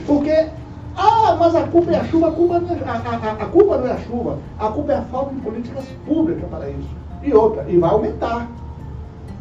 porque 0.07 0.49
ah, 0.97 1.37
mas 1.39 1.55
a 1.55 1.67
culpa 1.67 1.93
é 1.93 2.01
a 2.01 2.05
chuva, 2.05 2.29
a 2.29 2.33
culpa 2.33 2.59
não 2.59 2.75
é 2.75 2.81
a, 2.85 2.93
a, 2.93 3.33
a, 3.33 3.47
culpa 3.47 3.79
não 3.79 3.87
é 3.87 3.93
a 3.93 3.99
chuva, 3.99 4.39
a 4.59 4.69
culpa 4.69 4.93
é 4.93 4.97
a 4.97 5.03
falta 5.03 5.35
de 5.35 5.41
políticas 5.41 5.85
públicas 6.07 6.49
para 6.51 6.69
isso. 6.69 6.89
E 7.23 7.33
outra, 7.33 7.65
e 7.69 7.79
vai 7.79 7.91
aumentar. 7.91 8.51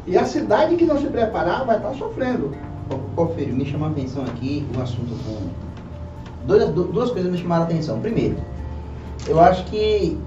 E 0.05 0.17
a 0.17 0.25
cidade 0.25 0.75
que 0.75 0.85
não 0.85 0.99
se 0.99 1.07
preparar 1.07 1.65
vai 1.65 1.77
estar 1.77 1.93
sofrendo. 1.95 2.51
Porfírio, 3.15 3.53
me 3.53 3.65
chama 3.65 3.87
a 3.87 3.89
atenção 3.89 4.23
aqui 4.23 4.65
um 4.75 4.81
assunto 4.81 5.15
com. 5.23 5.49
Duas, 6.47 6.69
duas 6.69 7.11
coisas 7.11 7.31
me 7.31 7.37
chamaram 7.37 7.63
a 7.63 7.65
atenção. 7.65 7.99
Primeiro, 7.99 8.37
eu 9.27 9.39
acho 9.39 9.65
que 9.65 10.17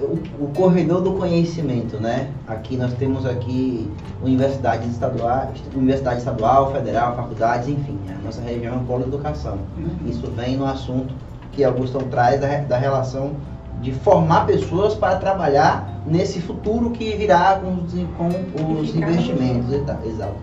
o, 0.00 0.44
o, 0.44 0.48
corredor 0.54 1.00
do 1.00 1.12
conhecimento, 1.12 1.98
né? 1.98 2.30
Aqui 2.46 2.76
nós 2.76 2.92
temos 2.94 3.24
aqui 3.24 3.90
universidades 4.22 4.90
estaduais, 4.90 5.50
universidade 5.74 6.18
estadual, 6.18 6.72
federal, 6.72 7.16
faculdades, 7.16 7.68
enfim, 7.68 7.98
a 8.10 8.24
nossa 8.24 8.40
região 8.42 8.74
é 8.74 8.76
um 8.76 8.84
polo 8.84 9.04
de 9.04 9.08
educação. 9.08 9.58
Uhum. 9.78 10.08
Isso 10.10 10.30
vem 10.32 10.56
no 10.56 10.66
assunto 10.66 11.14
que 11.52 11.64
Augusto 11.64 11.98
traz 12.10 12.40
da, 12.40 12.58
da 12.58 12.76
relação 12.76 13.32
de 13.80 13.92
formar 13.92 14.46
pessoas 14.46 14.94
para 14.94 15.16
trabalhar 15.16 16.02
nesse 16.06 16.40
futuro 16.40 16.90
que 16.90 17.16
virá 17.16 17.60
com 17.60 17.74
os, 17.74 17.92
com 18.16 18.80
os 18.80 18.94
investimentos. 18.94 19.72
Exato. 20.04 20.34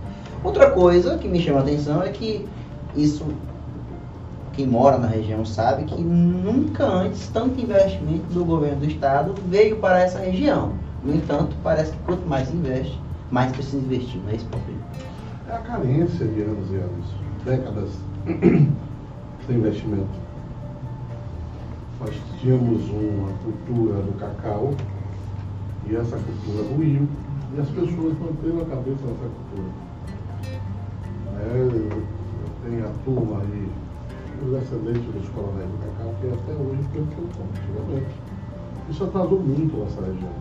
Outra 0.43 0.72
coisa 0.72 1.18
que 1.18 1.28
me 1.28 1.39
chama 1.39 1.60
a 1.60 1.62
atenção 1.62 2.04
é 2.04 2.10
que 2.10 2.47
isso 2.95 3.26
quem 4.54 4.68
mora 4.68 4.97
na 4.97 5.08
região 5.08 5.43
sabe 5.43 5.84
que 5.84 6.01
nunca 6.01 6.86
antes 6.86 7.28
tanto 7.30 7.60
investimento 7.60 8.26
do 8.34 8.45
governo 8.45 8.80
do 8.80 8.86
estado 8.86 9.34
veio 9.47 9.78
para 9.78 9.99
essa 9.99 10.20
região. 10.20 10.74
No 11.04 11.14
entanto, 11.14 11.56
parece 11.64 11.91
que 11.91 11.97
quanto 12.06 12.26
mais 12.28 12.54
investe, 12.54 12.99
mais 13.32 13.51
precisa 13.51 13.78
investir, 13.78 14.22
não 14.22 14.30
é 14.30 14.36
isso, 14.36 14.45
Paulo? 14.45 14.66
É 15.49 15.56
a 15.56 15.60
carência 15.60 16.26
de 16.28 16.41
anos 16.41 16.72
e 16.72 16.76
anos, 16.76 17.06
décadas 17.43 17.89
sem 19.45 19.58
investimento. 19.58 20.24
Nós 21.99 22.14
tínhamos 22.39 22.89
uma 22.89 23.30
cultura 23.43 24.01
do 24.01 24.18
cacau 24.20 24.74
e 25.88 25.95
essa 25.95 26.18
cultura 26.18 26.76
ruiu 26.76 27.08
e 27.56 27.60
as 27.60 27.68
pessoas 27.70 28.14
manteram 28.20 28.62
a 28.62 28.66
cabeça 28.66 29.06
nessa 29.06 29.30
cultura. 29.30 29.84
É, 31.39 32.14
tenho 32.64 32.86
a 32.86 32.91
turma 33.04 33.41
aí 33.41 33.68
dos 34.42 35.30
coronéis 35.30 35.70
do 35.70 35.78
cacau, 35.80 36.14
que 36.20 36.28
até 36.28 36.54
hoje 36.54 36.84
como 36.94 37.50
antigamente. 37.52 38.14
Isso 38.90 39.04
atrasou 39.04 39.40
muito 39.40 39.78
nossa 39.78 40.02
região. 40.02 40.32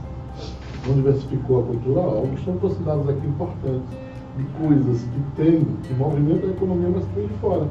Não 0.87 0.95
diversificou 0.95 1.61
a 1.61 1.67
cultura, 1.67 2.01
algo 2.01 2.39
são 2.45 2.57
considerados 2.59 3.09
aqui 3.09 3.27
importantes, 3.27 3.89
de 4.37 4.45
coisas 4.67 5.03
que 5.03 5.21
tem, 5.37 5.65
que 5.83 5.95
movimentam 5.95 6.49
a 6.49 6.53
economia, 6.53 6.89
mas 6.95 7.05
que 7.15 7.27
de 7.27 7.35
fora. 7.41 7.69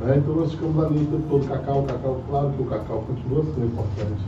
Né? 0.00 0.18
Então 0.18 0.34
nós 0.34 0.52
ficamos 0.52 0.84
ali 0.84 1.02
o 1.02 1.06
tempo 1.06 1.24
todo, 1.28 1.48
cacau, 1.48 1.82
cacau, 1.84 2.20
claro 2.28 2.50
que 2.50 2.62
o 2.62 2.66
cacau 2.66 3.04
continua 3.06 3.44
sendo 3.54 3.66
importante, 3.66 4.22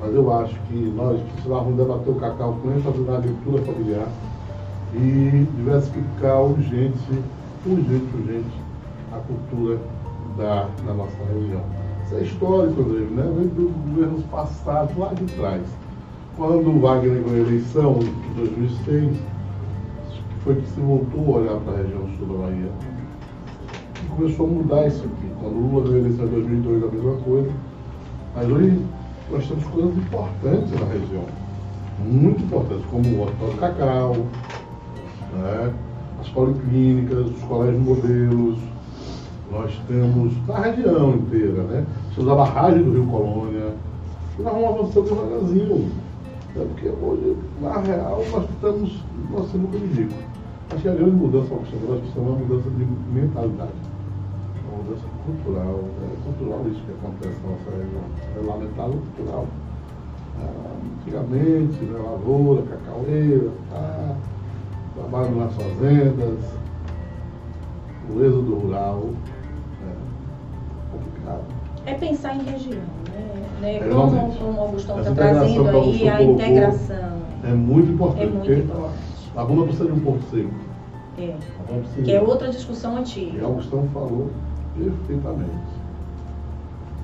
mas 0.00 0.14
eu 0.14 0.32
acho 0.32 0.58
que 0.68 0.92
nós 0.96 1.20
precisávamos 1.32 1.76
debater 1.76 2.12
o 2.12 2.16
cacau 2.16 2.58
com 2.62 2.70
ênfase 2.70 3.00
na 3.00 3.16
agricultura 3.16 3.62
familiar 3.62 4.08
e 4.94 5.46
diversificar 5.56 6.42
urgente, 6.42 7.22
urgente, 7.66 8.16
urgente, 8.16 8.66
a 9.12 9.18
cultura 9.18 9.78
da, 10.36 10.68
da 10.86 10.94
nossa 10.94 11.16
região. 11.32 11.62
Isso 12.04 12.14
é 12.14 12.22
histórico, 12.22 12.82
Rodrigo, 12.82 13.14
né? 13.14 13.32
Vem 13.36 13.48
dos 13.48 13.72
governos 13.72 14.22
passados, 14.24 14.96
lá 14.96 15.12
de 15.12 15.24
trás. 15.34 15.62
Quando 16.36 16.70
o 16.70 16.80
Wagner 16.80 17.22
ganhou 17.22 17.34
a 17.34 17.48
eleição 17.48 17.98
em 18.00 18.34
2006, 18.34 19.16
que 20.08 20.40
foi 20.44 20.54
que 20.56 20.68
se 20.68 20.80
voltou 20.80 21.34
a 21.34 21.38
olhar 21.38 21.56
para 21.60 21.72
a 21.72 21.76
região 21.78 22.08
sul 22.16 22.26
da 22.28 22.46
Bahia. 22.46 22.70
E 24.04 24.08
começou 24.14 24.46
a 24.46 24.48
mudar 24.50 24.86
isso 24.86 25.04
aqui. 25.04 25.30
Quando 25.40 25.56
o 25.56 25.60
Lula 25.60 25.84
ganhou 25.84 25.96
a 25.96 26.06
eleição 26.06 26.26
em 26.26 26.30
2002, 26.30 26.84
a 26.84 26.86
mesma 26.86 27.16
coisa. 27.22 27.50
Mas 28.36 28.50
hoje 28.50 28.86
nós 29.30 29.48
temos 29.48 29.64
coisas 29.64 29.96
importantes 29.96 30.70
na 30.72 30.86
região. 30.86 31.24
Muito 31.98 32.42
importantes, 32.44 32.84
como 32.90 33.08
o 33.08 33.22
Hospital 33.22 33.48
do 33.48 33.56
Cacau, 33.56 34.16
né? 35.32 35.72
as 36.20 36.28
policlínicas, 36.28 37.26
os 37.30 37.42
colégios 37.44 37.82
modelos, 37.82 38.58
nós 39.50 39.72
temos 39.86 40.32
na 40.46 40.58
região 40.58 41.14
inteira, 41.14 41.62
né? 41.62 41.86
Temos 42.14 42.30
a 42.30 42.34
barragem 42.34 42.82
do 42.82 42.92
Rio 42.92 43.06
Colônia, 43.06 43.74
nós 44.38 44.52
vamos 44.52 44.68
avançando 44.68 45.08
devagarzinho. 45.08 45.78
Né? 46.54 46.66
Porque 46.68 46.88
hoje, 46.88 47.36
na 47.60 47.78
real, 47.80 48.22
nós 48.30 48.50
estamos, 48.50 49.02
nós 49.30 49.50
somos 49.50 49.72
ridículos. 49.72 50.24
Acho 50.70 50.82
que 50.82 50.88
a 50.88 50.94
grande 50.94 51.16
mudança 51.16 51.54
nós 51.54 51.68
precisamos 51.68 52.16
é 52.16 52.20
uma 52.20 52.38
mudança 52.38 52.70
de 52.70 52.86
mentalidade. 53.12 53.70
Uma 54.68 54.82
mudança 54.82 55.06
cultural. 55.24 55.80
É 56.02 56.24
cultural 56.24 56.66
isso 56.68 56.82
que 56.82 56.92
acontece 56.92 57.40
na 57.42 57.50
nossa 57.50 57.70
região. 57.70 58.02
É 58.36 58.46
lamentável 58.46 59.00
cultural. 59.16 59.46
Ah, 60.42 60.76
antigamente, 61.00 61.84
né, 61.84 61.98
lavoura, 61.98 62.62
cacaueira, 62.62 63.50
tá, 63.70 64.16
trabalho 64.94 65.36
nas 65.36 65.54
fazendas, 65.54 66.38
o 68.14 68.24
êxodo 68.24 68.54
rural, 68.56 69.10
é 71.86 71.94
pensar 71.94 72.34
em 72.34 72.42
região, 72.42 72.82
né? 73.60 73.78
né? 73.80 73.88
Como, 73.88 74.34
como 74.34 74.58
o 74.58 74.60
Augustão 74.60 74.98
está 74.98 75.12
trazendo 75.12 75.68
aí 75.68 76.08
a 76.08 76.22
integração. 76.22 77.16
É 77.44 77.52
muito 77.52 77.92
importante. 77.92 78.22
É 78.22 78.26
muito 78.26 78.40
porque 78.40 78.54
importante. 78.54 79.06
A 79.36 79.44
bunda 79.44 79.62
precisa 79.64 79.86
de 79.86 79.92
um 79.92 80.00
porto 80.00 80.22
seco. 80.30 80.50
É. 81.18 81.34
Que 82.02 82.12
é 82.12 82.20
outra 82.20 82.48
discussão 82.50 82.96
E 82.96 83.00
antiga. 83.00 83.44
Augustão 83.44 83.88
falou 83.92 84.30
perfeitamente. 84.76 85.76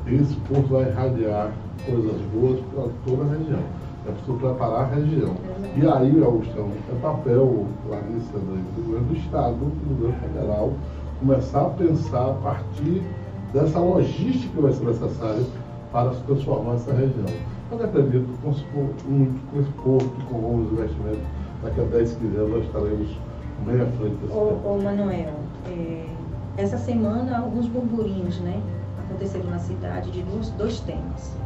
Esse 0.06 0.34
porto 0.34 0.68
vai 0.68 0.88
irradiar 0.88 1.52
coisas 1.86 2.20
boas 2.34 2.60
para 2.72 2.88
toda 3.06 3.22
a 3.22 3.38
região. 3.38 3.62
É 4.06 4.10
preciso 4.10 4.36
preparar 4.38 4.80
a 4.80 4.86
região. 4.86 5.34
E 5.76 5.86
aí, 5.86 6.24
Augustão, 6.24 6.68
é 6.90 7.00
papel, 7.00 7.66
Larissa, 7.88 8.38
do 8.38 8.82
governo 8.84 9.06
do 9.06 9.16
Estado, 9.16 9.54
do 9.54 9.96
governo 9.96 10.20
federal, 10.20 10.72
começar 11.20 11.62
a 11.62 11.70
pensar 11.70 12.30
a 12.30 12.34
partir 12.34 13.02
dessa 13.52 13.78
logística 13.78 14.54
que 14.54 14.60
vai 14.62 14.72
ser 14.72 14.84
necessária 14.84 15.42
para 15.92 16.12
se 16.12 16.20
transformar 16.22 16.74
essa 16.74 16.92
região. 16.92 17.26
Eu 17.70 17.84
acredito 17.84 18.24
que 18.26 18.42
com 18.42 18.50
esse 18.50 18.64
porto- 18.64 19.04
muito 19.08 19.50
com 19.50 19.60
esse 19.60 19.70
porto 19.72 20.12
e 20.18 20.22
com 20.24 20.38
bons 20.40 20.72
investimentos, 20.72 21.22
daqui 21.62 21.80
a 21.80 21.84
10, 21.84 22.12
15 22.14 22.36
anos 22.36 22.50
nós 22.50 22.64
estaremos 22.64 23.08
bem 23.66 23.80
à 23.80 23.86
frente 23.86 24.16
desse 24.16 24.32
Ô, 24.32 24.58
ô 24.64 24.78
Manuel, 24.82 25.34
é, 25.68 26.06
essa 26.56 26.76
semana 26.78 27.38
alguns 27.38 27.66
burburinhos, 27.68 28.38
né? 28.40 28.60
Aconteceram 29.06 29.50
na 29.50 29.58
cidade 29.58 30.10
de 30.10 30.22
dois, 30.22 30.48
dois 30.50 30.80
temas. 30.80 31.36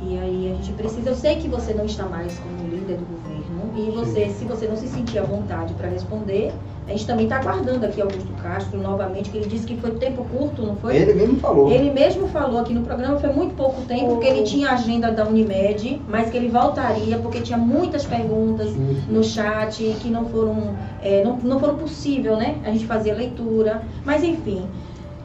E 0.00 0.18
aí 0.18 0.52
a 0.52 0.56
gente 0.56 0.72
precisa, 0.74 1.10
eu 1.10 1.16
sei 1.16 1.36
que 1.36 1.48
você 1.48 1.74
não 1.74 1.84
está 1.84 2.04
mais 2.04 2.38
como 2.38 2.68
líder 2.68 2.98
do 2.98 3.06
governo, 3.06 3.72
e 3.76 3.90
você, 3.90 4.28
se 4.28 4.44
você 4.44 4.66
não 4.66 4.76
se 4.76 4.86
sentir 4.86 5.18
à 5.18 5.22
vontade 5.22 5.74
para 5.74 5.88
responder, 5.88 6.52
a 6.86 6.92
gente 6.92 7.06
também 7.06 7.24
está 7.24 7.36
aguardando 7.36 7.84
aqui 7.84 8.00
Augusto 8.00 8.32
Castro 8.42 8.80
novamente, 8.80 9.28
que 9.28 9.36
ele 9.36 9.46
disse 9.46 9.66
que 9.66 9.76
foi 9.76 9.90
tempo 9.92 10.24
curto, 10.24 10.62
não 10.62 10.74
foi? 10.76 10.96
Ele 10.96 11.12
mesmo 11.12 11.36
falou. 11.38 11.70
Ele 11.70 11.90
mesmo 11.90 12.28
falou 12.28 12.60
aqui 12.60 12.72
no 12.72 12.80
programa, 12.82 13.18
foi 13.18 13.30
muito 13.30 13.54
pouco 13.54 13.82
tempo, 13.82 14.14
porque 14.14 14.26
ele 14.26 14.42
tinha 14.42 14.70
a 14.70 14.72
agenda 14.72 15.12
da 15.12 15.26
Unimed, 15.26 16.00
mas 16.08 16.30
que 16.30 16.36
ele 16.36 16.48
voltaria, 16.48 17.18
porque 17.18 17.40
tinha 17.40 17.58
muitas 17.58 18.06
perguntas 18.06 18.68
Sim, 18.68 19.02
sim. 19.04 19.12
no 19.12 19.22
chat 19.22 19.82
que 20.00 20.08
não 20.08 20.24
foram, 20.26 20.74
é, 21.02 21.22
não, 21.22 21.36
não 21.36 21.60
foram 21.60 21.76
possível, 21.76 22.36
né? 22.36 22.56
A 22.64 22.70
gente 22.70 22.86
fazia 22.86 23.14
leitura. 23.14 23.82
Mas 24.04 24.24
enfim, 24.24 24.64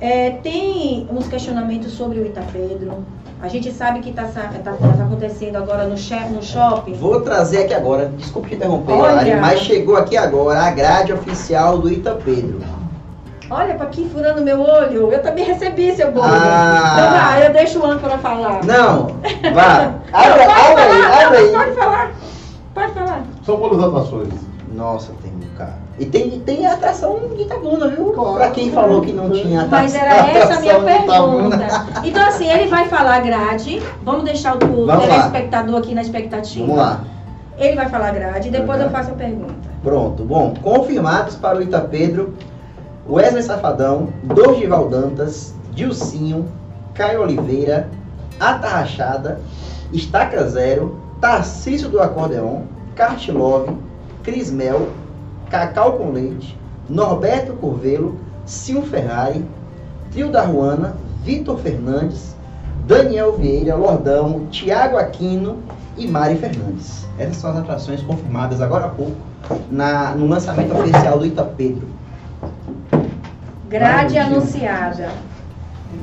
é, 0.02 0.32
tem 0.32 1.08
uns 1.10 1.28
questionamentos 1.28 1.94
sobre 1.94 2.20
o 2.20 2.26
Itapedro. 2.26 3.06
A 3.44 3.50
gente 3.50 3.74
sabe 3.74 4.00
que 4.00 4.12
está 4.12 4.24
acontecendo 5.04 5.58
agora 5.58 5.84
no, 5.84 5.98
che- 5.98 6.30
no 6.30 6.42
shopping. 6.42 6.94
Vou 6.94 7.20
trazer 7.20 7.66
aqui 7.66 7.74
agora, 7.74 8.06
desculpe 8.18 8.48
te 8.48 8.56
interromper, 8.56 8.94
Olha. 8.94 9.16
Lari, 9.16 9.36
mas 9.36 9.60
chegou 9.60 9.98
aqui 9.98 10.16
agora 10.16 10.62
a 10.62 10.72
grade 10.72 11.12
oficial 11.12 11.78
do 11.78 11.92
Ita 11.92 12.16
Pedro. 12.24 12.62
Olha 13.50 13.76
para 13.76 13.88
aqui 13.88 14.10
furando 14.10 14.42
meu 14.42 14.62
olho. 14.62 15.12
Eu 15.12 15.22
também 15.22 15.44
recebi 15.44 15.94
seu 15.94 16.10
bolo. 16.14 16.26
Ah. 16.26 16.94
Então 16.94 17.12
vai, 17.12 17.48
eu 17.48 17.52
deixo 17.52 17.80
o 17.80 17.86
âncora 17.86 18.18
falar. 18.20 18.64
Não, 18.64 19.08
vá. 19.54 19.92
Não, 20.14 20.22
Abre, 20.22 20.46
pode 20.46 20.82
abre 20.82 21.04
abre 21.26 21.52
não, 21.52 21.60
aí. 21.60 21.66
Pode 21.66 21.72
falar. 21.76 22.12
Pode 22.74 22.94
falar. 22.94 23.24
São 23.46 23.58
boas 23.58 23.84
atrações. 23.84 24.34
Nossa, 24.74 25.12
tem 25.22 25.32
um 25.32 25.58
cara. 25.58 25.83
E 26.00 26.06
tem, 26.06 26.40
tem 26.40 26.66
atração 26.66 27.20
de 27.36 27.44
Itabuna, 27.44 27.88
viu? 27.88 28.06
Claro. 28.14 28.34
Pra 28.36 28.50
quem 28.50 28.72
falou 28.72 29.02
que 29.02 29.12
não 29.14 29.30
tinha 29.30 29.62
atração. 29.62 29.84
Mas 29.84 29.94
era 29.96 30.28
essa 30.40 30.56
a 30.56 30.60
minha 30.60 30.80
pergunta. 30.82 31.68
Então, 32.04 32.28
assim, 32.28 32.50
ele 32.50 32.68
vai 32.68 32.88
falar 32.88 33.20
grade. 33.22 33.82
Vamos 34.04 34.24
deixar 34.24 34.56
o 34.56 34.58
telespectador 34.58 35.78
aqui 35.78 35.94
na 35.94 36.02
expectativa. 36.02 36.66
Vamos 36.66 36.82
lá. 36.82 37.04
Ele 37.60 37.76
vai 37.76 37.88
falar 37.90 38.12
grade, 38.12 38.50
depois 38.50 38.80
Uhum. 38.80 38.86
eu 38.86 38.90
faço 38.92 39.12
a 39.12 39.14
pergunta. 39.14 39.54
Pronto. 39.84 40.24
Bom, 40.24 40.56
confirmados 40.64 41.36
para 41.36 41.60
o 41.60 41.62
Ita 41.62 41.82
Pedro, 41.82 42.34
Wesley 43.08 43.44
Safadão, 43.44 44.10
Dorival 44.24 44.90
Dantas, 44.90 45.54
Dilcinho, 45.72 46.48
Caio 46.96 47.22
Oliveira, 47.22 47.88
Atarrachada, 48.40 49.40
Estaca 49.92 50.44
Zero, 50.48 50.98
Tarcísio 51.22 51.90
do 51.90 52.02
Acordeon, 52.02 52.62
Cartilove, 52.96 53.78
Cris 54.24 54.50
Mel, 54.50 54.88
Cacau 55.58 55.94
com 56.00 56.10
Leite, 56.10 56.58
Norberto 56.90 57.54
Curvelo, 57.54 58.18
Sil 58.50 58.82
Ferrari, 58.82 59.46
Trio 60.12 60.32
da 60.32 60.42
Ruana, 60.42 60.96
Vitor 61.24 61.60
Fernandes, 61.60 62.36
Daniel 62.88 63.34
Vieira, 63.34 63.76
Lordão, 63.76 64.48
Tiago 64.50 64.98
Aquino 64.98 65.60
e 65.96 66.08
Mari 66.08 66.38
Fernandes. 66.38 67.06
Essas 67.20 67.36
são 67.36 67.52
as 67.52 67.58
atrações 67.58 68.02
confirmadas 68.02 68.62
agora 68.62 68.86
há 68.86 68.90
pouco 68.90 69.16
na- 69.70 70.16
no 70.16 70.26
lançamento 70.26 70.74
oficial 70.76 71.20
do 71.20 71.26
Ita 71.28 71.44
Pedro. 71.44 71.88
Grade 73.70 74.18
anunciada. 74.18 75.10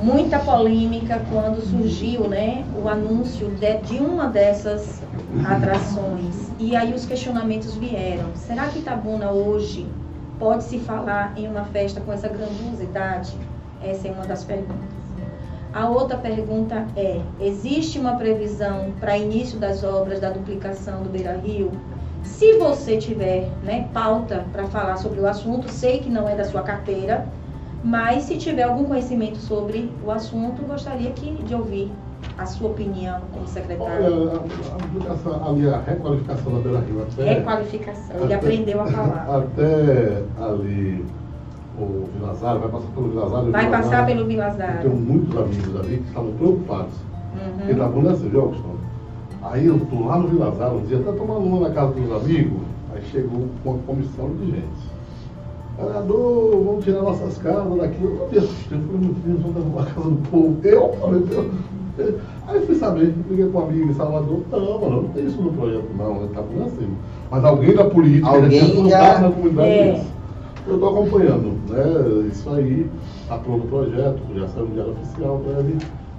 Muita 0.01 0.38
polêmica 0.38 1.20
quando 1.28 1.61
surgiu 1.61 2.28
né, 2.28 2.64
o 2.80 2.88
anúncio 2.88 3.48
de, 3.48 3.78
de 3.78 3.98
uma 3.98 4.28
dessas 4.28 5.03
atrações. 5.46 6.50
E 6.58 6.74
aí 6.74 6.92
os 6.92 7.06
questionamentos 7.06 7.74
vieram. 7.76 8.34
Será 8.34 8.66
que 8.66 8.80
Itabuna 8.80 9.30
hoje 9.30 9.86
pode 10.38 10.64
se 10.64 10.78
falar 10.78 11.32
em 11.36 11.48
uma 11.48 11.64
festa 11.64 12.00
com 12.00 12.12
essa 12.12 12.28
grandiosidade? 12.28 13.36
Essa 13.82 14.08
é 14.08 14.12
uma 14.12 14.26
das 14.26 14.44
perguntas. 14.44 15.00
A 15.72 15.88
outra 15.88 16.16
pergunta 16.16 16.86
é: 16.96 17.20
existe 17.40 17.98
uma 17.98 18.16
previsão 18.16 18.92
para 18.98 19.16
início 19.16 19.58
das 19.58 19.84
obras 19.84 20.20
da 20.20 20.30
duplicação 20.30 21.02
do 21.02 21.08
Beira 21.08 21.36
Rio? 21.36 21.70
Se 22.24 22.58
você 22.58 22.98
tiver 22.98 23.48
né, 23.62 23.88
pauta 23.94 24.44
para 24.52 24.66
falar 24.66 24.96
sobre 24.96 25.20
o 25.20 25.26
assunto, 25.26 25.70
sei 25.70 26.00
que 26.00 26.10
não 26.10 26.28
é 26.28 26.34
da 26.34 26.44
sua 26.44 26.62
carteira, 26.62 27.26
mas 27.82 28.24
se 28.24 28.36
tiver 28.36 28.64
algum 28.64 28.84
conhecimento 28.84 29.38
sobre 29.38 29.90
o 30.04 30.10
assunto, 30.10 30.62
gostaria 30.66 31.10
que, 31.12 31.30
de 31.42 31.54
ouvir 31.54 31.90
a 32.38 32.46
sua 32.46 32.70
opinião 32.70 33.20
como 33.32 33.46
secretário. 33.46 34.04
Olha, 34.04 34.32
a, 34.32 34.72
a 34.72 34.84
aplicação, 34.84 35.48
ali, 35.48 35.68
a 35.68 35.78
requalificação 35.80 36.52
da 36.54 36.58
Beira 36.60 36.78
Rio 36.80 37.02
até. 37.02 37.34
Requalificação. 37.34 38.16
Ele 38.16 38.24
até- 38.24 38.34
aprendeu 38.34 38.80
a 38.80 38.86
falar. 38.86 39.26
Até 39.38 40.22
ali 40.42 41.04
o 41.78 42.08
Vilazário, 42.18 42.60
vai 42.60 42.68
passar 42.70 42.88
pelo 42.94 43.08
Vilazário. 43.08 43.50
Vai 43.50 43.64
Vilazário, 43.64 43.90
passar 43.90 44.06
pelo 44.06 44.20
Eu 44.20 44.26
Vilazário. 44.26 44.80
tenho 44.82 44.96
muitos 44.96 45.36
amigos 45.36 45.76
ali 45.80 45.96
que 45.98 46.08
estavam 46.08 46.32
preocupados. 46.32 46.94
Uhum. 47.68 47.76
da 47.78 47.86
bunda 47.88 48.10
assim, 48.10 48.28
viu, 48.28 48.40
Augustão? 48.40 48.70
Aí 49.42 49.64
eu 49.66 49.78
tô 49.86 50.04
lá 50.06 50.18
no 50.18 50.28
Vilazário 50.28 50.78
um 50.78 50.84
dia, 50.84 50.98
até 50.98 51.12
tomando 51.12 51.40
uma 51.46 51.68
na 51.68 51.74
casa 51.74 51.92
dos 51.92 52.12
amigos, 52.12 52.60
aí 52.94 53.02
chegou 53.10 53.46
uma 53.64 53.78
comissão 53.78 54.28
de 54.36 54.46
gente. 54.50 54.90
Vereador, 55.78 56.62
vamos 56.64 56.84
tirar 56.84 57.02
nossas 57.02 57.38
casas 57.38 57.78
daqui. 57.78 58.02
Eu 58.02 58.10
não 58.10 58.28
me 58.28 58.38
assustei, 58.38 58.76
eu 58.78 58.82
falei, 58.82 59.00
meu 59.00 59.14
Deus, 59.14 59.40
vamos 59.40 59.54
derrubar 59.54 59.82
a 59.82 59.86
casa 59.86 60.10
do 60.10 60.28
povo. 60.28 60.56
Eu 60.62 60.92
falei, 61.00 61.20
Deus. 61.22 61.46
Aí 62.47 62.61
fui 62.66 62.74
saber, 62.74 63.14
liguei 63.28 63.49
com 63.49 63.59
um 63.59 63.64
amigo 63.64 63.91
em 63.91 63.95
Salvador, 63.95 64.41
não, 64.51 64.80
mano, 64.80 65.03
não 65.03 65.09
tem 65.11 65.26
isso 65.26 65.41
no 65.41 65.53
projeto, 65.53 65.84
não, 65.97 66.16
ele 66.16 66.28
tá 66.34 66.43
por 66.43 66.62
assim. 66.62 66.88
Mas 67.30 67.45
alguém 67.45 67.74
da 67.74 67.84
política, 67.84 68.28
Alguém 68.28 68.88
já- 68.88 69.20
na 69.20 69.30
comunidade 69.30 69.68
É. 69.68 69.95
isso. 69.97 70.11
Eu 70.66 70.74
estou 70.74 70.88
acompanhando, 70.91 71.59
né? 71.68 72.28
Isso 72.30 72.51
aí, 72.51 72.88
tá 73.28 73.38
pronto 73.38 73.64
o 73.64 73.68
projeto, 73.68 74.18
já 74.34 74.49
saiu 74.49 74.66
no 74.66 74.74
diário 74.74 74.93
oficial, 74.93 75.38
breve, 75.45 75.76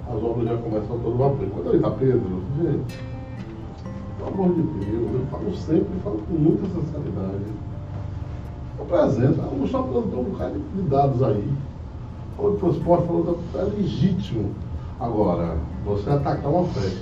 as 0.08 0.22
obras 0.22 0.48
já 0.48 0.56
começam 0.56 0.96
a 0.96 0.98
todo 0.98 1.16
vapor. 1.16 1.46
Quando 1.54 1.68
ele 1.68 1.76
está 1.76 1.90
Pedro, 1.90 2.42
gente, 2.60 2.98
pelo 4.18 4.28
amor 4.34 4.54
de 4.54 4.62
Deus, 4.62 5.10
eu 5.14 5.20
falo 5.30 5.54
sempre, 5.54 5.88
falo 6.02 6.20
com 6.28 6.34
muita 6.34 6.64
sinceridade. 6.66 7.52
Apresenta, 8.80 9.42
o 9.46 9.56
Gustavo 9.60 9.88
apresentou 9.90 10.20
um 10.20 10.24
bocado 10.24 10.60
de 10.74 10.82
dados 10.82 11.22
aí. 11.22 11.44
Falou 12.36 12.52
de 12.52 12.58
transporte, 12.58 13.06
falou 13.06 13.38
que 13.52 13.58
é 13.58 13.62
legítimo. 13.62 14.50
Agora, 15.02 15.56
você 15.84 16.08
atacar 16.10 16.48
uma 16.48 16.62
festa, 16.68 17.00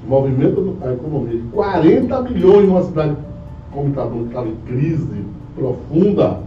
que 0.00 0.06
movimenta 0.08 0.60
a 0.82 0.92
economia 0.92 1.36
de 1.36 1.46
40 1.46 2.22
milhões 2.22 2.66
numa 2.66 2.82
cidade 2.82 3.16
como 3.72 3.90
Itabuna, 3.90 4.22
que 4.22 4.28
estava 4.30 4.48
em 4.48 4.56
crise 4.66 5.24
profunda, 5.54 6.40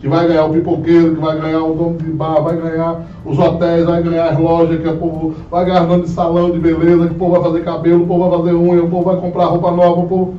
que 0.00 0.08
vai 0.08 0.26
ganhar 0.26 0.46
o 0.46 0.50
pipoqueiro, 0.50 1.14
que 1.14 1.20
vai 1.20 1.40
ganhar 1.40 1.62
o 1.62 1.74
dono 1.76 1.96
de 1.96 2.10
bar, 2.10 2.42
vai 2.42 2.56
ganhar 2.56 3.06
os 3.24 3.38
hotéis, 3.38 3.86
vai 3.86 4.02
ganhar 4.02 4.30
as 4.30 4.38
lojas, 4.40 4.80
que 4.80 4.88
o 4.88 4.96
povo 4.96 5.34
vai 5.48 5.64
ganhar 5.64 5.86
dono 5.86 6.02
de 6.02 6.10
salão 6.10 6.50
de 6.50 6.58
beleza, 6.58 7.06
que 7.06 7.14
o 7.14 7.18
povo 7.18 7.32
vai 7.34 7.42
fazer 7.42 7.64
cabelo, 7.64 8.02
o 8.02 8.06
povo 8.08 8.28
vai 8.28 8.38
fazer 8.38 8.54
unha, 8.54 8.82
o 8.82 8.90
povo 8.90 9.04
vai 9.04 9.20
comprar 9.20 9.44
roupa 9.44 9.70
nova, 9.70 10.00
o 10.00 10.08
povo. 10.08 10.34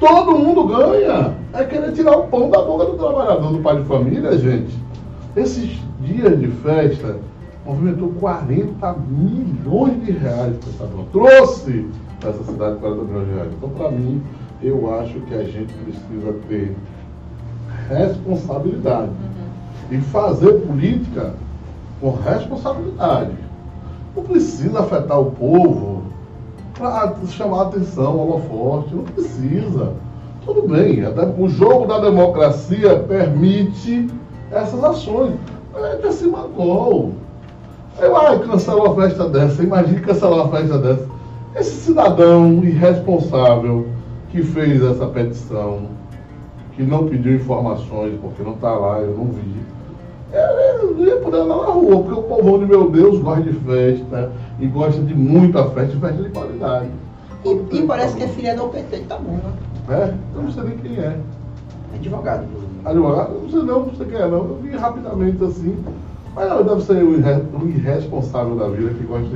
Todo 0.00 0.38
mundo 0.38 0.64
ganha. 0.64 1.34
É 1.52 1.64
querer 1.64 1.92
tirar 1.92 2.16
o 2.16 2.28
pão 2.28 2.48
da 2.48 2.62
boca 2.62 2.86
do 2.86 2.92
trabalhador, 2.94 3.52
do 3.52 3.58
pai 3.58 3.76
de 3.76 3.84
família, 3.84 4.38
gente. 4.38 4.74
Esses 5.36 5.78
dias 6.00 6.40
de 6.40 6.46
festa 6.48 7.16
movimentou 7.64 8.10
40 8.20 8.92
milhões 9.08 10.04
de 10.04 10.12
reais 10.12 10.56
para 10.56 10.70
essa 10.70 10.84
banda. 10.84 11.08
Trouxe 11.12 11.86
para 12.20 12.30
essa 12.30 12.44
cidade 12.44 12.76
40 12.76 13.02
milhões 13.04 13.28
de 13.28 13.34
reais. 13.34 13.52
Então, 13.56 13.68
para 13.70 13.90
mim, 13.90 14.22
eu 14.62 14.94
acho 14.98 15.20
que 15.20 15.34
a 15.34 15.44
gente 15.44 15.72
precisa 15.74 16.32
ter 16.48 16.76
responsabilidade 17.88 19.12
e 19.90 19.98
fazer 19.98 20.52
política 20.60 21.34
com 22.00 22.10
responsabilidade. 22.10 23.32
Não 24.16 24.22
precisa 24.22 24.80
afetar 24.80 25.20
o 25.20 25.30
povo 25.32 26.02
para 26.78 27.14
chamar 27.28 27.58
a 27.58 27.62
atenção, 27.62 28.18
holofote, 28.18 28.94
não 28.94 29.04
precisa. 29.04 29.92
Tudo 30.44 30.68
bem, 30.68 31.00
o 31.38 31.48
jogo 31.48 31.86
da 31.86 31.98
democracia 32.00 32.98
permite 33.00 34.08
essas 34.50 34.82
ações. 34.84 35.34
É 36.02 36.12
cima 36.12 36.46
gol. 36.54 37.12
Eu, 37.98 38.16
ai, 38.16 38.38
cancelou 38.40 38.92
a 38.92 39.02
festa 39.02 39.28
dessa, 39.28 39.62
imagine 39.62 40.00
cancelar 40.00 40.46
uma 40.46 40.56
festa 40.56 40.78
dessa. 40.78 41.08
Esse 41.54 41.70
cidadão 41.70 42.64
irresponsável 42.64 43.86
que 44.30 44.42
fez 44.42 44.82
essa 44.82 45.06
petição, 45.06 45.82
que 46.74 46.82
não 46.82 47.06
pediu 47.06 47.36
informações, 47.36 48.18
porque 48.20 48.42
não 48.42 48.54
está 48.54 48.72
lá, 48.72 48.98
eu 48.98 49.16
não 49.16 49.26
vi. 49.26 49.64
Ele 50.32 51.08
ia 51.08 51.16
poder 51.18 51.36
andar 51.36 51.56
na 51.56 51.64
rua, 51.66 52.02
porque 52.02 52.18
o 52.18 52.22
povo 52.24 52.58
de 52.58 52.66
meu 52.66 52.90
Deus 52.90 53.20
gosta 53.20 53.42
de 53.42 53.52
festa 53.52 54.32
e 54.58 54.66
gosta 54.66 55.00
de 55.00 55.14
muita 55.14 55.64
festa 55.70 55.96
e 55.96 56.00
festa 56.00 56.22
de 56.22 56.30
qualidade. 56.30 56.88
E, 57.44 57.76
e 57.76 57.86
parece 57.86 58.16
que 58.16 58.24
é 58.24 58.28
filha 58.28 58.56
da 58.56 58.64
UPT 58.64 58.90
de 58.90 59.04
Tabuna. 59.04 59.52
É? 59.88 60.12
Eu 60.34 60.42
não 60.42 60.50
sei 60.50 60.64
nem 60.64 60.78
quem 60.78 60.98
é. 60.98 61.16
Advogado. 61.94 62.46
Advogado? 62.84 63.40
Não 63.42 63.50
sei 63.50 63.62
não, 63.62 63.86
não 63.86 63.94
sei 63.94 64.06
quem 64.06 64.16
é 64.18 64.26
não. 64.26 64.38
Eu 64.38 64.58
vi 64.60 64.70
rapidamente 64.70 65.44
assim. 65.44 65.76
Mas 66.34 66.50
ela 66.50 66.62
deve 66.64 66.82
ser 66.82 67.04
um 67.04 67.14
irre- 67.18 67.42
um 67.54 67.68
irresponsável 67.68 68.56
da 68.56 68.68
vida 68.68 68.90
que 68.94 69.04
gosta 69.04 69.28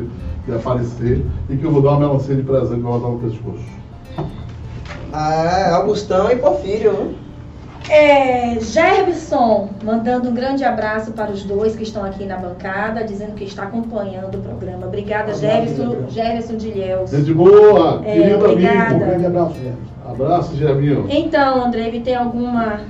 de, 0.46 0.54
aparecer 0.54 1.24
e 1.50 1.56
que 1.56 1.64
eu 1.64 1.70
vou 1.70 1.82
dar 1.82 1.90
uma 1.90 2.00
melancia 2.00 2.34
de 2.34 2.42
presente 2.42 2.80
pra 2.80 2.90
botar 2.90 3.08
no 3.08 3.18
pescoço. 3.18 3.64
Ah, 5.12 5.74
Augustão 5.76 6.30
e 6.30 6.36
Porfírio, 6.36 6.92
né? 6.92 7.14
É, 7.90 8.60
Gerbson, 8.60 9.70
mandando 9.82 10.28
um 10.28 10.34
grande 10.34 10.62
abraço 10.62 11.12
para 11.12 11.30
os 11.30 11.42
dois 11.44 11.74
que 11.74 11.84
estão 11.84 12.04
aqui 12.04 12.26
na 12.26 12.36
bancada, 12.36 13.02
dizendo 13.02 13.32
que 13.32 13.44
está 13.44 13.62
acompanhando 13.62 14.34
o 14.36 14.42
programa. 14.42 14.86
Obrigada, 14.86 15.32
Gerson. 15.32 15.96
Gerson 16.10 16.56
de 16.56 16.68
Ilhéus. 16.68 17.10
Gente 17.10 17.32
boa, 17.32 18.02
É, 18.04 18.12
querido 18.12 18.44
obrigada. 18.44 18.76
Um 18.76 18.86
amigo. 18.96 18.98
grande 19.06 19.26
abraço, 19.26 19.54
gente. 19.54 19.78
Abraço, 20.06 20.56
Germinho. 20.56 21.06
Então, 21.08 21.64
Andrei, 21.64 22.00
tem 22.00 22.14
alguma 22.14 22.80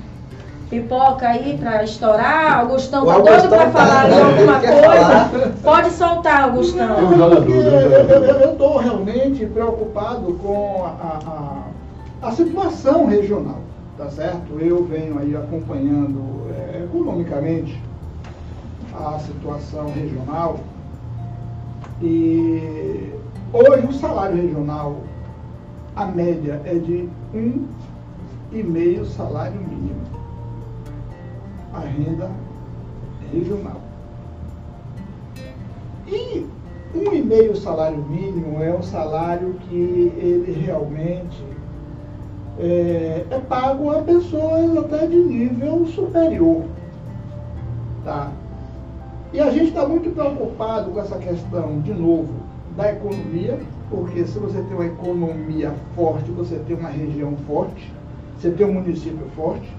pipoca 0.69 1.29
aí 1.29 1.57
para 1.59 1.83
estourar? 1.85 2.61
Augustão 2.61 3.05
tá 3.07 3.15
Augustão 3.15 3.39
doido 3.39 3.49
para 3.49 3.65
tá- 3.65 3.71
falar 3.71 4.09
né, 4.09 4.15
de 4.15 4.21
alguma 4.21 4.61
coisa? 4.61 5.53
Pode 5.63 5.91
soltar, 5.91 6.45
Augustão. 6.45 6.97
Eu 8.43 8.53
estou 8.53 8.77
realmente 8.79 9.47
preocupado 9.47 10.35
com 10.35 10.85
a, 10.85 11.63
a, 12.23 12.29
a 12.29 12.33
situação 12.33 13.07
regional, 13.07 13.61
tá 13.97 14.11
certo? 14.11 14.59
Eu 14.61 14.85
venho 14.85 15.19
aí 15.19 15.35
acompanhando 15.35 16.47
eh, 16.51 16.85
economicamente 16.85 17.81
a 18.95 19.19
situação 19.19 19.91
regional 19.95 20.59
e 22.03 23.13
hoje 23.53 23.87
o 23.87 23.93
salário 23.93 24.37
regional, 24.37 24.97
a 25.95 26.05
média 26.07 26.61
é 26.65 26.75
de 26.75 27.09
um 27.35 27.67
e 28.53 28.63
meio 28.63 29.05
salário 29.05 29.61
mínimo. 29.61 30.08
A 31.79 31.81
renda 31.81 32.29
regional. 33.33 33.81
E 36.09 36.45
um 36.93 37.13
e 37.13 37.23
meio 37.23 37.55
salário 37.55 37.99
mínimo 37.99 38.61
é 38.61 38.75
um 38.75 38.83
salário 38.83 39.55
que 39.69 40.13
ele 40.17 40.53
realmente 40.65 41.45
é, 42.59 43.25
é 43.31 43.39
pago 43.49 43.91
a 43.91 44.03
pessoas 44.03 44.77
até 44.77 45.07
de 45.07 45.17
nível 45.17 45.87
superior. 45.87 46.65
Tá? 48.05 48.33
E 49.33 49.39
a 49.39 49.51
gente 49.51 49.69
está 49.69 49.87
muito 49.87 50.13
preocupado 50.13 50.91
com 50.91 51.01
essa 51.01 51.17
questão, 51.19 51.81
de 51.81 51.95
novo, 51.95 52.33
da 52.77 52.91
economia, 52.91 53.61
porque 53.89 54.25
se 54.25 54.37
você 54.37 54.61
tem 54.63 54.75
uma 54.75 54.87
economia 54.87 55.73
forte, 55.95 56.29
você 56.33 56.57
tem 56.67 56.75
uma 56.75 56.89
região 56.89 57.37
forte, 57.47 57.93
você 58.37 58.51
tem 58.51 58.67
um 58.67 58.73
município 58.73 59.27
forte. 59.37 59.78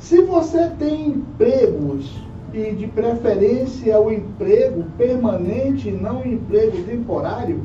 Se 0.00 0.22
você 0.22 0.70
tem 0.78 1.08
empregos 1.08 2.10
e 2.54 2.72
de 2.72 2.86
preferência 2.86 4.00
o 4.00 4.10
emprego 4.10 4.84
permanente, 4.96 5.90
não 5.90 6.24
emprego 6.26 6.82
temporário, 6.84 7.60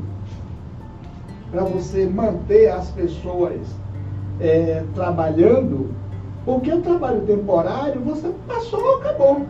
para 1.50 1.64
você 1.64 2.04
manter 2.04 2.68
as 2.68 2.90
pessoas 2.90 3.62
é, 4.38 4.84
trabalhando, 4.94 5.90
porque 6.44 6.70
o 6.70 6.82
trabalho 6.82 7.22
temporário 7.22 8.02
você 8.02 8.30
passou, 8.46 8.96
acabou. 8.96 9.46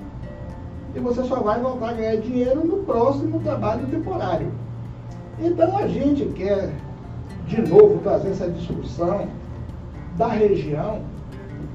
E 0.94 1.00
você 1.00 1.24
só 1.24 1.40
vai 1.40 1.60
voltar 1.60 1.90
a 1.90 1.94
ganhar 1.94 2.16
dinheiro 2.18 2.64
no 2.64 2.84
próximo 2.84 3.40
trabalho 3.40 3.84
temporário. 3.88 4.52
Então 5.40 5.76
a 5.76 5.88
gente 5.88 6.24
quer, 6.26 6.70
de 7.48 7.60
novo, 7.62 7.98
trazer 7.98 8.30
essa 8.30 8.48
discussão 8.48 9.26
da 10.16 10.28
região 10.28 11.02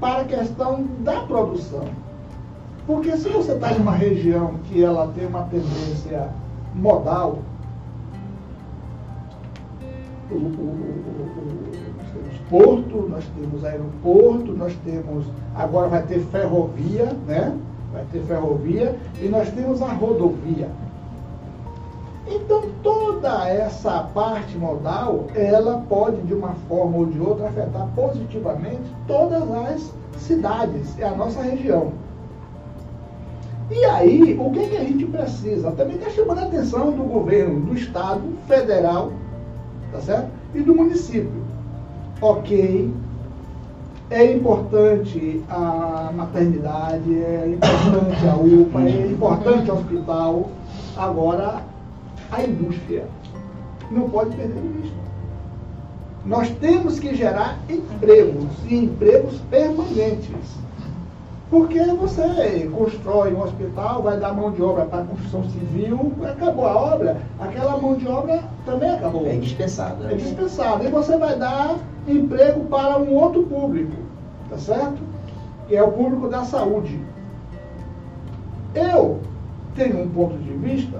para 0.02 0.22
a 0.22 0.24
questão 0.24 0.84
da 0.98 1.20
produção. 1.20 1.84
Porque 2.84 3.16
se 3.16 3.28
você 3.28 3.52
está 3.52 3.72
em 3.72 3.76
uma 3.76 3.92
região 3.92 4.54
que 4.64 4.82
ela 4.82 5.06
tem 5.14 5.28
uma 5.28 5.44
tendência 5.44 6.28
modal, 6.74 7.38
o, 10.28 10.34
nós 11.96 12.10
temos 12.12 12.36
porto, 12.50 13.08
nós 13.08 13.24
temos 13.38 13.64
aeroporto, 13.64 14.52
nós 14.52 14.76
temos, 14.84 15.24
agora 15.54 15.88
vai 15.88 16.02
ter 16.02 16.18
ferrovia, 16.18 17.16
né? 17.24 17.56
Vai 17.92 18.04
ter 18.10 18.24
ferrovia 18.24 18.98
e 19.20 19.28
nós 19.28 19.48
temos 19.52 19.80
a 19.82 19.92
rodovia. 19.92 20.68
Então 22.34 22.62
toda 22.82 23.48
essa 23.48 24.08
parte 24.14 24.56
modal, 24.56 25.26
ela 25.34 25.84
pode 25.88 26.22
de 26.22 26.34
uma 26.34 26.54
forma 26.68 26.98
ou 26.98 27.06
de 27.06 27.20
outra 27.20 27.48
afetar 27.48 27.86
positivamente 27.94 28.82
todas 29.06 29.42
as 29.50 29.92
cidades, 30.16 30.98
é 30.98 31.04
a 31.04 31.14
nossa 31.14 31.42
região. 31.42 31.92
E 33.70 33.84
aí, 33.84 34.36
o 34.38 34.50
que, 34.50 34.66
que 34.66 34.76
a 34.76 34.84
gente 34.84 35.06
precisa? 35.06 35.70
Também 35.72 35.96
está 35.96 36.10
chamando 36.10 36.38
a 36.40 36.42
atenção 36.42 36.90
do 36.90 37.04
governo, 37.04 37.60
do 37.60 37.74
Estado, 37.74 38.22
federal, 38.46 39.12
tá 39.90 40.00
certo? 40.00 40.28
E 40.54 40.60
do 40.60 40.74
município. 40.74 41.42
Ok, 42.20 42.92
é 44.10 44.32
importante 44.32 45.42
a 45.48 46.12
maternidade, 46.14 47.14
é 47.14 47.54
importante 47.54 48.28
a 48.28 48.36
UPA, 48.36 48.82
é 48.82 49.06
importante 49.06 49.70
o 49.70 49.74
hospital. 49.74 50.48
Agora, 50.94 51.62
a 52.32 52.42
indústria 52.42 53.04
não 53.90 54.08
pode 54.08 54.34
perder 54.34 54.60
de 54.60 54.68
vista. 54.68 54.96
Nós 56.24 56.50
temos 56.60 56.98
que 56.98 57.14
gerar 57.14 57.58
empregos 57.68 58.48
e 58.66 58.76
empregos 58.76 59.38
permanentes. 59.50 60.62
Porque 61.50 61.78
você 61.84 62.70
constrói 62.74 63.34
um 63.34 63.42
hospital, 63.42 64.02
vai 64.02 64.18
dar 64.18 64.32
mão 64.32 64.52
de 64.52 64.62
obra 64.62 64.86
para 64.86 65.02
a 65.02 65.04
construção 65.04 65.44
civil, 65.50 66.12
acabou 66.22 66.66
a 66.66 66.74
obra, 66.74 67.18
aquela 67.38 67.76
mão 67.76 67.94
de 67.94 68.08
obra 68.08 68.42
também 68.64 68.88
acabou. 68.88 69.26
É 69.26 69.34
indispensável. 69.34 70.08
É 70.08 70.14
dispensado. 70.14 70.82
E 70.82 70.88
você 70.88 71.18
vai 71.18 71.36
dar 71.36 71.76
emprego 72.08 72.64
para 72.64 72.98
um 72.98 73.14
outro 73.14 73.42
público, 73.42 73.92
tá 74.48 74.56
certo? 74.56 74.96
Que 75.68 75.76
é 75.76 75.82
o 75.82 75.92
público 75.92 76.28
da 76.28 76.42
saúde. 76.44 76.98
Eu 78.74 79.20
tenho 79.74 80.02
um 80.02 80.08
ponto 80.08 80.38
de 80.38 80.52
vista 80.52 80.98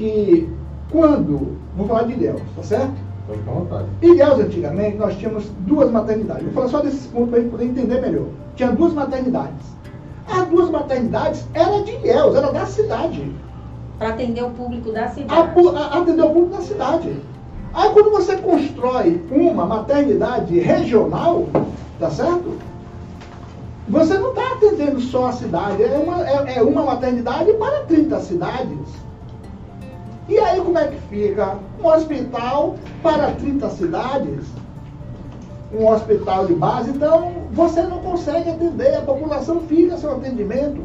que 0.00 0.48
quando, 0.90 1.58
vou 1.76 1.86
falar 1.86 2.04
de 2.04 2.14
Ilhéus, 2.14 2.40
tá 2.56 2.62
certo? 2.62 2.94
Pode 3.26 3.38
ficar 3.40 3.50
à 3.50 3.54
vontade. 3.54 3.86
Ilhéus, 4.00 4.40
antigamente, 4.40 4.96
nós 4.96 5.14
tínhamos 5.16 5.44
duas 5.66 5.90
maternidades. 5.90 6.44
Vou 6.44 6.52
falar 6.54 6.68
só 6.68 6.80
desses 6.80 7.06
pontos 7.06 7.28
para 7.28 7.38
a 7.38 7.42
gente 7.42 7.50
poder 7.50 7.64
entender 7.66 8.00
melhor. 8.00 8.24
Tinha 8.56 8.72
duas 8.72 8.94
maternidades. 8.94 9.66
As 10.26 10.46
duas 10.48 10.70
maternidades 10.70 11.46
eram 11.52 11.84
de 11.84 11.92
Ilhéus, 11.92 12.34
era 12.34 12.50
da 12.50 12.64
cidade. 12.64 13.30
Para 13.98 14.08
atender 14.08 14.42
o 14.42 14.50
público 14.50 14.90
da 14.90 15.04
a, 15.04 15.08
cidade. 15.10 15.52
pu- 15.54 15.68
a, 15.76 15.98
atender 15.98 16.22
o 16.22 16.30
público 16.30 16.56
da 16.56 16.62
cidade. 16.62 17.16
Aí 17.74 17.90
quando 17.90 18.10
você 18.10 18.36
constrói 18.36 19.20
uma 19.30 19.66
maternidade 19.66 20.58
regional, 20.58 21.46
tá 21.98 22.10
certo? 22.10 22.54
Você 23.88 24.18
não 24.18 24.30
está 24.30 24.54
atendendo 24.54 24.98
só 25.00 25.26
a 25.26 25.32
cidade, 25.32 25.82
é 25.82 25.98
uma, 25.98 26.26
é, 26.26 26.58
é 26.58 26.62
uma 26.62 26.84
maternidade 26.84 27.52
para 27.54 27.80
30 27.84 28.18
cidades. 28.20 29.09
E 30.30 30.38
aí 30.38 30.60
como 30.60 30.78
é 30.78 30.86
que 30.86 30.96
fica? 31.08 31.56
Um 31.82 31.86
hospital 31.88 32.76
para 33.02 33.32
30 33.32 33.68
cidades, 33.70 34.44
um 35.76 35.88
hospital 35.88 36.46
de 36.46 36.54
base, 36.54 36.90
então 36.90 37.32
você 37.50 37.82
não 37.82 37.98
consegue 37.98 38.48
atender, 38.48 38.94
a 38.94 39.02
população 39.02 39.62
fica 39.62 39.96
sem 39.98 40.08
atendimento. 40.08 40.82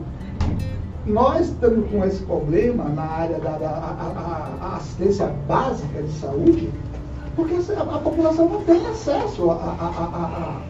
Nós 1.06 1.50
estamos 1.50 1.88
com 1.92 2.04
esse 2.04 2.24
problema 2.24 2.86
na 2.86 3.04
área 3.04 3.38
da, 3.38 3.52
da- 3.52 3.70
a- 3.70 4.58
a- 4.72 4.76
assistência 4.78 5.28
básica 5.48 6.02
de 6.02 6.12
saúde, 6.14 6.72
porque 7.36 7.54
a, 7.72 7.82
a 7.82 8.00
população 8.00 8.50
não 8.50 8.62
tem 8.62 8.84
acesso 8.88 9.52
a, 9.52 9.54
a- 9.54 9.58
a- 9.58 10.10
a- 10.18 10.62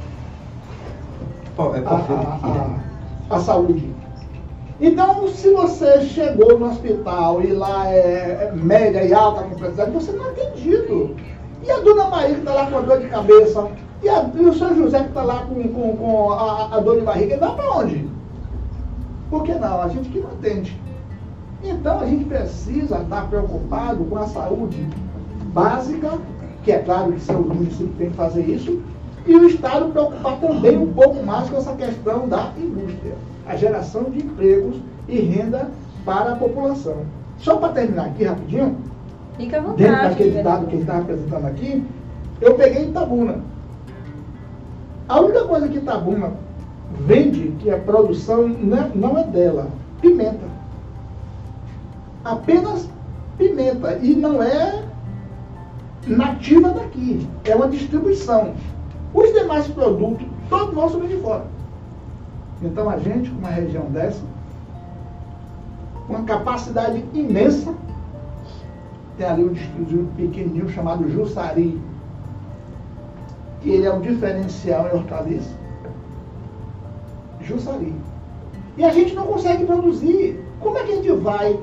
a- 1.64 1.78
é 1.78 1.86
a, 1.86 1.90
a- 1.90 2.80
a- 3.32 3.36
a 3.38 3.40
saúde. 3.40 3.96
Então, 4.80 5.28
se 5.30 5.52
você 5.52 6.02
chegou 6.02 6.60
no 6.60 6.70
hospital 6.70 7.42
e 7.42 7.54
lá 7.54 7.90
é, 7.90 8.50
é 8.50 8.52
média 8.54 9.04
e 9.06 9.14
alta 9.14 9.44
complexidade, 9.44 9.92
você 9.92 10.12
não 10.12 10.26
é 10.26 10.30
atendido. 10.32 11.16
E 11.64 11.72
a 11.72 11.80
dona 11.80 12.10
Maria 12.10 12.34
que 12.36 12.40
está 12.42 12.54
lá 12.54 12.66
com 12.70 12.78
a 12.78 12.82
dor 12.82 13.00
de 13.00 13.08
cabeça, 13.08 13.68
e, 14.04 14.10
a- 14.10 14.30
e 14.36 14.46
o 14.46 14.54
São 14.54 14.76
José 14.76 15.00
que 15.00 15.08
está 15.10 15.24
lá 15.24 15.46
com, 15.46 15.64
com- 15.70 15.96
com 15.96 16.32
a, 16.32 16.76
a 16.76 16.80
dor 16.82 16.98
de 17.00 17.06
barriga, 17.06 17.38
vai 17.38 17.56
para 17.56 17.72
onde? 17.78 18.08
Por 19.30 19.44
que 19.44 19.54
não? 19.54 19.82
A 19.82 19.88
gente 19.88 20.10
que 20.10 20.20
não 20.20 20.28
atende. 20.32 20.80
Então 21.64 22.00
a 22.02 22.06
gente 22.06 22.26
precisa 22.26 22.98
estar 23.00 23.28
preocupado 23.30 24.04
com 24.04 24.18
a 24.18 24.28
saúde 24.28 24.86
básica 25.54 26.12
que 26.64 26.72
é 26.72 26.80
claro 26.80 27.14
que 27.14 27.32
o 27.32 27.40
município 27.42 27.94
tem 27.98 28.10
que 28.10 28.16
fazer 28.18 28.42
isso, 28.42 28.82
e 29.26 29.36
o 29.36 29.48
Estado 29.48 29.86
preocupar 29.92 30.40
também 30.40 30.76
um 30.78 30.92
pouco 30.94 31.24
mais 31.24 31.48
com 31.50 31.58
essa 31.58 31.74
questão 31.74 32.28
da 32.28 32.50
indústria, 32.58 33.14
a 33.48 33.56
geração 33.56 34.06
de 34.06 34.20
empregos 34.20 34.78
e 35.08 35.20
renda 35.20 35.70
para 36.04 36.34
a 36.34 36.36
população. 36.36 37.06
Só 37.38 37.58
para 37.58 37.74
terminar 37.74 38.08
aqui 38.08 38.24
rapidinho, 38.24 38.78
Fica 39.38 39.58
à 39.58 39.62
vontade. 39.62 39.84
dentro 39.84 40.10
daquele 40.10 40.44
dado 40.44 40.68
que 40.68 40.74
ele 40.76 40.82
estava 40.82 41.00
apresentando 41.02 41.46
aqui, 41.46 41.84
eu 42.42 42.56
peguei 42.56 42.86
Itabuna. 42.86 43.40
A 45.08 45.20
única 45.20 45.44
coisa 45.46 45.68
que 45.68 45.78
Itabuna 45.78 46.32
vende, 47.02 47.54
que 47.60 47.70
a 47.70 47.78
produção 47.78 48.48
não 48.48 48.78
é, 48.78 48.92
não 48.96 49.18
é 49.18 49.24
dela, 49.26 49.68
pimenta. 50.02 50.46
Apenas 52.24 52.90
pimenta. 53.38 54.00
E 54.02 54.16
não 54.16 54.42
é 54.42 54.84
nativa 56.08 56.70
daqui. 56.70 57.28
É 57.44 57.56
uma 57.56 57.68
distribuição. 57.68 58.54
Os 59.14 59.32
demais 59.34 59.68
produtos, 59.68 60.26
todos 60.50 60.74
nossos 60.74 61.00
vêm 61.00 61.10
de 61.10 61.18
fora. 61.22 61.46
Então 62.62 62.90
a 62.90 62.98
gente, 62.98 63.30
com 63.30 63.40
uma 63.40 63.50
região 63.50 63.86
dessa, 63.86 64.22
uma 66.08 66.24
capacidade 66.24 67.04
imensa, 67.14 67.74
tem 69.18 69.26
ali 69.26 69.44
um 69.44 69.54
distrito 69.54 70.08
pequenininho 70.16 70.70
chamado 70.70 71.10
Jussari, 71.10 71.80
que 73.62 73.70
ele 73.70 73.86
é 73.86 73.94
um 73.94 74.02
diferencial 74.02 74.88
em 74.88 74.98
hortaliça. 74.98 75.56
Jussari. 77.42 77.94
E 78.78 78.84
a 78.84 78.92
gente 78.92 79.16
não 79.16 79.26
consegue 79.26 79.66
produzir. 79.66 80.44
Como 80.60 80.78
é 80.78 80.84
que 80.84 80.92
a 80.92 80.96
gente 80.96 81.12
vai 81.12 81.60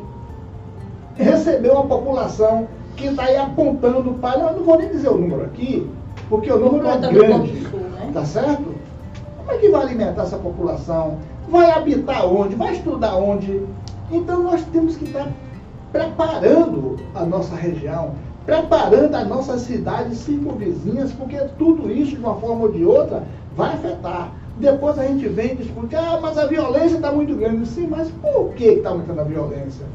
receber 1.17 1.71
uma 1.71 1.85
população 1.85 2.69
que 2.97 3.07
está 3.07 3.25
aí 3.25 3.37
apontando 3.37 4.15
para. 4.15 4.41
Eu 4.41 4.57
não 4.57 4.65
vou 4.65 4.79
nem 4.79 4.89
dizer 4.89 5.09
o 5.09 5.19
número 5.19 5.45
aqui, 5.45 5.89
porque 6.29 6.51
o 6.51 6.59
número 6.59 6.87
é 6.89 6.97
grande. 6.99 7.69
Sul, 7.69 7.81
né? 7.81 8.11
Tá 8.13 8.25
certo? 8.25 8.72
Que 9.63 9.69
vai 9.69 9.83
alimentar 9.83 10.23
essa 10.23 10.39
população? 10.39 11.19
Vai 11.49 11.71
habitar 11.71 12.27
onde? 12.27 12.57
Vai 12.57 12.73
estudar 12.73 13.15
onde? 13.15 13.63
Então 14.11 14.43
nós 14.43 14.61
temos 14.73 14.97
que 14.97 15.05
estar 15.05 15.29
preparando 15.93 16.97
a 17.15 17.25
nossa 17.25 17.55
região, 17.55 18.11
preparando 18.45 19.15
as 19.15 19.29
nossas 19.29 19.61
cidades 19.61 20.19
circunvizinhas, 20.19 21.13
porque 21.13 21.37
tudo 21.59 21.93
isso, 21.93 22.17
de 22.17 22.21
uma 22.21 22.35
forma 22.41 22.63
ou 22.63 22.73
de 22.73 22.85
outra, 22.85 23.23
vai 23.55 23.75
afetar. 23.75 24.33
Depois 24.57 24.99
a 24.99 25.05
gente 25.05 25.29
vem 25.29 25.55
discutir, 25.55 25.95
ah, 25.95 26.19
mas 26.21 26.37
a 26.39 26.47
violência 26.47 26.97
está 26.97 27.13
muito 27.13 27.37
grande. 27.37 27.65
Sim, 27.69 27.87
mas 27.87 28.11
por 28.21 28.53
que 28.55 28.65
está 28.65 28.89
aumentando 28.89 29.21
a 29.21 29.25
violência? 29.25 29.87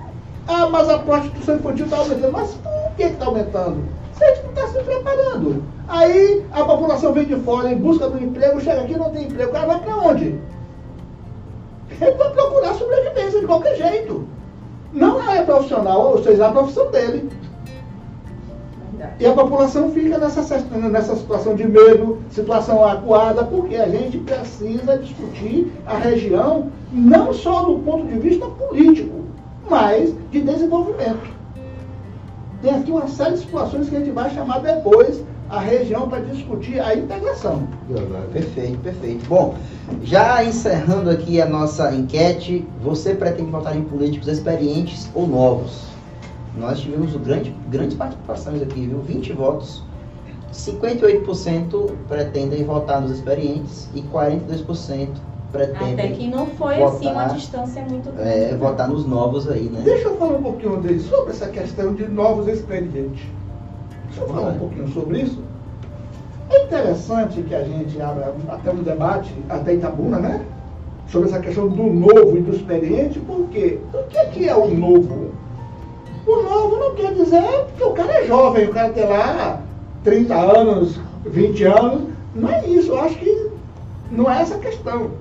Ah, 0.47 0.69
mas 0.69 0.87
a 0.87 0.99
prostituição 0.99 1.57
infantil 1.57 1.83
está 1.83 1.97
aumentando. 1.97 2.31
Mas 2.31 2.53
por 2.53 2.95
que 2.95 3.03
está 3.03 3.25
aumentando? 3.25 3.83
Preparando. 4.87 5.63
Aí 5.87 6.45
a 6.51 6.63
população 6.63 7.13
vem 7.13 7.25
de 7.25 7.35
fora 7.37 7.71
em 7.71 7.77
busca 7.77 8.09
do 8.09 8.23
emprego, 8.23 8.59
chega 8.59 8.81
aqui 8.81 8.97
não 8.97 9.11
tem 9.11 9.25
emprego. 9.25 9.49
O 9.49 9.53
cara 9.53 9.67
vai 9.67 9.79
para 9.79 9.97
onde? 9.97 10.39
Ele 12.01 12.11
vai 12.11 12.29
procurar 12.31 12.73
sobrevivência 12.73 13.39
de 13.39 13.45
qualquer 13.45 13.75
jeito. 13.75 14.27
Não 14.93 15.21
é 15.29 15.43
profissional, 15.43 16.11
ou 16.11 16.23
seja, 16.23 16.43
é 16.43 16.47
a 16.47 16.51
profissão 16.51 16.89
dele. 16.91 17.29
E 19.19 19.25
a 19.25 19.33
população 19.33 19.91
fica 19.91 20.17
nessa, 20.17 20.41
nessa 20.75 21.15
situação 21.15 21.55
de 21.55 21.67
medo, 21.67 22.17
situação 22.31 22.83
acuada, 22.83 23.43
porque 23.43 23.75
a 23.75 23.87
gente 23.87 24.17
precisa 24.19 24.97
discutir 24.97 25.71
a 25.85 25.97
região 25.97 26.71
não 26.91 27.31
só 27.33 27.63
do 27.63 27.79
ponto 27.79 28.07
de 28.07 28.17
vista 28.19 28.45
político, 28.47 29.23
mas 29.69 30.13
de 30.31 30.41
desenvolvimento. 30.41 31.36
Tem 32.61 32.73
aqui 32.73 32.91
uma 32.91 33.07
série 33.07 33.33
de 33.33 33.39
situações 33.39 33.89
que 33.89 33.95
a 33.95 33.99
gente 33.99 34.11
vai 34.11 34.29
chamar 34.33 34.59
depois 34.59 35.23
a 35.49 35.59
região 35.59 36.09
para 36.09 36.19
discutir 36.21 36.79
a 36.79 36.95
integração. 36.95 37.67
Perfeito, 38.33 38.79
perfeito. 38.79 39.25
Bom, 39.27 39.55
já 40.03 40.43
encerrando 40.43 41.09
aqui 41.09 41.39
a 41.41 41.45
nossa 41.45 41.93
enquete, 41.93 42.67
você 42.81 43.13
pretende 43.13 43.51
votar 43.51 43.77
em 43.77 43.83
políticos 43.83 44.27
experientes 44.27 45.09
ou 45.13 45.27
novos? 45.27 45.85
Nós 46.57 46.79
tivemos 46.79 47.15
grande, 47.17 47.55
grandes 47.69 47.95
participações 47.95 48.61
aqui, 48.61 48.87
viu? 48.87 48.99
20 49.01 49.33
votos. 49.33 49.83
58% 50.51 51.91
pretendem 52.07 52.63
votar 52.63 52.99
nos 52.99 53.11
experientes 53.11 53.87
e 53.93 54.01
42% 54.01 55.09
Até 55.63 56.07
que 56.09 56.27
não 56.27 56.47
foi 56.47 56.77
votar, 56.77 56.95
assim 56.95 57.11
uma 57.11 57.25
distância 57.25 57.81
muito 57.83 58.11
grande. 58.11 58.29
é, 58.29 58.51
né? 58.51 58.57
votar 58.57 58.87
nos 58.87 59.05
novos 59.05 59.49
aí, 59.49 59.63
né? 59.63 59.81
Deixa 59.83 60.07
eu 60.07 60.17
falar 60.17 60.37
um 60.37 60.43
pouquinho 60.43 60.77
dele 60.77 60.99
sobre 60.99 61.31
essa 61.31 61.47
questão 61.47 61.93
de 61.93 62.07
novos 62.07 62.47
experientes. 62.47 63.25
Deixa 64.07 64.21
eu 64.21 64.27
falar 64.27 64.49
um 64.49 64.59
pouquinho 64.59 64.87
sobre 64.89 65.21
isso. 65.21 65.41
É 66.49 66.63
interessante 66.63 67.41
que 67.41 67.53
a 67.53 67.63
gente 67.63 68.01
abra 68.01 68.33
até 68.47 68.71
um 68.71 68.81
debate, 68.81 69.33
até 69.49 69.73
Itabuna, 69.73 70.17
né? 70.17 70.45
Sobre 71.09 71.29
essa 71.29 71.39
questão 71.39 71.67
do 71.67 71.83
novo 71.83 72.37
e 72.37 72.41
do 72.41 72.55
experiente, 72.55 73.19
por 73.19 73.47
quê? 73.49 73.79
O 73.93 74.03
que, 74.03 74.25
que 74.27 74.49
é 74.49 74.55
o 74.55 74.73
novo? 74.73 75.31
O 76.25 76.35
novo 76.43 76.77
não 76.77 76.95
quer 76.95 77.13
dizer 77.13 77.67
que 77.77 77.83
o 77.83 77.91
cara 77.91 78.21
é 78.21 78.25
jovem, 78.25 78.67
o 78.67 78.73
cara 78.73 78.89
tem 78.89 79.07
lá 79.07 79.61
30 80.03 80.35
anos, 80.35 80.99
20 81.25 81.63
anos. 81.63 82.01
Não 82.35 82.49
é 82.49 82.65
isso, 82.67 82.91
eu 82.91 82.99
acho 82.99 83.17
que 83.17 83.49
não 84.11 84.29
é 84.29 84.41
essa 84.41 84.55
a 84.55 84.59
questão. 84.59 85.11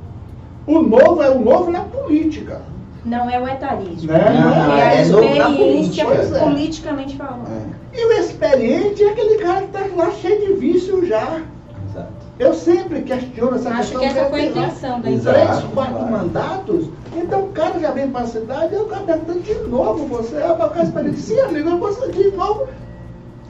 O 0.66 0.82
novo 0.82 1.22
é 1.22 1.30
o 1.30 1.38
novo 1.40 1.70
na 1.70 1.80
política. 1.80 2.60
Não 3.04 3.30
é 3.30 3.40
o 3.40 3.46
etarismo. 3.46 4.10
Né? 4.12 4.18
Não, 4.18 4.76
é 4.76 4.82
a 4.82 4.94
é 4.94 5.04
novo 5.06 5.22
na 5.22 5.50
experiência 5.50 6.04
política. 6.04 6.36
É. 6.36 6.40
politicamente 6.40 7.16
falando. 7.16 7.46
É, 7.92 7.98
E 8.00 8.04
o 8.04 8.12
experiente 8.12 9.04
é 9.04 9.10
aquele 9.10 9.36
cara 9.36 9.60
que 9.60 9.66
está 9.66 9.80
lá 9.96 10.10
cheio 10.10 10.46
de 10.46 10.52
vício 10.54 11.06
já. 11.06 11.40
exato. 11.88 12.12
Eu 12.38 12.52
sempre 12.52 13.02
questiono 13.02 13.54
essa 13.56 13.70
Acho 13.70 13.98
questão. 13.98 14.00
que 14.00 14.06
essa 14.06 14.24
foi 14.28 14.40
a 14.40 14.44
intenção 14.46 15.00
da 15.00 15.10
Exato. 15.10 15.38
Três, 15.38 15.72
quatro 15.72 15.94
claro. 15.94 16.10
mandatos, 16.10 16.86
então 17.16 17.44
o 17.44 17.48
cara 17.52 17.78
já 17.78 17.92
vem 17.92 18.10
para 18.10 18.22
a 18.22 18.26
cidade 18.26 18.74
e 18.74 18.78
o 18.78 18.84
cara 18.84 19.04
pergunta 19.04 19.40
de 19.40 19.54
novo 19.68 20.06
você, 20.06 20.34
mas 20.34 20.50
o 20.50 20.70
cara 20.70 20.82
experiente. 20.82 21.20
Sim, 21.20 21.40
amigo, 21.40 21.70
eu 21.70 21.78
posso 21.78 22.12
de 22.12 22.30
novo. 22.32 22.66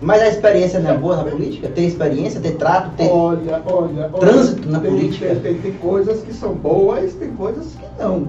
Mas 0.01 0.21
a 0.23 0.29
experiência 0.29 0.79
não 0.79 0.91
é 0.91 0.97
boa 0.99 1.17
na 1.17 1.25
política? 1.25 1.69
Ter 1.69 1.83
experiência, 1.87 2.41
ter 2.41 2.57
trato, 2.57 2.91
ter. 2.97 3.09
Olha, 3.11 3.63
olha, 3.67 4.11
olha. 4.13 4.21
Trânsito 4.21 4.69
na 4.69 4.79
tem, 4.79 4.91
política. 4.91 5.27
Tem, 5.27 5.37
tem, 5.41 5.55
tem 5.59 5.73
coisas 5.75 6.21
que 6.23 6.35
são 6.35 6.53
boas, 6.55 7.15
tem 7.15 7.31
coisas 7.33 7.67
que 7.75 7.87
não. 8.03 8.29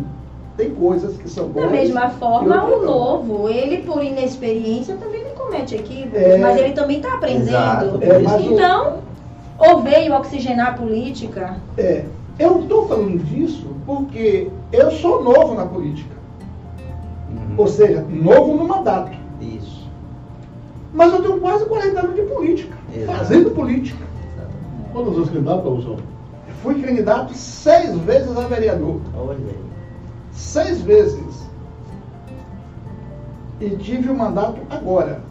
Tem 0.56 0.70
coisas 0.72 1.18
que 1.18 1.30
são 1.30 1.50
boas. 1.50 1.66
Da 1.66 1.72
mesma 1.72 2.10
forma, 2.10 2.64
o 2.64 2.86
novo, 2.86 3.50
ele 3.50 3.80
por 3.84 4.02
inexperiência 4.04 4.96
também 4.96 5.24
não 5.26 5.32
comete 5.32 5.76
equívocos, 5.76 6.18
É. 6.20 6.38
mas 6.38 6.58
ele 6.58 6.72
também 6.72 6.98
está 6.98 7.14
aprendendo. 7.16 7.48
Exato, 7.50 7.98
É, 8.02 8.20
mas 8.20 8.42
o- 8.48 8.54
então, 8.54 8.94
ou 9.60 9.82
veio 9.82 10.16
oxigenar 10.16 10.70
a 10.70 10.74
política, 10.74 11.58
É, 11.78 12.06
eu 12.40 12.62
estou 12.62 12.88
falando 12.88 13.18
disso 13.26 13.68
porque 13.86 14.48
eu 14.72 14.90
sou 14.92 15.22
novo 15.24 15.54
na 15.54 15.66
política. 15.66 16.16
Uhum. 17.30 17.56
Ou 17.58 17.68
seja, 17.68 18.04
novo 18.10 18.54
no 18.56 18.66
mandato. 18.66 19.12
Mas 20.98 21.14
eu 21.14 21.22
tenho 21.22 21.40
quase 21.40 21.64
40 21.66 22.00
anos 22.00 22.16
de 22.16 22.24
política, 22.24 22.76
Exato. 22.92 23.18
fazendo 23.20 23.52
política. 23.52 24.04
Quantas 24.92 25.14
vezes 25.14 25.30
candidato, 25.30 25.70
Wilson? 25.70 25.98
Fui 26.64 26.82
candidato 26.82 27.36
seis 27.36 27.96
vezes 28.00 28.36
a 28.36 28.48
vereador. 28.48 29.00
Olha 29.16 29.38
aí. 29.38 29.60
Seis 30.32 30.82
vezes. 30.82 31.48
E 33.62 33.70
tive 33.76 34.10
o 34.10 34.18
mandato 34.18 34.60
agora. 34.72 35.22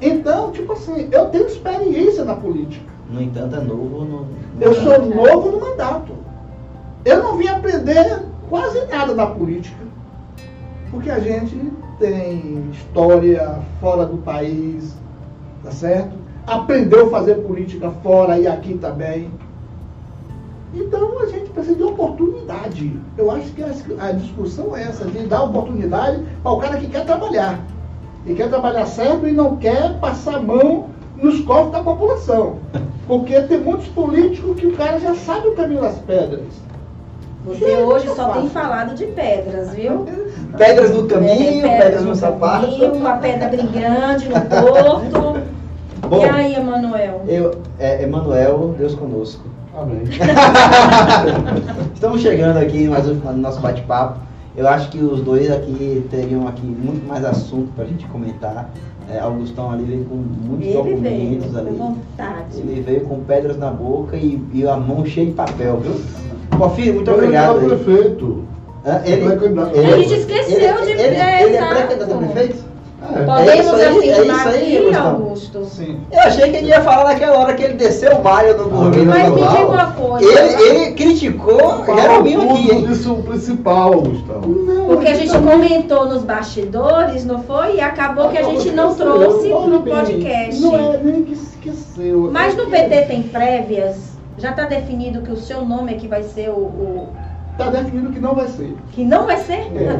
Então, 0.00 0.52
tipo 0.52 0.72
assim, 0.72 1.08
eu 1.10 1.26
tenho 1.30 1.46
experiência 1.48 2.24
na 2.24 2.36
política. 2.36 2.86
No 3.10 3.20
entanto, 3.20 3.56
é 3.56 3.60
novo 3.60 4.04
no. 4.04 4.20
no 4.20 4.26
Eu 4.60 4.72
sou 4.74 5.04
novo 5.04 5.50
no 5.50 5.60
mandato. 5.60 6.12
Eu 7.04 7.24
não 7.24 7.36
vim 7.36 7.48
aprender 7.48 8.22
quase 8.48 8.86
nada 8.86 9.12
da 9.16 9.26
política. 9.26 9.84
Porque 10.92 11.10
a 11.10 11.18
gente 11.18 11.72
tem 11.98 12.70
história 12.70 13.58
fora 13.80 14.06
do 14.06 14.18
país, 14.18 14.94
tá 15.62 15.70
certo? 15.70 16.16
Aprendeu 16.46 17.06
a 17.06 17.10
fazer 17.10 17.34
política 17.36 17.90
fora 18.02 18.38
e 18.38 18.46
aqui 18.46 18.78
também. 18.78 19.30
Então 20.74 21.20
a 21.20 21.26
gente 21.26 21.50
precisa 21.50 21.76
de 21.76 21.82
oportunidade. 21.82 22.98
Eu 23.16 23.30
acho 23.30 23.50
que 23.52 23.62
a, 23.62 24.12
discussão 24.12 24.76
é 24.76 24.82
essa, 24.82 25.04
de 25.04 25.26
dar 25.26 25.44
oportunidade 25.44 26.22
para 26.42 26.52
o 26.52 26.58
cara 26.58 26.76
que 26.76 26.88
quer 26.88 27.04
trabalhar. 27.04 27.60
E 28.26 28.34
quer 28.34 28.48
trabalhar 28.48 28.86
certo 28.86 29.26
e 29.26 29.32
não 29.32 29.56
quer 29.56 29.98
passar 29.98 30.36
a 30.36 30.42
mão 30.42 30.90
nos 31.16 31.40
cofres 31.40 31.72
da 31.72 31.82
população. 31.82 32.58
Porque 33.06 33.40
tem 33.42 33.58
muitos 33.58 33.88
políticos 33.88 34.58
que 34.58 34.66
o 34.66 34.76
cara 34.76 34.98
já 35.00 35.14
sabe 35.14 35.48
o 35.48 35.54
caminho 35.54 35.80
das 35.80 35.98
pedras. 35.98 36.67
Você 37.48 37.76
hoje 37.76 38.08
só 38.14 38.28
tem 38.30 38.48
falado 38.50 38.94
de 38.94 39.06
pedras, 39.06 39.74
viu? 39.74 40.06
Pedras 40.56 40.90
no 40.94 41.06
caminho, 41.06 41.66
É, 41.66 41.78
pedras 41.80 42.04
no 42.04 42.14
sapato. 42.14 42.66
caminho, 42.66 42.92
uma 42.94 43.16
pedra 43.16 43.48
grande 43.48 44.28
no 44.28 44.40
porto. 44.40 45.40
Bom, 46.08 46.24
e 46.24 46.28
aí, 46.28 46.54
Emanuel? 46.54 47.22
eu, 47.26 47.60
é, 47.78 48.02
Emanuel, 48.02 48.74
Deus 48.78 48.94
conosco. 48.94 49.42
Amém. 49.76 50.02
Estamos 51.94 52.20
chegando 52.22 52.56
aqui 52.58 52.88
mais 52.88 53.08
um 53.08 53.14
no 53.14 53.32
nosso 53.36 53.60
bate-papo. 53.60 54.18
Eu 54.56 54.66
acho 54.68 54.88
que 54.90 54.98
os 54.98 55.20
dois 55.20 55.50
aqui 55.50 56.04
teriam 56.10 56.48
aqui 56.48 56.66
muito 56.66 57.06
mais 57.06 57.24
assunto 57.24 57.70
para 57.74 57.84
a 57.84 57.86
gente 57.86 58.06
comentar. 58.06 58.70
É, 59.10 59.18
Augustão 59.20 59.70
ali 59.70 59.84
veio 59.84 60.04
com 60.04 60.16
muitos 60.16 60.66
Ele 60.66 60.74
veio 60.82 60.84
documentos 60.84 61.52
com 61.52 61.58
ali. 61.58 61.70
vontade. 61.76 62.58
Ele 62.58 62.80
veio 62.82 63.00
com 63.02 63.20
pedras 63.20 63.56
na 63.56 63.70
boca 63.70 64.16
e, 64.16 64.38
e 64.52 64.66
a 64.68 64.76
mão 64.76 65.04
cheia 65.06 65.26
de 65.26 65.32
papel, 65.32 65.78
viu? 65.78 65.94
Porfírio, 66.58 66.94
muito 66.94 67.10
Ele 67.10 67.16
é 67.18 67.22
obrigado. 67.24 67.56
o 67.56 67.60
aí. 67.60 67.66
prefeito. 67.66 68.44
Hã? 68.84 69.00
Ele, 69.04 69.24
Pré-candidato. 69.26 69.78
A 69.78 69.98
gente 69.98 70.14
esqueceu 70.14 70.58
ele, 70.78 70.84
de- 70.84 70.90
ele, 71.02 71.16
é, 71.16 71.42
ele 71.42 71.56
é 71.56 71.66
pré-candidato 71.68 72.12
a 72.12 72.16
prefeito? 72.18 72.67
É. 73.14 73.24
Podemos 73.24 73.74
aí, 73.74 74.08
é 74.08 74.12
afirmar 74.12 74.38
isso 74.38 74.48
aí, 74.48 74.78
aqui. 74.86 74.96
Augusto. 74.96 75.64
Sim. 75.64 76.00
Eu 76.12 76.20
achei 76.20 76.50
que 76.50 76.56
ele 76.58 76.66
ia 76.68 76.80
falar 76.82 77.04
naquela 77.04 77.38
hora 77.38 77.54
que 77.54 77.62
ele 77.62 77.74
desceu 77.74 78.16
o 78.16 78.22
Maio 78.22 78.56
no 78.58 78.68
governo 78.68 79.06
Mas 79.06 79.28
me 79.30 79.40
diga 79.40 79.66
uma 79.66 79.92
coisa. 79.92 80.24
Ele, 80.26 80.62
ele 80.62 80.92
criticou 80.92 81.84
Jeromil 81.86 82.42
aqui, 82.42 82.70
hein? 82.70 82.86
Isso 82.90 83.08
é 83.08 83.12
o 83.12 83.22
principal, 83.22 84.00
Gustavo. 84.02 84.48
Não, 84.48 84.86
Porque 84.88 85.08
a 85.08 85.14
gente 85.14 85.32
também- 85.32 85.52
comentou 85.52 86.06
nos 86.06 86.22
bastidores, 86.22 87.24
não 87.24 87.42
foi? 87.42 87.76
E 87.76 87.80
acabou 87.80 88.28
que 88.28 88.38
a 88.38 88.42
gente 88.42 88.70
não 88.72 88.94
trouxe 88.94 89.48
no 89.48 89.80
bem, 89.80 89.94
podcast. 89.94 90.60
Não 90.60 90.74
é 90.94 90.98
nem 91.02 91.22
que 91.24 91.32
esqueceu. 91.32 92.30
Mas 92.32 92.54
é 92.54 92.56
no 92.62 92.66
PT 92.70 93.02
tem 93.06 93.22
prévias? 93.22 93.96
Já 94.36 94.50
está 94.50 94.64
definido 94.64 95.22
que 95.22 95.32
o 95.32 95.36
seu 95.36 95.64
nome 95.64 95.92
é 95.92 95.96
que 95.96 96.06
vai 96.06 96.22
ser 96.22 96.50
o, 96.50 96.58
o- 96.58 97.08
Tá 97.56 97.70
definido 97.70 98.10
que 98.12 98.20
não 98.20 98.34
vai 98.36 98.46
ser. 98.48 98.76
que 98.92 99.04
não 99.04 99.26
vai 99.26 99.36
ser? 99.38 99.66
É. 99.74 99.98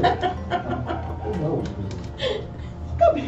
Não. 1.42 1.58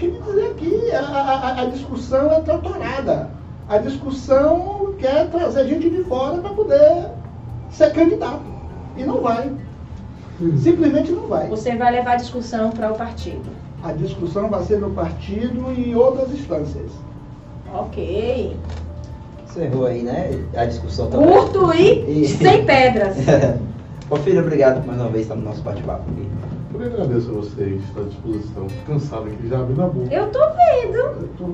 Acabei 0.06 0.10
de 0.10 0.26
dizer 0.26 0.46
aqui, 0.50 0.92
a, 0.92 1.00
a- 1.00 1.60
a 1.60 1.64
discussão 1.66 2.32
é 2.32 2.40
tratorada. 2.40 3.30
A 3.68 3.78
discussão 3.78 4.94
quer 4.98 5.28
trazer 5.30 5.66
gente 5.68 5.90
de 5.90 6.02
fora 6.04 6.38
para 6.38 6.50
poder 6.50 7.08
ser 7.70 7.92
candidato. 7.92 8.42
E 8.96 9.04
não 9.04 9.20
vai. 9.20 9.52
Simplesmente 10.62 11.12
não 11.12 11.26
vai. 11.28 11.46
Você 11.48 11.76
vai 11.76 11.92
levar 11.92 12.12
a 12.12 12.16
discussão 12.16 12.70
para 12.70 12.90
o 12.92 12.96
partido. 12.96 13.50
A 13.82 13.92
discussão 13.92 14.48
vai 14.48 14.62
ser 14.64 14.78
no 14.80 14.90
partido 14.90 15.72
e 15.76 15.90
em 15.90 15.94
outras 15.94 16.30
instâncias. 16.32 16.90
Ok. 17.72 18.56
Encerrou 19.48 19.86
aí, 19.86 20.02
né? 20.02 20.42
A 20.56 20.64
discussão 20.64 21.08
também. 21.08 21.28
Curto 21.28 21.72
e 21.74 22.22
E- 22.22 22.28
sem 22.28 22.64
pedras. 22.64 23.16
Ô 24.10 24.16
filho, 24.16 24.40
obrigado 24.40 24.84
mais 24.86 25.00
uma 25.00 25.08
vez 25.10 25.26
por 25.26 25.34
estar 25.34 25.36
no 25.36 25.42
nosso 25.48 25.62
bate-papo 25.62 26.02
aqui. 26.10 26.28
Eu 26.72 26.86
agradeço 26.86 27.30
a 27.30 27.34
vocês, 27.34 27.82
estou 27.82 28.04
à 28.04 28.06
disposição. 28.06 28.66
Tô 28.68 28.92
cansado 28.92 29.26
aqui, 29.26 29.48
já 29.48 29.58
abri 29.60 29.74
na 29.74 29.88
boca. 29.88 30.14
Eu 30.14 30.30
tô 30.30 30.38
vendo. 30.38 30.96
Eu 30.96 31.28
tô 31.36 31.46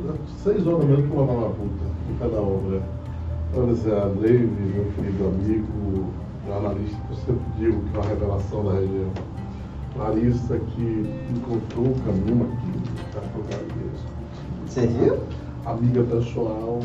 seis 0.44 0.66
horas 0.66 0.84
mesmo 0.84 1.08
para 1.08 1.20
lavar 1.20 1.36
na 1.36 1.48
puta, 1.48 1.84
em 2.10 2.16
cada 2.18 2.36
obra. 2.36 2.82
Agradecer 3.52 3.94
a 3.94 4.06
Dave, 4.08 4.46
meu 4.46 4.84
querido 4.92 5.26
amigo, 5.28 6.04
jornalista, 6.46 6.96
que 7.06 7.12
eu 7.12 7.16
sempre 7.16 7.44
digo 7.58 7.80
que 7.80 7.96
é 7.96 8.00
uma 8.00 8.08
revelação 8.08 8.64
da 8.64 8.72
região. 8.74 9.10
Larissa, 9.96 10.58
que 10.58 11.06
encontrou 11.34 11.86
o 11.86 12.00
caminho 12.04 12.52
aqui, 12.52 12.90
para 13.12 13.22
colocar 13.32 13.56
isso. 13.94 14.04
Você 14.66 14.86
viu? 14.86 15.18
Amiga 15.64 16.02
pessoal, 16.02 16.80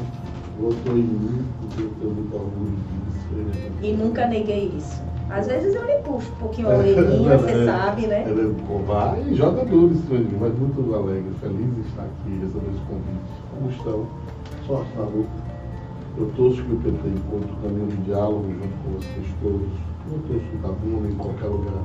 votou 0.58 0.98
em 0.98 1.04
mim, 1.04 1.46
porque 1.60 1.84
eu 1.84 1.92
tenho 2.00 2.14
muito 2.14 2.34
orgulho 2.34 2.78
disso. 2.78 3.82
E 3.82 3.94
nunca 3.94 4.26
neguei 4.28 4.72
isso. 4.78 5.11
Às 5.32 5.48
vezes 5.48 5.74
eu 5.74 5.86
lhe 5.86 5.98
puxo 6.04 6.30
um 6.30 6.36
pouquinho 6.36 6.70
a 6.70 6.76
orelhinha, 6.78 7.38
você 7.38 7.52
é, 7.52 7.66
sabe, 7.66 8.08
né? 8.08 8.24
Ela 8.28 8.42
é 8.42 8.68
covar 8.68 9.18
e 9.18 9.34
jogadores, 9.34 9.98
mas 10.40 10.60
muito 10.60 10.94
alegre, 10.94 11.32
feliz 11.40 11.76
de 11.76 11.82
estar 11.88 12.04
aqui, 12.04 12.38
recebendo 12.42 12.76
esse 12.76 12.86
convite. 12.86 13.32
Como 13.50 13.70
estão? 13.70 14.06
Sorte 14.68 14.98
na 14.98 15.04
luta. 15.04 15.52
Eu 16.18 16.30
torço 16.36 16.62
que 16.62 16.74
o 16.74 16.78
PT 16.78 17.08
encontre 17.08 17.50
o 17.50 17.56
caminho 17.62 17.88
de 17.88 17.98
diálogo 18.04 18.46
junto 18.52 18.76
com 18.84 18.92
vocês 19.00 19.28
todos. 19.42 19.70
Eu 20.12 20.20
torço 20.28 20.46
que 20.48 20.58
Tabuna 20.58 21.08
em 21.08 21.16
qualquer 21.16 21.48
lugar. 21.48 21.84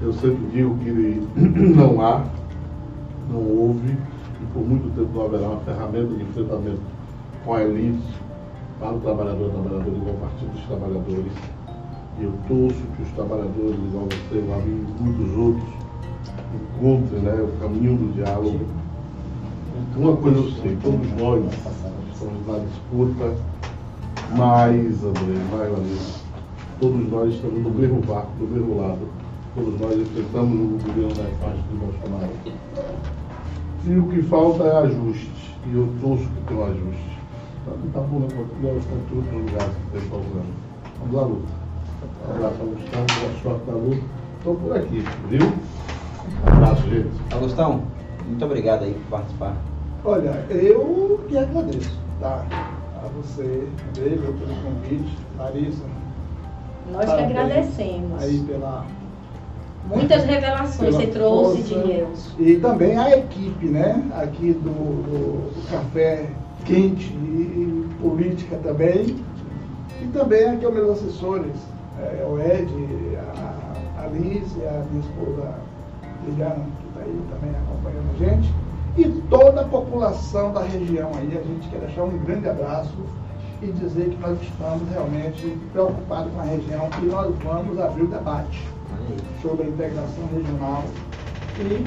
Eu 0.00 0.12
sempre 0.14 0.46
digo 0.50 0.74
que 0.78 1.28
não 1.76 2.00
há, 2.00 2.24
não 3.30 3.40
houve 3.40 3.90
e 3.90 4.46
por 4.54 4.66
muito 4.66 4.88
tempo 4.96 5.10
não 5.14 5.26
haverá 5.26 5.48
uma 5.48 5.60
ferramenta 5.60 6.14
de 6.14 6.22
enfrentamento 6.22 6.80
com 7.44 7.54
a 7.54 7.62
elite 7.62 8.02
para 8.80 8.94
o 8.94 9.00
trabalhador 9.00 9.48
e 9.48 9.50
trabalhadora 9.50 9.96
igual 9.96 10.14
o 10.14 10.18
Partido 10.18 10.52
dos 10.52 10.64
Trabalhadores. 10.64 11.32
Eu 12.20 12.32
torço 12.46 12.80
que 12.96 13.02
os 13.02 13.10
trabalhadores, 13.10 13.76
igual 13.76 14.06
você, 14.06 14.38
igual 14.38 14.60
a 14.60 14.62
mim 14.62 14.86
e 14.86 15.02
muitos 15.02 15.36
outros, 15.36 15.68
encontrem 16.54 17.22
né, 17.22 17.42
o 17.42 17.60
caminho 17.60 17.96
do 17.96 18.14
diálogo. 18.14 18.60
Uma 19.96 20.16
coisa 20.16 20.38
eu 20.38 20.50
sei, 20.52 20.76
todos 20.82 21.10
nós 21.20 21.44
estamos 22.12 22.46
na 22.46 22.58
disputa, 22.58 23.34
mas, 24.36 25.04
André, 25.04 25.40
vai, 25.50 25.68
Larissa, 25.68 26.20
todos 26.80 27.10
nós 27.10 27.34
estamos 27.34 27.62
no 27.62 27.70
mesmo 27.70 28.00
barco, 28.00 28.30
do 28.38 28.46
mesmo 28.46 28.80
lado. 28.80 29.00
Todos 29.54 29.80
nós 29.80 29.96
enfrentamos 29.96 30.54
o 30.54 30.84
governo 30.84 31.14
da 31.14 31.30
parte 31.40 31.60
do 31.70 31.78
Bolsonaro. 31.78 32.32
E 33.86 33.96
o 33.96 34.08
que 34.08 34.22
falta 34.22 34.64
é 34.64 34.76
ajuste. 34.78 35.54
E 35.66 35.74
eu 35.74 35.88
torço 36.00 36.24
que 36.24 36.40
tenha 36.48 36.60
um 36.60 36.64
ajuste. 36.64 37.18
Tá 37.92 38.00
bom, 38.00 38.18
né? 38.20 38.28
Nós 38.62 38.76
estamos 38.78 39.08
todos 39.08 39.32
nos 39.32 39.52
lugares 39.52 39.74
que 39.74 39.98
tem 39.98 40.08
problema. 40.08 40.46
Vamos 40.98 41.14
lá, 41.14 41.22
luta. 41.22 41.63
Um 42.26 42.30
abraço 42.34 42.56
a 42.60 42.64
Gustavo, 42.64 43.06
boa 43.20 43.32
sorte 43.42 43.70
na 43.70 43.76
luta. 43.76 44.02
Estou 44.38 44.54
por 44.56 44.76
aqui, 44.76 45.04
viu? 45.28 45.40
Um 46.44 46.48
abraço, 46.52 46.82
gente. 46.88 47.10
Augustão, 47.32 47.82
muito 48.26 48.44
obrigado 48.44 48.84
aí 48.84 48.94
por 48.94 49.18
participar. 49.18 49.56
Olha, 50.04 50.44
eu 50.50 51.24
que 51.28 51.36
agradeço, 51.38 51.98
tá? 52.20 52.44
A 53.02 53.08
você, 53.16 53.66
David, 53.94 54.18
pelo 54.20 54.54
convite, 54.62 55.16
Larissa. 55.38 55.84
Nós 56.92 57.06
que 57.06 57.20
agradecemos. 57.22 58.22
Aí 58.22 58.38
pela 58.46 58.84
Muitas 59.86 60.24
revelações 60.24 60.76
pela 60.78 60.92
você 60.92 61.06
trouxe 61.08 61.62
força. 61.62 61.74
de 61.86 61.92
Deus. 61.92 62.30
E 62.38 62.56
também 62.56 62.96
a 62.98 63.16
equipe, 63.18 63.66
né? 63.66 64.02
Aqui 64.14 64.52
do, 64.52 64.70
do- 64.70 65.50
do 65.54 65.70
Café 65.70 66.30
Quente 66.64 67.12
e 67.12 67.86
política 68.00 68.56
também. 68.62 69.16
E 70.02 70.06
também 70.12 70.44
aqui 70.48 70.66
os 70.66 70.72
meus 70.74 70.90
assessores, 70.98 71.52
é, 72.04 72.26
o 72.28 72.38
Ed, 72.40 72.68
a, 73.16 74.02
a 74.02 74.06
Liz 74.08 74.56
e 74.56 74.66
a 74.66 74.84
minha 74.90 75.00
esposa 75.00 75.54
Liliana, 76.26 76.54
que 76.54 76.88
está 76.88 77.00
aí 77.00 77.20
também 77.30 77.54
acompanhando 77.56 78.10
a 78.14 78.18
gente. 78.18 78.54
E 78.96 79.22
toda 79.28 79.62
a 79.62 79.64
população 79.64 80.52
da 80.52 80.62
região 80.62 81.10
aí, 81.16 81.36
a 81.36 81.42
gente 81.42 81.68
quer 81.68 81.80
deixar 81.80 82.04
um 82.04 82.16
grande 82.18 82.48
abraço 82.48 82.94
e 83.62 83.66
dizer 83.72 84.10
que 84.10 84.16
nós 84.20 84.40
estamos 84.40 84.88
realmente 84.90 85.58
preocupados 85.72 86.32
com 86.32 86.40
a 86.40 86.44
região 86.44 86.88
e 87.02 87.06
nós 87.06 87.34
vamos 87.42 87.80
abrir 87.80 88.02
o 88.02 88.08
debate 88.08 88.68
sobre 89.42 89.64
a 89.64 89.68
integração 89.68 90.28
regional. 90.32 90.84
E 91.58 91.84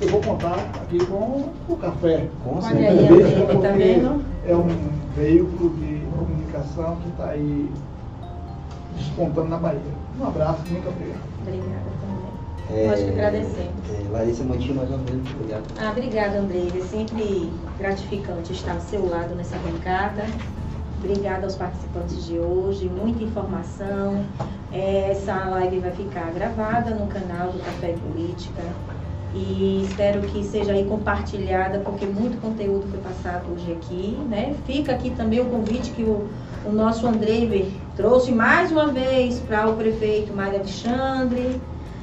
eu 0.00 0.08
vou 0.10 0.20
contar 0.20 0.56
aqui 0.74 1.04
com 1.06 1.48
o 1.68 1.76
café. 1.76 2.28
Com 2.44 2.60
certeza. 2.60 3.46
Porque 3.46 4.00
tá? 4.00 4.18
É 4.46 4.54
um 4.54 4.68
veículo 5.16 5.70
de 5.76 6.02
comunicação 6.16 6.96
que 6.96 7.08
está 7.08 7.30
aí 7.30 7.70
despontando 8.96 9.48
na 9.48 9.56
Bahia. 9.58 9.80
Um 10.20 10.26
abraço, 10.26 10.60
muito 10.70 10.88
obrigado. 10.88 11.20
Obrigada 11.42 11.90
também. 12.00 12.82
É, 12.82 12.86
Nós 12.88 13.00
que 13.00 13.10
agradecemos. 13.10 13.90
é, 13.90 14.12
Larissa 14.12 14.44
Montinho, 14.44 14.74
mais 14.74 14.88
uma 14.88 14.98
vez, 14.98 15.14
muito 15.16 15.34
obrigado. 15.34 15.62
Ah, 15.78 15.90
obrigada, 15.90 16.38
Andrei. 16.38 16.72
É 16.76 16.80
sempre 16.82 17.50
gratificante 17.78 18.52
estar 18.52 18.72
ao 18.72 18.80
seu 18.80 19.08
lado 19.08 19.34
nessa 19.34 19.56
bancada. 19.58 20.24
Obrigada 20.98 21.44
aos 21.44 21.54
participantes 21.54 22.26
de 22.26 22.38
hoje, 22.38 22.88
muita 22.88 23.22
informação. 23.22 24.24
É, 24.72 25.10
Essa 25.12 25.34
live 25.50 25.78
vai 25.78 25.92
ficar 25.92 26.32
gravada 26.32 26.90
no 26.94 27.06
canal 27.06 27.52
do 27.52 27.58
Café 27.58 27.94
Política. 28.10 28.62
E 29.34 29.84
espero 29.86 30.22
que 30.22 30.42
seja 30.42 30.72
aí 30.72 30.84
compartilhada, 30.86 31.78
porque 31.80 32.06
muito 32.06 32.40
conteúdo 32.40 32.86
foi 32.90 32.98
passado 33.00 33.44
hoje 33.52 33.70
aqui, 33.72 34.16
né? 34.30 34.56
Fica 34.66 34.92
aqui 34.92 35.10
também 35.10 35.40
o 35.40 35.44
convite 35.44 35.90
que 35.90 36.02
o, 36.02 36.26
o 36.68 36.72
nosso 36.72 37.06
Andrei 37.06 37.72
trouxe 37.96 38.32
mais 38.32 38.70
uma 38.72 38.88
vez 38.88 39.38
para 39.40 39.68
o 39.68 39.74
prefeito 39.74 40.32
Mário 40.34 40.56
Alexandre, 40.56 41.60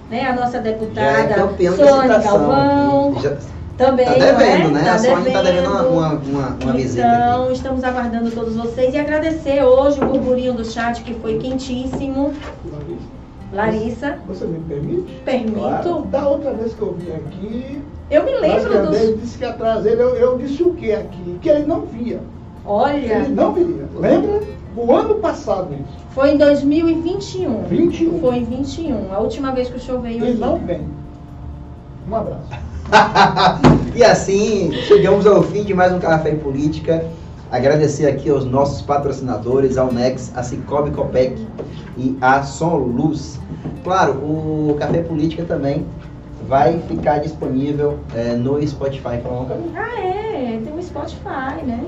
né? 0.09 0.25
A 0.27 0.33
nossa 0.35 0.57
é 0.57 0.61
deputada 0.61 1.23
de 1.57 1.65
Sônia 1.75 2.17
Galvão. 2.19 3.15
Já, 3.21 3.37
Também, 3.77 4.05
tá 4.05 4.13
devendo, 4.13 4.69
não 4.71 4.79
é? 4.79 4.81
né? 4.81 4.83
Tá 4.83 4.93
a 4.95 4.99
Sônia 4.99 5.27
está 5.27 5.41
devendo 5.41 5.67
uma, 5.69 5.77
devendo. 5.83 5.93
uma, 5.97 6.09
uma, 6.09 6.57
uma 6.63 6.73
visita 6.73 7.07
Então, 7.07 7.43
aqui. 7.45 7.53
estamos 7.53 7.83
aguardando 7.83 8.31
todos 8.31 8.55
vocês 8.55 8.93
e 8.93 8.97
agradecer 8.99 9.63
hoje 9.63 9.99
o 10.01 10.05
burburinho 10.05 10.53
do 10.53 10.63
chat 10.65 11.01
que 11.03 11.13
foi 11.15 11.37
quentíssimo. 11.39 12.33
Larissa, 13.51 14.17
Você 14.27 14.45
me 14.45 14.59
permite? 14.61 15.13
permito. 15.23 15.59
Claro. 15.59 16.01
Da 16.09 16.27
outra 16.27 16.53
vez 16.53 16.73
que 16.73 16.81
eu 16.81 16.93
vim 16.93 17.11
aqui, 17.11 17.81
Eu 18.09 18.23
me 18.25 18.33
lembro 18.39 18.87
dos. 18.87 19.21
disse 19.21 19.37
que 19.37 19.45
atrás 19.45 19.83
dele, 19.83 20.01
eu, 20.01 20.15
eu 20.15 20.37
disse 20.39 20.63
o 20.63 20.73
que 20.73 20.91
aqui? 20.91 21.37
Que 21.41 21.49
ele 21.49 21.65
não 21.67 21.81
via. 21.81 22.19
Olha, 22.65 22.95
Ele 22.95 23.29
não 23.29 23.53
viria. 23.53 23.87
Lembra? 23.95 24.41
O 24.75 24.91
ano 24.91 25.15
passado 25.15 25.73
isso. 25.73 26.05
foi 26.11 26.31
em 26.31 26.37
2021. 26.37 27.63
21. 27.63 28.19
Foi 28.19 28.37
em 28.37 28.43
21, 28.43 29.13
a 29.13 29.19
última 29.19 29.51
vez 29.51 29.69
que 29.69 29.77
o 29.77 29.79
senhor 29.79 30.01
veio 30.01 30.23
Ele 30.23 30.31
aqui. 30.31 30.39
não 30.39 30.57
vem. 30.57 30.87
Um 32.09 32.15
abraço. 32.15 32.49
e 33.95 34.03
assim, 34.03 34.71
chegamos 34.87 35.27
ao 35.27 35.43
fim 35.43 35.63
de 35.63 35.73
mais 35.73 35.93
um 35.93 35.99
Café 35.99 36.31
em 36.31 36.39
Política. 36.39 37.05
Agradecer 37.51 38.07
aqui 38.07 38.29
aos 38.29 38.45
nossos 38.45 38.81
patrocinadores, 38.81 39.77
ao 39.77 39.93
Nex, 39.93 40.31
a 40.35 40.41
Cicobi 40.41 40.89
Copec 40.89 41.35
e 41.95 42.17
a 42.19 42.41
Som 42.41 42.77
Luz. 42.77 43.39
Claro, 43.83 44.13
o 44.13 44.75
Café 44.79 45.03
Política 45.03 45.43
também 45.43 45.85
vai 46.47 46.79
ficar 46.87 47.19
disponível 47.19 47.99
é, 48.15 48.33
no 48.33 48.65
Spotify. 48.67 49.21
Ah, 49.75 49.99
é, 50.01 50.59
tem 50.63 50.73
o 50.75 50.81
Spotify, 50.81 51.63
né? 51.63 51.83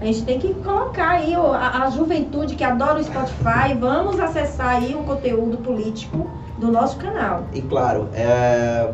A 0.00 0.04
gente 0.04 0.22
tem 0.22 0.38
que 0.38 0.54
colocar 0.54 1.10
aí 1.10 1.34
a, 1.34 1.82
a, 1.82 1.90
juventude 1.90 2.54
que 2.54 2.62
adora 2.62 3.00
o 3.00 3.04
Spotify, 3.04 3.74
vamos 3.78 4.20
acessar 4.20 4.76
aí 4.76 4.94
o 4.94 5.02
conteúdo 5.02 5.56
político 5.58 6.30
do 6.56 6.70
nosso 6.70 6.96
canal. 6.98 7.44
E 7.52 7.60
claro, 7.60 8.08
é, 8.14 8.92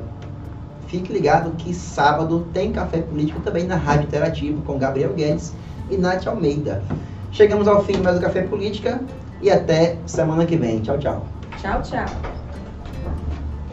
fique 0.86 1.12
ligado 1.12 1.50
que 1.58 1.74
sábado 1.74 2.46
tem 2.54 2.72
Café 2.72 3.02
Político 3.02 3.40
também 3.40 3.64
na 3.64 3.76
Rádio 3.76 4.04
Interativo 4.04 4.62
com 4.62 4.78
Gabriel 4.78 5.12
Guedes 5.12 5.52
e 5.90 5.98
Nath 5.98 6.26
Almeida. 6.26 6.82
Chegamos 7.30 7.68
ao 7.68 7.84
fim 7.84 7.98
mais 7.98 8.16
do 8.16 8.22
Café 8.22 8.42
Política 8.42 8.98
e 9.42 9.50
até 9.50 9.98
semana 10.06 10.46
que 10.46 10.56
vem. 10.56 10.80
Tchau, 10.80 10.96
tchau. 10.98 11.26
Tchau, 11.60 11.82
tchau. 11.82 12.06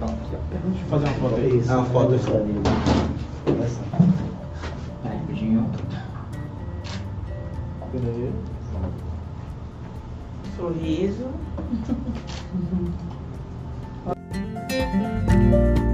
Deixa 0.01 0.83
eu 0.83 0.89
fazer 0.89 1.05
uma 1.05 1.13
foto 1.13 1.35
aí. 1.35 1.63
Ah, 1.69 1.77
uma 1.77 1.85
foto 1.85 2.13
aí. 2.13 2.21
Peraí. 7.91 8.31
Sorriso. 10.55 11.29